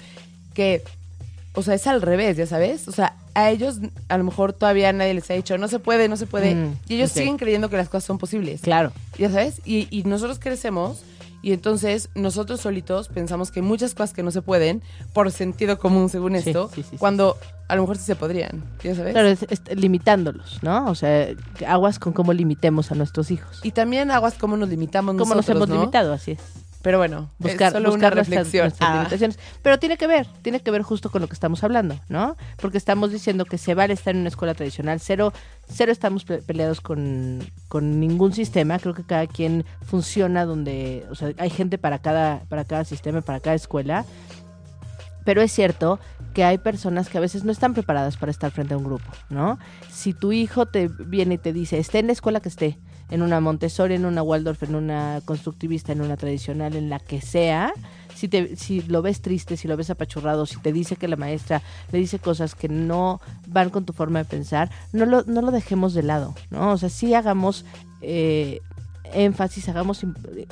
que, 0.54 0.84
o 1.54 1.64
sea, 1.64 1.74
es 1.74 1.88
al 1.88 2.04
revés, 2.04 2.38
ya 2.38 2.46
sabes. 2.46 2.88
O 2.88 2.92
sea, 2.92 3.16
a 3.34 3.50
ellos 3.50 3.80
a 4.10 4.18
lo 4.20 4.24
mejor 4.24 4.54
todavía 4.54 4.94
nadie 4.94 5.16
les 5.16 5.30
ha 5.32 5.34
dicho, 5.34 5.58
no 5.58 5.68
se 5.68 5.80
puede, 5.80 6.08
no 6.08 6.18
se 6.18 6.28
puede. 6.28 6.54
Mm, 6.54 6.78
y 6.88 6.96
ellos 6.96 7.12
siguen 7.12 7.38
creyendo 7.38 7.68
que 7.70 7.78
las 7.78 7.90
cosas 7.90 8.04
son 8.04 8.20
posibles. 8.20 8.62
Claro. 8.62 8.92
Ya 9.18 9.32
sabes. 9.32 9.60
Y, 9.66 9.88
y 9.90 10.04
nosotros 10.04 10.38
crecemos 10.38 11.02
y 11.42 11.54
entonces 11.54 12.10
nosotros 12.16 12.62
solitos 12.62 13.08
pensamos 13.10 13.52
que 13.52 13.60
hay 13.62 13.66
muchas 13.66 13.94
cosas 13.94 14.14
que 14.14 14.24
no 14.24 14.32
se 14.32 14.42
pueden 14.42 14.82
por 15.14 15.32
sentido 15.32 15.78
común, 15.80 16.10
según 16.10 16.34
Sí, 16.40 16.50
esto, 16.50 16.70
sí, 16.74 16.84
sí, 16.84 16.90
sí. 16.92 16.98
cuando 16.98 17.38
a 17.68 17.76
lo 17.76 17.82
mejor 17.84 17.98
sí 17.98 18.04
se 18.06 18.16
podrían. 18.16 18.64
Ya 18.84 18.96
sabes. 18.96 19.14
Claro, 19.14 19.28
es- 19.28 19.44
es 19.50 19.62
limitándolos, 19.76 20.60
¿no? 20.64 20.88
O 20.90 20.96
sea, 20.96 21.28
aguas 21.68 22.00
con 22.00 22.14
cómo 22.14 22.34
limitemos 22.34 22.92
a 22.92 22.96
nuestros 22.96 23.30
hijos. 23.32 23.60
Y 23.64 23.72
también 23.72 24.10
aguas 24.12 24.36
cómo 24.40 24.56
nos 24.58 24.70
limitamos 24.70 25.14
Cómo 25.16 25.36
nos 25.36 25.48
nosotros, 25.48 25.58
hemos 25.58 25.70
¿no? 25.70 25.76
limitado, 25.82 26.14
así 26.14 26.32
es. 26.32 26.40
Pero 26.88 27.00
bueno, 27.00 27.32
buscar, 27.38 27.68
es 27.68 27.74
solo 27.74 27.90
buscar 27.90 28.14
una 28.14 28.22
nuestras- 28.22 28.28
reflexión. 28.46 28.64
nuestras 28.68 28.90
Ah. 28.90 28.94
limitaciones. 29.00 29.40
Pero 29.62 29.78
tiene 29.78 29.98
que 29.98 30.08
ver, 30.08 30.26
tiene 30.42 30.62
que 30.62 30.72
ver 30.72 30.84
justo 30.84 31.12
con 31.12 31.22
lo 31.22 31.28
que 31.28 31.34
estamos 31.34 31.62
hablando, 31.66 32.00
¿no? 32.08 32.38
Porque 32.62 32.78
estamos 32.78 33.12
diciendo 33.12 33.44
que 33.44 33.58
se 33.58 33.74
vale 33.74 33.94
estar 33.94 34.16
en 34.16 34.22
una 34.22 34.30
escuela 34.30 34.54
tradicional. 34.54 35.02
Cero, 35.02 35.34
cero 35.68 35.92
estamos 35.92 36.24
pe- 36.24 36.42
peleados 36.42 36.80
con, 36.80 37.40
con 37.68 38.00
ningún 38.00 38.32
sistema. 38.32 38.80
Creo 38.80 38.94
que 38.94 39.04
cada 39.04 39.28
quien 39.28 39.66
funciona 39.86 40.46
donde, 40.46 41.06
o 41.12 41.16
sea, 41.16 41.34
hay 41.40 41.50
gente 41.50 41.78
para 41.78 42.00
cada, 42.00 42.46
para 42.48 42.64
cada 42.64 42.86
sistema, 42.86 43.20
para 43.20 43.42
cada 43.42 43.58
escuela. 43.58 44.06
Pero 45.26 45.42
es 45.42 45.52
cierto 45.52 46.00
que 46.34 46.46
hay 46.46 46.58
personas 46.58 47.10
que 47.10 47.18
a 47.18 47.22
veces 47.22 47.44
no 47.44 47.52
están 47.52 47.74
preparadas 47.74 48.16
para 48.16 48.32
estar 48.32 48.50
frente 48.52 48.76
a 48.76 48.78
un 48.78 48.86
grupo, 48.86 49.12
¿no? 49.30 49.60
Si 49.92 50.14
tu 50.14 50.32
hijo 50.32 50.68
te 50.68 50.88
viene 50.88 51.34
y 51.36 51.38
te 51.38 51.52
dice, 51.52 51.80
esté 51.80 52.00
en 52.00 52.08
la 52.08 52.14
escuela 52.14 52.40
que 52.40 52.48
esté, 52.48 52.80
en 53.10 53.22
una 53.22 53.40
Montessori, 53.40 53.96
en 53.96 54.06
una 54.06 54.22
Waldorf, 54.22 54.64
en 54.64 54.76
una 54.76 55.22
constructivista, 55.26 55.92
en 55.92 56.02
una 56.02 56.18
tradicional, 56.18 56.76
en 56.76 56.90
la 56.90 57.00
que 57.00 57.22
sea, 57.22 57.74
si, 58.16 58.28
te, 58.28 58.56
si 58.56 58.82
lo 58.82 59.02
ves 59.02 59.22
triste, 59.22 59.58
si 59.58 59.68
lo 59.68 59.78
ves 59.78 59.90
apachurrado, 59.90 60.46
si 60.46 60.58
te 60.58 60.74
dice 60.74 60.96
que 60.96 61.08
la 61.08 61.16
maestra 61.16 61.62
le 61.92 62.00
dice 62.00 62.20
cosas 62.20 62.56
que 62.56 62.68
no 62.68 63.22
van 63.46 63.70
con 63.70 63.86
tu 63.86 63.94
forma 63.94 64.20
de 64.20 64.26
pensar, 64.26 64.72
no 64.92 65.06
lo, 65.06 65.24
no 65.24 65.42
lo 65.42 65.52
dejemos 65.52 65.94
de 65.94 66.04
lado, 66.04 66.34
¿no? 66.50 66.72
O 66.72 66.78
sea, 66.78 66.90
sí 66.90 67.14
hagamos 67.14 67.64
eh, 68.02 68.62
énfasis, 69.14 69.68
hagamos, 69.70 70.06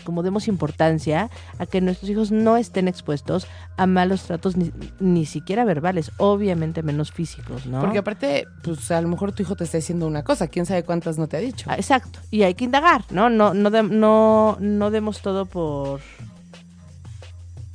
como 0.04 0.24
demos 0.24 0.48
importancia 0.48 1.30
a 1.60 1.66
que 1.66 1.82
nuestros 1.82 2.10
hijos 2.10 2.32
no 2.32 2.58
estén 2.58 2.88
expuestos 2.88 3.48
a 3.78 3.86
malos 3.88 4.24
tratos, 4.24 4.56
ni, 4.58 4.72
ni 5.00 5.26
siquiera 5.26 5.66
verbales, 5.66 6.12
obviamente 6.18 6.84
menos 6.84 7.12
físicos, 7.12 7.66
¿no? 7.66 7.82
Porque 7.82 7.98
aparte, 7.98 8.46
pues 8.64 8.90
a 8.92 9.02
lo 9.02 9.08
mejor 9.08 9.32
tu 9.32 9.44
hijo 9.44 9.56
te 9.56 9.64
está 9.66 9.78
diciendo 9.78 10.08
una 10.08 10.24
cosa, 10.24 10.48
quién 10.48 10.66
sabe 10.66 10.84
cuántas 10.84 11.18
no 11.18 11.28
te 11.28 11.38
ha 11.38 11.40
dicho. 11.40 11.66
Ah, 11.70 11.76
exacto, 11.76 12.20
y 12.32 12.44
hay 12.44 12.54
que 12.56 12.66
indagar, 12.66 13.04
¿no? 13.10 13.30
No, 13.30 13.54
no, 13.54 13.70
de- 13.72 13.84
no, 13.84 14.58
no 14.60 14.92
demos 14.92 15.22
todo 15.22 15.46
por, 15.46 16.00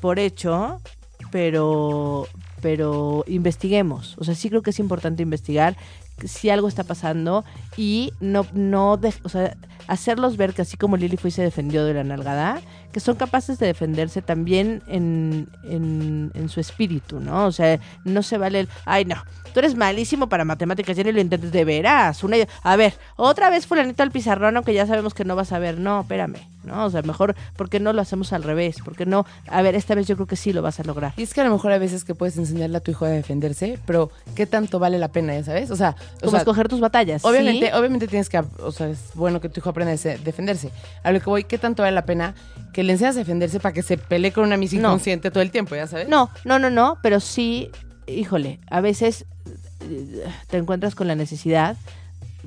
por 0.00 0.18
hecho, 0.18 0.80
pero, 1.30 2.26
pero 2.62 3.24
investiguemos. 3.26 4.16
O 4.18 4.24
sea, 4.24 4.34
sí 4.34 4.48
creo 4.48 4.62
que 4.62 4.70
es 4.70 4.78
importante 4.78 5.22
investigar 5.22 5.76
si 6.24 6.50
algo 6.50 6.68
está 6.68 6.84
pasando 6.84 7.44
y 7.76 8.12
no, 8.20 8.46
no, 8.52 8.96
de- 8.96 9.14
o 9.22 9.28
sea, 9.28 9.56
hacerlos 9.90 10.36
ver 10.36 10.54
que 10.54 10.62
así 10.62 10.76
como 10.76 10.96
Lily 10.96 11.16
fue 11.16 11.28
y 11.28 11.32
se 11.32 11.42
defendió 11.42 11.84
de 11.84 11.94
la 11.94 12.04
nalgada, 12.04 12.60
que 12.92 13.00
son 13.00 13.16
capaces 13.16 13.58
de 13.58 13.66
defenderse 13.66 14.22
también 14.22 14.84
en, 14.86 15.48
en, 15.64 16.30
en 16.34 16.48
su 16.48 16.60
espíritu, 16.60 17.18
¿no? 17.18 17.46
O 17.46 17.52
sea, 17.52 17.80
no 18.04 18.22
se 18.22 18.38
vale 18.38 18.60
el, 18.60 18.68
ay 18.84 19.04
no, 19.04 19.16
tú 19.52 19.60
eres 19.60 19.74
malísimo 19.74 20.28
para 20.28 20.44
matemáticas, 20.44 20.96
ya 20.96 21.04
ni 21.04 21.12
lo 21.12 21.20
intentes 21.20 21.52
de 21.52 21.64
veras. 21.64 22.22
Una, 22.24 22.36
a 22.62 22.76
ver, 22.76 22.94
otra 23.16 23.50
vez 23.50 23.66
fulanito 23.66 24.02
al 24.02 24.10
pizarrón, 24.10 24.56
aunque 24.56 24.74
ya 24.74 24.86
sabemos 24.86 25.14
que 25.14 25.24
no 25.24 25.36
vas 25.36 25.52
a 25.52 25.58
ver, 25.58 25.78
no, 25.78 26.00
espérame, 26.02 26.36
¿no? 26.64 26.84
O 26.84 26.90
sea, 26.90 27.02
mejor, 27.02 27.34
¿por 27.56 27.68
qué 27.68 27.80
no 27.80 27.92
lo 27.92 28.00
hacemos 28.02 28.32
al 28.32 28.42
revés? 28.42 28.76
¿Por 28.84 28.96
qué 28.96 29.06
no? 29.06 29.26
A 29.48 29.62
ver, 29.62 29.74
esta 29.74 29.94
vez 29.94 30.06
yo 30.06 30.14
creo 30.16 30.26
que 30.26 30.36
sí 30.36 30.52
lo 30.52 30.62
vas 30.62 30.80
a 30.80 30.84
lograr. 30.84 31.12
Y 31.16 31.22
es 31.22 31.34
que 31.34 31.40
a 31.40 31.44
lo 31.44 31.50
mejor 31.52 31.72
hay 31.72 31.78
veces 31.78 32.04
que 32.04 32.14
puedes 32.14 32.36
enseñarle 32.36 32.76
a 32.76 32.80
tu 32.80 32.90
hijo 32.90 33.04
a 33.04 33.08
defenderse, 33.08 33.78
pero 33.86 34.10
¿qué 34.34 34.46
tanto 34.46 34.78
vale 34.78 34.98
la 34.98 35.08
pena, 35.08 35.34
ya 35.34 35.44
sabes? 35.44 35.70
O 35.70 35.76
sea, 35.76 35.96
o 36.16 36.20
Como 36.20 36.30
sea, 36.32 36.38
escoger 36.40 36.68
tus 36.68 36.80
batallas. 36.80 37.24
obviamente, 37.24 37.66
¿sí? 37.66 37.72
obviamente 37.74 38.06
tienes 38.08 38.28
que, 38.28 38.38
o 38.38 38.72
sea, 38.72 38.88
es 38.88 39.10
bueno 39.14 39.40
que 39.40 39.48
tu 39.48 39.60
hijo 39.60 39.70
aprenda 39.70 39.92
a 39.92 39.96
se- 39.96 40.18
defenderse. 40.18 40.70
A 41.02 41.12
lo 41.12 41.18
que 41.20 41.26
voy, 41.26 41.44
¿qué 41.44 41.58
tanto 41.58 41.82
vale 41.82 41.94
la 41.94 42.04
pena 42.06 42.34
que 42.72 42.82
le 42.84 42.92
enseñas 42.92 43.16
a 43.16 43.20
defenderse 43.20 43.58
para 43.60 43.72
que 43.72 43.82
se 43.82 43.98
pelee 43.98 44.32
con 44.32 44.44
una 44.44 44.56
misa 44.56 44.76
No. 44.76 44.88
inconsciente 44.88 45.30
todo 45.30 45.42
el 45.42 45.50
tiempo, 45.50 45.74
ya 45.74 45.86
sabes? 45.86 46.08
No, 46.08 46.30
no, 46.44 46.58
no, 46.58 46.70
no, 46.70 46.98
pero 47.02 47.18
sí, 47.20 47.70
híjole, 48.16 48.60
a 48.68 48.80
veces 48.80 49.26
te 50.48 50.56
encuentras 50.56 50.94
con 50.94 51.08
la 51.08 51.14
necesidad. 51.14 51.76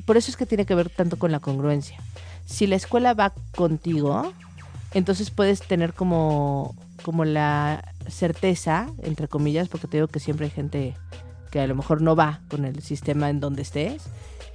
Por 0.05 0.18
eso 0.18 0.32
es 0.32 0.38
que 0.38 0.45
tiene 0.45 0.66
que 0.66 0.76
ver 0.76 0.89
tanto 0.89 1.18
con 1.18 1.32
la 1.32 1.39
congruencia. 1.39 1.97
Si 2.45 2.68
la 2.68 2.76
escuela 2.76 3.14
va 3.14 3.34
contigo, 3.55 4.34
entonces 4.93 5.32
puedes 5.32 5.61
tener 5.61 5.93
como, 5.93 6.76
como 7.03 7.26
la 7.26 7.93
certeza, 8.07 8.88
entre 9.01 9.28
comillas, 9.28 9.70
porque 9.70 9.88
te 9.88 9.97
digo 9.97 10.07
que 10.07 10.20
siempre 10.20 10.45
hay 10.45 10.51
gente 10.51 10.95
que 11.51 11.61
a 11.61 11.68
lo 11.68 11.76
mejor 11.76 12.01
no 12.01 12.16
va 12.16 12.41
con 12.49 12.66
el 12.66 12.82
sistema 12.82 13.30
en 13.30 13.39
donde 13.39 13.61
estés, 13.61 14.03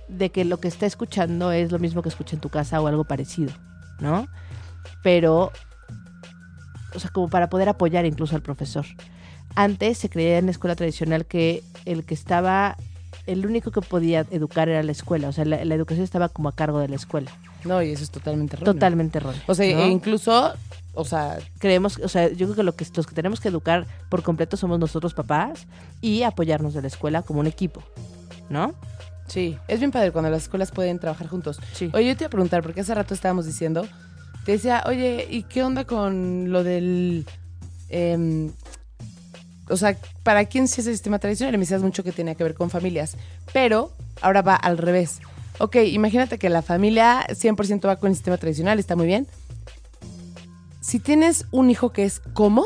de 0.08 0.30
que 0.30 0.44
lo 0.44 0.58
que 0.58 0.68
está 0.68 0.86
escuchando 0.86 1.52
es 1.52 1.70
lo 1.70 1.78
mismo 1.78 2.02
que 2.02 2.08
escucha 2.08 2.34
en 2.34 2.40
tu 2.40 2.48
casa 2.48 2.80
o 2.80 2.86
algo 2.86 3.04
parecido, 3.04 3.52
¿no? 4.00 4.26
Pero, 5.02 5.52
o 6.94 6.98
sea, 6.98 7.10
como 7.10 7.28
para 7.28 7.48
poder 7.48 7.68
apoyar 7.68 8.04
incluso 8.04 8.34
al 8.34 8.42
profesor. 8.42 8.86
Antes 9.58 9.98
se 9.98 10.08
creía 10.08 10.38
en 10.38 10.44
la 10.44 10.52
escuela 10.52 10.76
tradicional 10.76 11.26
que 11.26 11.64
el 11.84 12.04
que 12.04 12.14
estaba, 12.14 12.76
el 13.26 13.44
único 13.44 13.72
que 13.72 13.80
podía 13.80 14.24
educar 14.30 14.68
era 14.68 14.84
la 14.84 14.92
escuela, 14.92 15.28
o 15.28 15.32
sea, 15.32 15.44
la, 15.44 15.64
la 15.64 15.74
educación 15.74 16.04
estaba 16.04 16.28
como 16.28 16.48
a 16.48 16.54
cargo 16.54 16.78
de 16.78 16.86
la 16.86 16.94
escuela. 16.94 17.32
No, 17.64 17.82
y 17.82 17.90
eso 17.90 18.04
es 18.04 18.10
totalmente 18.12 18.54
erróneo. 18.54 18.72
Totalmente 18.72 19.18
erróneo. 19.18 19.42
O 19.48 19.54
sea, 19.56 19.76
¿no? 19.76 19.82
e 19.82 19.88
incluso, 19.88 20.52
o 20.94 21.04
sea, 21.04 21.38
creemos, 21.58 21.98
o 21.98 22.08
sea, 22.08 22.28
yo 22.28 22.46
creo 22.46 22.54
que, 22.54 22.62
lo 22.62 22.76
que 22.76 22.86
los 22.94 23.04
que 23.04 23.16
tenemos 23.16 23.40
que 23.40 23.48
educar 23.48 23.84
por 24.08 24.22
completo 24.22 24.56
somos 24.56 24.78
nosotros 24.78 25.12
papás 25.12 25.66
y 26.00 26.22
apoyarnos 26.22 26.72
de 26.72 26.82
la 26.82 26.86
escuela 26.86 27.22
como 27.22 27.40
un 27.40 27.48
equipo, 27.48 27.82
¿no? 28.48 28.76
sí, 29.26 29.58
es 29.66 29.80
bien 29.80 29.90
padre 29.90 30.12
cuando 30.12 30.30
las 30.30 30.44
escuelas 30.44 30.70
pueden 30.70 31.00
trabajar 31.00 31.26
juntos. 31.26 31.58
Sí. 31.72 31.90
Oye, 31.94 32.06
yo 32.06 32.16
te 32.16 32.22
iba 32.22 32.28
a 32.28 32.30
preguntar, 32.30 32.62
porque 32.62 32.82
hace 32.82 32.94
rato 32.94 33.12
estábamos 33.12 33.44
diciendo, 33.44 33.88
te 34.44 34.52
decía, 34.52 34.84
oye, 34.86 35.26
¿y 35.28 35.42
qué 35.42 35.64
onda 35.64 35.84
con 35.84 36.52
lo 36.52 36.62
del... 36.62 37.26
em, 37.88 38.52
o 39.70 39.76
sea, 39.76 39.96
¿para 40.22 40.44
quién 40.46 40.68
sí 40.68 40.80
es 40.80 40.86
el 40.86 40.94
sistema 40.94 41.18
tradicional? 41.18 41.52
Me 41.54 41.60
decías 41.60 41.82
mucho 41.82 42.04
que 42.04 42.12
tenía 42.12 42.34
que 42.34 42.44
ver 42.44 42.54
con 42.54 42.70
familias. 42.70 43.16
Pero 43.52 43.92
ahora 44.20 44.42
va 44.42 44.54
al 44.54 44.78
revés. 44.78 45.20
Ok, 45.58 45.76
imagínate 45.76 46.38
que 46.38 46.48
la 46.48 46.62
familia 46.62 47.26
100% 47.28 47.86
va 47.86 47.96
con 47.96 48.10
el 48.10 48.14
sistema 48.14 48.36
tradicional, 48.36 48.78
está 48.78 48.94
muy 48.94 49.06
bien. 49.06 49.26
Si 50.80 51.00
tienes 51.00 51.46
un 51.50 51.68
hijo 51.68 51.90
que 51.90 52.04
es 52.04 52.20
como, 52.32 52.64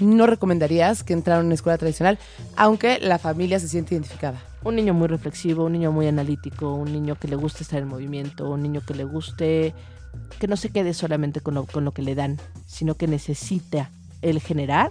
no 0.00 0.26
recomendarías 0.26 1.04
que 1.04 1.12
entrara 1.12 1.40
a 1.40 1.44
una 1.44 1.54
escuela 1.54 1.78
tradicional, 1.78 2.18
aunque 2.56 2.98
la 2.98 3.18
familia 3.18 3.60
se 3.60 3.68
siente 3.68 3.94
identificada. 3.94 4.42
Un 4.64 4.76
niño 4.76 4.92
muy 4.92 5.06
reflexivo, 5.06 5.64
un 5.64 5.72
niño 5.72 5.92
muy 5.92 6.06
analítico, 6.06 6.74
un 6.74 6.92
niño 6.92 7.14
que 7.14 7.28
le 7.28 7.36
guste 7.36 7.62
estar 7.62 7.80
en 7.80 7.88
movimiento, 7.88 8.50
un 8.50 8.62
niño 8.62 8.82
que 8.86 8.94
le 8.94 9.04
guste 9.04 9.74
que 10.38 10.48
no 10.48 10.56
se 10.56 10.70
quede 10.70 10.94
solamente 10.94 11.40
con 11.40 11.54
lo, 11.54 11.66
con 11.66 11.84
lo 11.84 11.92
que 11.92 12.02
le 12.02 12.14
dan, 12.14 12.38
sino 12.66 12.96
que 12.96 13.06
necesita 13.06 13.90
el 14.20 14.40
generar, 14.40 14.90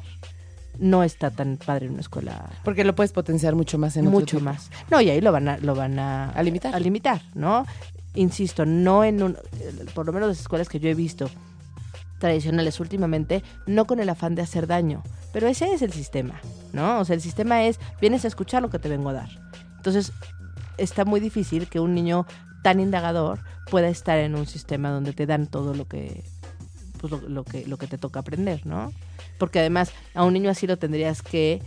no 0.80 1.04
está 1.04 1.32
tan 1.32 1.58
padre 1.58 1.88
en 1.88 1.94
una 1.94 2.02
escuela. 2.02 2.50
Porque 2.64 2.84
lo 2.84 2.96
puedes 2.96 3.12
potenciar 3.12 3.56
mucho 3.56 3.78
más 3.78 3.98
en 3.98 4.06
mucho 4.06 4.40
más. 4.40 4.70
No, 4.90 5.02
y 5.02 5.10
ahí 5.10 5.22
lo 5.22 5.32
van 5.32 5.48
a, 5.48 5.58
lo 5.58 5.76
van 5.76 6.00
a, 6.00 6.30
A 6.32 6.44
limitar. 6.44 6.76
A 6.76 6.80
limitar, 6.80 7.22
¿no? 7.34 7.66
Insisto, 8.14 8.66
no 8.66 9.04
en 9.04 9.24
un, 9.24 9.38
por 9.94 10.06
lo 10.06 10.14
menos 10.14 10.30
las 10.30 10.40
escuelas 10.40 10.70
que 10.70 10.80
yo 10.80 10.90
he 10.90 10.96
visto 10.96 11.30
tradicionales 12.20 12.80
últimamente, 12.80 13.44
no 13.66 13.86
con 13.86 14.00
el 14.00 14.10
afán 14.10 14.36
de 14.36 14.44
hacer 14.44 14.68
daño, 14.68 15.02
pero 15.34 15.48
ese 15.48 15.74
es 15.74 15.82
el 15.82 15.92
sistema, 15.92 16.40
¿no? 16.72 17.00
O 17.00 17.06
sea, 17.06 17.16
el 17.16 17.22
sistema 17.22 17.64
es, 17.64 17.80
vienes 18.00 18.26
a 18.26 18.28
escuchar 18.28 18.62
lo 18.62 18.70
que 18.70 18.80
te 18.80 18.90
vengo 18.90 19.10
a 19.10 19.14
dar. 19.14 19.30
Entonces, 19.78 20.14
está 20.78 21.04
muy 21.04 21.20
difícil 21.20 21.68
que 21.68 21.80
un 21.80 21.96
niño 21.96 22.28
tan 22.62 22.80
indagador 22.80 23.40
pueda 23.70 23.90
estar 23.90 24.20
en 24.20 24.36
un 24.36 24.46
sistema 24.46 24.92
donde 24.92 25.14
te 25.14 25.26
dan 25.26 25.48
todo 25.48 25.74
lo 25.74 25.88
que 25.88 26.24
pues 27.02 27.12
lo, 27.12 27.28
lo 27.28 27.44
que 27.44 27.66
lo 27.66 27.78
que 27.78 27.88
te 27.88 27.98
toca 27.98 28.20
aprender, 28.20 28.66
¿no? 28.66 28.94
Porque 29.40 29.60
además 29.60 29.92
a 30.14 30.24
un 30.24 30.34
niño 30.34 30.52
así 30.52 30.68
lo 30.68 30.78
tendrías 30.78 31.24
que 31.24 31.62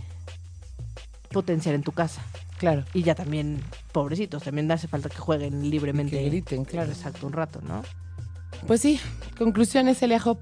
potenciar 1.30 1.74
en 1.74 1.82
tu 1.82 1.90
casa. 1.90 2.22
Claro. 2.58 2.84
Y 2.94 3.02
ya 3.02 3.16
también, 3.16 3.60
pobrecitos, 3.90 4.44
también 4.44 4.70
hace 4.70 4.86
falta 4.86 5.08
que 5.08 5.16
jueguen 5.16 5.68
libremente. 5.68 6.16
Que 6.16 6.24
griten, 6.26 6.64
claro. 6.64 6.92
Exacto, 6.92 7.26
un 7.26 7.32
rato, 7.32 7.60
¿no? 7.62 7.82
Pues 8.68 8.80
sí, 8.80 9.00
conclusiones, 9.36 10.00
Elia 10.02 10.22
Hop. 10.24 10.38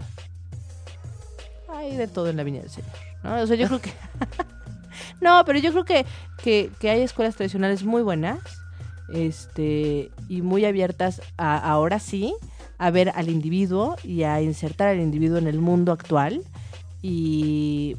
Hay 1.70 1.96
de 1.96 2.06
todo 2.06 2.28
en 2.28 2.36
la 2.36 2.44
viña 2.44 2.60
del 2.60 2.70
Señor, 2.70 2.90
¿no? 3.24 3.40
O 3.40 3.46
sea, 3.46 3.56
yo 3.56 3.66
creo 3.66 3.80
que... 3.80 3.92
no, 5.22 5.42
pero 5.46 5.58
yo 5.58 5.72
creo 5.72 5.84
que, 5.84 6.06
que, 6.44 6.70
que 6.78 6.90
hay 6.90 7.00
escuelas 7.00 7.34
tradicionales 7.34 7.82
muy 7.82 8.02
buenas 8.02 8.38
este 9.12 10.10
y 10.28 10.42
muy 10.42 10.64
abiertas 10.64 11.20
a, 11.36 11.58
ahora 11.58 11.98
sí 11.98 12.34
a 12.82 12.90
ver 12.90 13.10
al 13.14 13.28
individuo 13.30 13.96
y 14.02 14.24
a 14.24 14.42
insertar 14.42 14.88
al 14.88 15.00
individuo 15.00 15.38
en 15.38 15.46
el 15.46 15.60
mundo 15.60 15.92
actual 15.92 16.42
y 17.00 17.96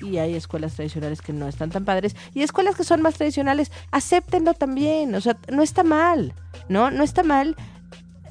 y 0.00 0.18
hay 0.18 0.34
escuelas 0.34 0.74
tradicionales 0.74 1.22
que 1.22 1.32
no 1.32 1.48
están 1.48 1.70
tan 1.70 1.84
padres 1.86 2.14
y 2.34 2.42
escuelas 2.42 2.76
que 2.76 2.84
son 2.84 3.00
más 3.00 3.14
tradicionales, 3.14 3.72
acéptenlo 3.90 4.52
también, 4.52 5.14
o 5.14 5.20
sea, 5.22 5.38
no 5.50 5.62
está 5.62 5.82
mal, 5.84 6.34
¿no? 6.68 6.90
No 6.90 7.02
está 7.02 7.22
mal. 7.22 7.56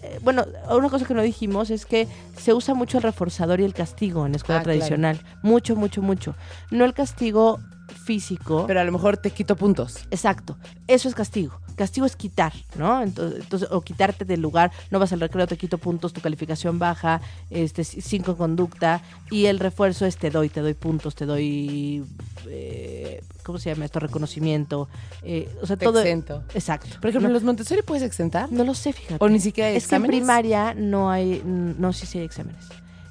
Eh, 0.03 0.19
Bueno, 0.21 0.45
una 0.69 0.89
cosa 0.89 1.05
que 1.05 1.15
no 1.15 1.23
dijimos 1.23 1.71
es 1.71 1.87
que 1.87 2.07
se 2.37 2.53
usa 2.53 2.75
mucho 2.75 2.97
el 2.99 3.03
reforzador 3.03 3.59
y 3.59 3.63
el 3.63 3.73
castigo 3.73 4.25
en 4.27 4.33
la 4.33 4.37
escuela 4.37 4.61
Ah, 4.61 4.63
claro. 4.63 4.77
tradicional. 4.79 5.19
Mucho, 5.41 5.75
mucho, 5.75 6.03
mucho. 6.03 6.35
No 6.69 6.85
el 6.85 6.93
castigo 6.93 7.59
físico. 8.05 8.65
Pero 8.67 8.79
a 8.79 8.83
lo 8.83 8.91
mejor 8.91 9.17
te 9.17 9.31
quito 9.31 9.55
puntos. 9.55 9.97
Exacto, 10.11 10.57
eso 10.87 11.09
es 11.09 11.15
castigo. 11.15 11.59
Castigo 11.75 12.05
es 12.05 12.15
quitar, 12.15 12.53
¿no? 12.77 13.01
Entonces, 13.01 13.41
entonces, 13.41 13.67
o 13.69 13.81
quitarte 13.81 14.23
del 14.23 14.39
lugar, 14.41 14.71
no 14.91 14.99
vas 14.99 15.11
al 15.11 15.19
recreo, 15.19 15.45
te 15.45 15.57
quito 15.57 15.77
puntos, 15.77 16.13
tu 16.13 16.21
calificación 16.21 16.79
baja, 16.79 17.19
este, 17.49 17.83
cinco 17.83 18.37
conducta, 18.37 19.01
y 19.29 19.47
el 19.47 19.59
refuerzo 19.59 20.05
es 20.05 20.15
te 20.15 20.29
doy, 20.29 20.47
te 20.47 20.61
doy 20.61 20.73
puntos, 20.73 21.15
te 21.15 21.25
doy, 21.25 22.05
eh, 22.47 23.21
¿cómo 23.43 23.57
se 23.59 23.71
llama 23.73 23.83
esto? 23.83 23.99
Reconocimiento, 23.99 24.87
eh, 25.23 25.49
o 25.61 25.65
sea, 25.67 25.75
Te 25.75 25.83
todo. 25.83 25.99
exento. 25.99 26.43
Exacto. 26.53 26.95
Por 27.01 27.09
ejemplo, 27.09 27.27
no, 27.27 27.33
¿los 27.33 27.43
Montessori 27.43 27.81
puedes 27.81 28.03
exentar? 28.03 28.49
no 28.51 28.63
lo 28.63 28.73
sé, 28.73 28.93
fíjate. 28.93 29.17
O 29.19 29.27
ni 29.27 29.41
siquiera 29.41 29.69
hay 29.69 29.75
es 29.75 29.87
que 29.87 29.95
en 29.95 30.03
exámenes. 30.03 30.17
primaria 30.21 30.73
no 30.75 31.09
hay, 31.11 31.41
no, 31.43 31.91
sí, 31.91 32.05
sí 32.05 32.19
hay 32.19 32.25
exámenes. 32.25 32.63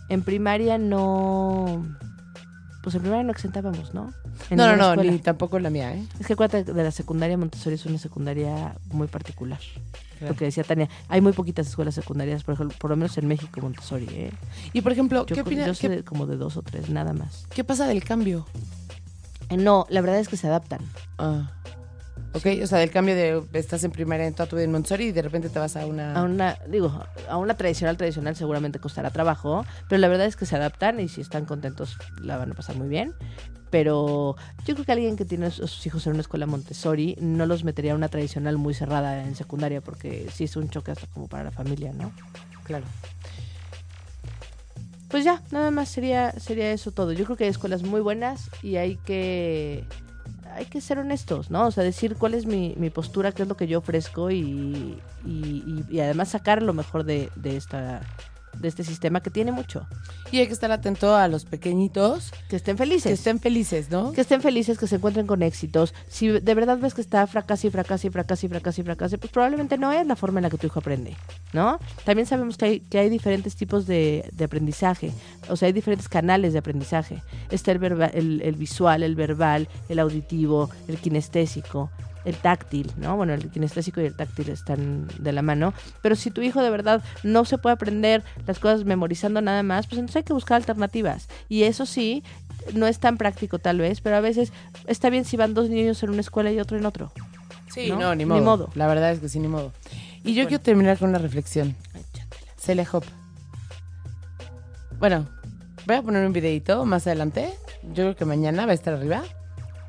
En 0.09 0.23
primaria 0.23 0.79
no, 0.79 1.85
pues 2.85 2.95
en 2.95 3.01
primaria 3.01 3.25
no 3.25 3.33
exentábamos, 3.33 3.95
¿no? 3.95 4.13
En 4.51 4.59
No, 4.59 4.67
no, 4.69 4.77
no, 4.77 4.91
escuela. 4.91 5.11
ni 5.11 5.19
tampoco 5.19 5.59
la 5.59 5.71
mía, 5.71 5.95
¿eh? 5.95 6.05
Es 6.21 6.27
que 6.27 6.35
acuérdate 6.35 6.71
de 6.73 6.85
la 6.85 6.91
secundaria 6.91 7.37
Montessori 7.39 7.75
es 7.77 7.87
una 7.87 7.99
secundaria 7.99 8.77
muy 8.93 9.07
particular. 9.09 9.59
Claro. 10.19 10.35
Lo 10.35 10.39
que 10.39 10.45
decía 10.45 10.63
Tania, 10.65 10.89
hay 11.09 11.21
muy 11.23 11.33
poquitas 11.33 11.67
escuelas 11.67 11.95
secundarias, 11.95 12.45
por 12.45 12.55
ejemplo, 12.55 12.77
por 12.79 12.91
lo 12.91 12.97
menos 12.97 13.17
en 13.19 13.27
México 13.27 13.61
Montessori, 13.61 14.07
¿eh? 14.11 14.31
Y 14.75 14.83
por 14.83 14.93
ejemplo, 14.93 15.25
Yo, 15.27 15.35
¿qué 15.35 15.41
opinas? 15.41 15.67
yo 15.67 15.75
sé 15.75 15.89
¿Qué, 15.89 15.97
de- 15.97 16.05
como 16.05 16.27
de 16.27 16.37
dos 16.37 16.57
o 16.59 16.63
tres, 16.63 16.91
nada 16.91 17.13
más. 17.15 17.47
qué 17.55 17.65
pasa 17.65 17.87
del 17.87 18.05
cambio? 18.05 18.47
Eh, 19.49 19.57
no, 19.57 19.87
la 19.89 20.01
verdad 20.03 20.19
es 20.21 20.29
que 20.29 20.37
se 20.37 20.47
adaptan. 20.47 20.81
Ah. 21.19 21.51
Ok, 22.35 22.47
o 22.65 22.67
sea, 22.67 22.79
del 22.81 22.91
cambio 22.91 23.15
de 23.15 23.45
estás 23.53 23.85
en 23.85 23.93
primaria 23.93 24.27
en 24.27 24.35
toda 24.35 24.49
tu 24.49 24.57
vida 24.57 24.65
en 24.65 24.73
Montessori 24.73 25.07
y 25.07 25.13
de 25.13 25.23
repente 25.23 25.49
te 25.51 25.59
vas 25.61 25.77
a 25.77 25.87
una... 25.87 26.15
A 26.15 26.25
una, 26.25 26.59
digo, 26.69 27.05
a 27.29 27.37
una 27.37 27.55
tradicional, 27.55 27.97
tradicional 27.97 28.35
seguramente 28.35 28.81
costará 28.81 29.11
trabajo, 29.11 29.65
pero 29.89 30.01
la 30.01 30.09
verdad 30.09 30.27
es 30.27 30.35
que 30.35 30.45
se 30.45 30.57
adaptan 30.57 30.99
y 30.99 31.07
si 31.07 31.21
están 31.21 31.45
contentos 31.45 31.97
la 32.21 32.37
van 32.37 32.51
a 32.51 32.55
pasar 32.55 32.75
muy 32.75 32.89
bien. 32.89 33.15
Pero 33.71 34.35
yo 34.67 34.75
creo 34.75 34.85
que 34.85 34.91
alguien 34.91 35.17
que 35.17 35.25
tiene 35.25 35.47
a 35.47 35.51
sus 35.53 35.87
hijos 35.87 36.07
en 36.09 36.15
una 36.15 36.23
escuela 36.23 36.47
Montessori 36.47 37.17
no 37.21 37.47
los 37.47 37.63
metería 37.63 37.93
a 37.93 37.95
una 37.95 38.09
tradicional 38.09 38.59
muy 38.59 38.75
cerrada 38.75 39.23
en 39.23 39.37
secundaria 39.37 39.81
porque 39.81 40.27
sí 40.33 40.45
es 40.45 40.57
un 40.57 40.69
choque 40.71 40.91
hasta 40.91 41.07
como 41.07 41.29
para 41.29 41.45
la 41.45 41.51
familia, 41.53 41.93
¿no? 41.93 42.11
Claro. 42.65 42.85
Pues 45.09 45.23
ya, 45.25 45.41
nada 45.53 45.71
más 45.71 45.89
sería, 45.89 46.33
sería 46.33 46.73
eso 46.73 46.91
todo. 46.91 47.13
Yo 47.13 47.25
creo 47.27 47.37
que 47.37 47.45
hay 47.45 47.51
escuelas 47.51 47.85
muy 47.85 48.01
buenas 48.01 48.51
y 48.61 48.75
hay 48.75 48.97
que 48.97 49.85
hay 50.55 50.67
que 50.67 50.81
ser 50.81 50.99
honestos, 50.99 51.51
¿no? 51.51 51.67
O 51.67 51.71
sea, 51.71 51.85
decir 51.85 52.17
cuál 52.17 52.35
es 52.35 52.47
mi, 52.47 52.75
mi 52.77 52.91
postura, 52.91 53.33
qué 53.33 53.43
es 53.43 53.49
lo 53.49 53.57
que 53.57 53.67
yo 53.67 53.79
ofrezco 53.79 54.31
y, 54.31 54.99
y, 55.25 55.29
y- 55.29 55.85
y 55.91 56.01
además 56.01 56.29
sacar 56.31 56.63
lo 56.63 56.73
mejor 56.73 57.05
de, 57.05 57.31
de 57.37 57.57
esta 57.57 58.01
de 58.59 58.69
este 58.69 58.85
sistema 58.85 59.21
que 59.21 59.31
tiene 59.31 59.53
mucho. 59.53 59.87
Y 60.33 60.39
hay 60.39 60.47
que 60.47 60.53
estar 60.53 60.71
atento 60.73 61.15
a 61.17 61.29
los 61.29 61.45
pequeñitos 61.45 62.33
Que 62.49 62.57
estén 62.57 62.77
felices. 62.77 63.05
que 63.05 63.13
estén 63.13 63.41
felices, 63.41 63.91
¿no? 63.91 64.13
que 64.13 64.21
estén 64.23 64.41
felices, 64.41 64.79
que 64.79 64.87
se 64.87 64.97
encuentren 64.97 65.27
con 65.27 65.43
éxitos. 65.43 65.95
Si 66.09 66.29
de 66.29 66.55
verdad 66.55 66.79
ves 66.79 66.95
que 66.95 67.01
está 67.01 67.27
fracasa 67.27 67.67
y 67.67 67.71
fracasa 67.71 68.07
y 68.07 68.11
fracasa, 68.11 69.17
pues 69.19 69.33
probablemente 69.33 69.79
no 69.79 69.93
es 69.93 70.07
la 70.07 70.17
forma 70.17 70.41
en 70.41 70.45
la 70.45 70.51
que 70.51 70.59
tu 70.59 70.67
hijo 70.67 70.79
aprende, 70.81 71.17
¿no? 71.53 71.79
También 72.05 72.27
sabemos 72.27 72.57
que 72.57 72.65
hay, 72.65 72.81
que 72.81 72.99
hay 72.99 73.09
diferentes 73.09 73.57
tipos 73.57 73.87
de, 73.87 74.29
de 74.33 74.45
aprendizaje, 74.45 75.13
o 75.49 75.57
sea, 75.57 75.67
hay 75.67 75.73
diferentes 75.73 76.09
canales 76.09 76.53
de 76.53 76.59
aprendizaje. 76.59 77.23
Está 77.51 77.73
el, 77.73 77.79
verba- 77.79 78.11
el, 78.13 78.41
el 78.43 78.55
visual, 78.57 79.03
el 79.03 79.15
verbal, 79.15 79.69
el 79.89 79.99
auditivo, 79.99 80.71
el 80.89 80.99
kinestésico, 80.99 81.91
el 82.25 82.37
táctil, 82.37 82.91
¿no? 82.97 83.17
Bueno, 83.17 83.35
el 83.35 83.51
kinestésico 83.51 84.01
y 84.01 84.07
el 84.07 84.17
táctil 84.17 84.49
están 84.51 85.07
de 85.19 85.33
la 85.33 85.43
mano, 85.43 85.75
pero 86.03 86.17
si 86.17 86.31
tu 86.31 86.41
hijo 86.43 86.63
de 86.63 86.71
verdad 86.71 87.03
no 87.23 87.45
se 87.45 87.59
puede 87.59 87.75
aprender 87.75 88.23
las 88.47 88.59
cosas 88.59 88.85
memorizando 88.85 89.41
nada 89.43 89.63
más, 89.63 89.87
pues 89.87 89.99
entonces 89.99 90.17
hay 90.17 90.23
que 90.25 90.33
buscar 90.33 90.57
alternativas. 90.57 91.29
Y 91.49 91.65
eso 91.65 91.87
sí, 91.87 92.23
no 92.73 92.87
es 92.87 92.99
tan 92.99 93.19
práctico 93.19 93.59
tal 93.59 93.79
vez, 93.79 94.01
pero 94.01 94.17
a 94.17 94.21
veces 94.21 94.53
está 94.87 95.11
bien 95.11 95.25
si 95.25 95.37
van 95.37 95.55
dos 95.55 95.69
niños 95.69 96.03
en 96.03 96.11
una 96.11 96.21
escuela 96.21 96.51
y 96.51 96.59
otro 96.61 96.79
en 96.79 96.87
otro. 96.87 97.13
Sí, 97.73 97.91
¿no? 97.91 97.99
no, 97.99 98.15
ni 98.15 98.25
Ni 98.25 98.29
modo. 98.31 98.43
modo. 98.43 98.71
La 98.75 98.87
verdad 98.87 99.11
es 99.13 99.19
que 99.21 99.29
sí, 99.29 99.39
ni 99.41 99.49
modo. 99.49 99.73
Y 100.23 100.33
yo 100.33 100.43
Bueno. 100.45 100.49
quiero 100.49 100.63
terminar 100.63 100.99
con 100.99 101.09
una 101.11 101.19
reflexión. 101.19 101.75
Celia 102.57 102.87
Hop. 102.93 103.05
Bueno, 104.99 105.27
voy 105.87 105.97
a 105.97 106.03
poner 106.03 106.25
un 106.27 106.33
videito 106.33 106.85
más 106.87 107.07
adelante. 107.07 107.53
Yo 107.83 108.05
creo 108.05 108.17
que 108.17 108.25
mañana 108.25 108.65
va 108.65 108.73
a 108.73 108.75
estar 108.75 108.95
arriba. 108.95 109.23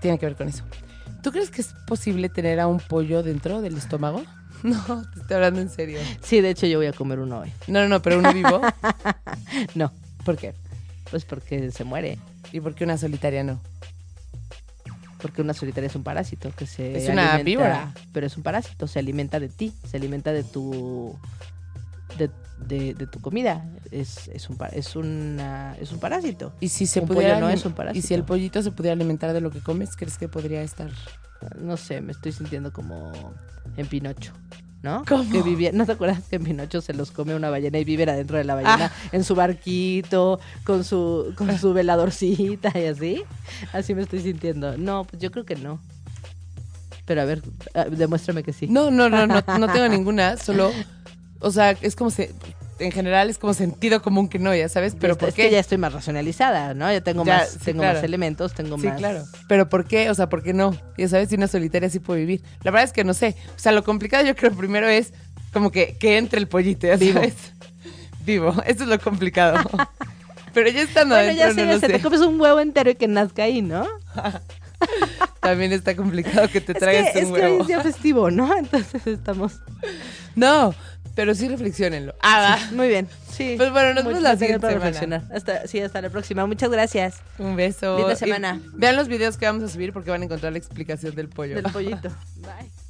Tiene 0.02 0.18
que 0.20 0.26
ver 0.26 0.36
con 0.36 0.48
eso. 0.50 0.64
¿Tú 1.26 1.32
crees 1.32 1.50
que 1.50 1.62
es 1.62 1.74
posible 1.88 2.30
tener 2.30 2.60
a 2.60 2.68
un 2.68 2.80
pollo 2.80 3.24
dentro 3.24 3.60
del 3.64 3.76
estómago? 3.78 4.22
No, 4.64 5.04
te 5.14 5.20
estoy 5.22 5.36
hablando 5.36 5.60
en 5.60 5.70
serio. 5.70 6.00
Sí, 6.22 6.40
de 6.42 6.52
hecho 6.52 6.66
yo 6.68 6.78
voy 6.78 6.86
a 6.88 6.94
comer 6.94 7.20
uno 7.20 7.40
hoy. 7.40 7.52
No, 7.68 7.82
no, 7.82 7.88
no, 7.88 8.02
pero 8.04 8.20
uno 8.20 8.32
vivo. 8.32 8.62
No, 9.76 9.92
¿Por 10.24 10.38
qué? 10.38 10.54
pues 11.10 11.26
porque 11.26 11.72
se 11.72 11.84
muere. 11.84 12.20
¿Y 12.52 12.60
por 12.62 12.74
qué 12.76 12.84
una 12.84 12.98
solitaria 12.98 13.44
no? 13.44 13.60
Porque 15.20 15.42
una 15.42 15.54
solitaria 15.56 15.88
es 15.88 15.96
un 15.96 16.04
parásito 16.04 16.52
que 16.56 16.68
se 16.68 16.96
Es 16.98 17.10
una 17.10 17.34
alimenta- 17.34 17.44
víbora. 17.44 17.94
Pero 18.14 18.28
es 18.28 18.38
un 18.38 18.44
parásito, 18.44 18.88
se 18.88 19.00
alimenta 19.00 19.40
de 19.40 19.50
ti, 19.50 19.74
se 19.90 19.98
alimenta 19.98 20.32
de 20.32 20.44
tu 20.44 21.18
de, 22.20 22.30
de- 22.58 22.94
de 22.94 23.08
tu 23.08 23.20
comida. 23.20 23.66
Es, 23.92 24.28
es 24.30 24.50
un 24.50 24.58
es 24.72 24.96
una 24.96 25.76
es 25.80 25.92
un 25.92 26.00
parásito. 26.00 26.54
Y 26.60 26.70
si 26.70 26.86
se 26.88 27.02
Un 27.02 27.08
pudiera 27.08 27.36
pollo 27.36 27.48
no 27.48 27.50
es 27.52 27.66
un 27.66 27.74
parásito. 27.74 28.00
Y 28.00 28.08
si 28.08 28.14
el 28.14 28.24
pollito 28.24 28.62
se 28.62 28.72
pudiera 28.72 28.94
alimentar 28.94 29.34
de 29.34 29.42
lo 29.42 29.52
que 29.52 29.60
comes, 29.60 29.96
¿crees 29.96 30.18
que 30.18 30.28
podría 30.28 30.62
estar? 30.62 30.90
No 31.60 31.78
sé, 31.78 32.02
me 32.02 32.12
estoy 32.12 32.32
sintiendo 32.32 32.72
como 32.74 33.12
en 33.78 33.88
Pinocho. 33.88 34.34
¿No? 34.84 35.04
¿Cómo? 35.08 35.28
Que 35.32 35.42
vivía, 35.42 35.72
¿No 35.72 35.88
te 35.88 35.94
acuerdas 35.94 36.22
que 36.30 36.36
en 36.36 36.44
Pinocho 36.44 36.80
se 36.80 36.94
los 36.94 37.10
come 37.10 37.34
una 37.34 37.50
ballena 37.50 37.80
y 37.80 37.84
vive 37.84 38.04
adentro 38.04 38.38
de 38.38 38.44
la 38.44 38.54
ballena 38.54 38.92
Ah. 38.94 39.10
en 39.12 39.24
su 39.24 39.34
barquito, 39.34 40.40
con 40.64 40.84
su, 40.84 41.34
con 41.36 41.58
su 41.58 41.74
veladorcita 41.74 42.72
y 42.80 42.86
así? 42.86 43.24
Así 43.74 43.96
me 43.96 44.04
estoy 44.04 44.22
sintiendo. 44.22 44.78
No, 44.78 45.04
pues 45.06 45.20
yo 45.22 45.32
creo 45.32 45.44
que 45.44 45.56
no. 45.56 45.80
Pero 47.06 47.22
a 47.22 47.26
ver, 47.26 47.42
demuéstrame 47.92 48.44
que 48.44 48.54
sí. 48.54 48.68
No, 48.68 48.92
no, 48.92 49.10
no, 49.10 49.26
no, 49.26 49.42
no 49.58 49.68
tengo 49.74 49.88
ninguna, 49.88 50.38
solo, 50.38 50.72
o 51.40 51.52
sea, 51.52 51.72
es 51.82 51.96
como 51.96 52.10
si, 52.12 52.28
en 52.80 52.92
general 52.92 53.30
es 53.30 53.38
como 53.38 53.54
sentido 53.54 54.02
común 54.02 54.28
que 54.28 54.40
no, 54.40 54.54
ya 54.56 54.68
sabes, 54.70 54.96
pero 55.00 55.14
Es- 55.14 55.20
¿por 55.20 55.30
es 55.30 55.36
qué? 55.36 55.44
que 55.44 55.52
ya 55.52 55.60
estoy 55.60 55.78
más 55.78 55.94
racionalizada, 55.94 56.74
¿no? 56.74 56.92
Ya 56.92 57.02
tengo 57.02 57.24
Ya, 57.26 57.38
más, 57.40 57.50
sí, 57.52 57.60
tengo 57.66 57.82
claro. 57.82 57.96
más 58.00 58.04
elementos, 58.04 58.54
tengo 58.54 58.78
Sí, 58.78 58.88
más. 58.88 58.98
claro. 58.98 59.24
Pero 59.48 59.70
¿por 59.70 59.86
qué? 59.86 60.10
O 60.10 60.16
sea, 60.16 60.28
¿por 60.30 60.44
qué 60.44 60.54
no? 60.54 60.76
Ya 60.98 61.08
sabes, 61.08 61.30
si 61.30 61.36
una 61.36 61.48
solitaria 61.48 61.90
sí 61.90 62.00
puede 62.00 62.20
vivir. 62.22 62.42
La 62.64 62.72
verdad 62.72 62.84
es 62.86 62.94
que 62.94 63.04
no 63.04 63.14
sé. 63.14 63.36
O 63.56 63.60
sea, 63.60 63.72
lo 63.72 63.84
complicado 63.84 64.26
yo 64.26 64.36
creo 64.36 64.52
primero 64.52 64.88
es 64.88 65.14
como 65.54 65.72
que, 65.72 65.96
que 65.98 66.18
entre 66.18 66.40
el 66.40 66.48
pollito, 66.48 66.88
ya 66.88 66.96
Vivo. 66.98 67.14
sabes. 67.20 67.36
Vivo. 68.26 68.50
Eso 68.66 68.84
es 68.84 68.90
lo 68.90 69.00
complicado. 69.00 69.58
Pero 70.54 70.70
ya 70.70 70.82
estando 70.84 71.16
Bueno, 71.16 71.32
ya 71.34 71.46
adentro, 71.46 71.64
sé, 71.64 71.68
no 71.70 71.74
ya 71.74 71.80
sé, 71.80 71.88
te 71.94 72.02
comes 72.02 72.22
un 72.22 72.40
huevo 72.40 72.60
entero 72.62 72.90
y 72.90 72.96
que 72.96 73.08
nazca 73.08 73.44
ahí, 73.44 73.62
¿no? 73.62 73.86
También 75.42 75.72
está 75.74 75.96
complicado 75.96 76.50
que 76.50 76.62
te 76.62 76.72
Es 76.74 76.78
tragues 76.80 77.12
que, 77.12 77.20
es 77.20 77.26
un 77.26 77.34
que 77.36 77.42
hoy 77.42 77.48
huevo. 77.52 77.62
es 77.62 77.68
día 77.68 77.82
festivo, 77.82 78.32
¿no? 78.32 78.56
Entonces 78.58 79.06
estamos... 79.06 79.60
No, 80.36 80.74
pero 81.16 81.34
sí 81.34 81.48
reflexionenlo. 81.48 82.14
Ah, 82.22 82.58
va. 82.60 82.72
Muy 82.76 82.88
bien, 82.90 83.08
sí. 83.32 83.56
Pues 83.58 83.72
bueno, 83.72 83.94
nos 83.94 84.06
vemos 84.06 84.22
la 84.22 84.34
siguiente 84.38 84.60
para 84.60 84.74
semana. 84.74 84.92
reflexionar. 84.92 85.24
Hasta, 85.36 85.68
sí, 85.68 85.80
hasta 85.80 86.02
la 86.02 86.10
próxima. 86.10 86.46
Muchas 86.46 86.70
gracias. 86.70 87.16
Un 87.40 87.56
beso. 87.56 87.98
Linda 87.98 88.14
Y 88.14 88.18
semana. 88.18 88.60
vean 88.74 88.96
los 88.96 89.08
videos 89.08 89.38
que 89.38 89.46
vamos 89.46 89.64
a 89.64 89.70
subir 89.70 89.92
porque 89.94 90.12
van 90.12 90.22
a 90.22 90.26
encontrar 90.26 90.52
la 90.52 90.58
explicación 90.60 91.16
del 91.16 91.30
pollo. 91.30 91.56
Del 91.56 91.72
pollito. 91.72 92.10
Bye. 92.38 92.85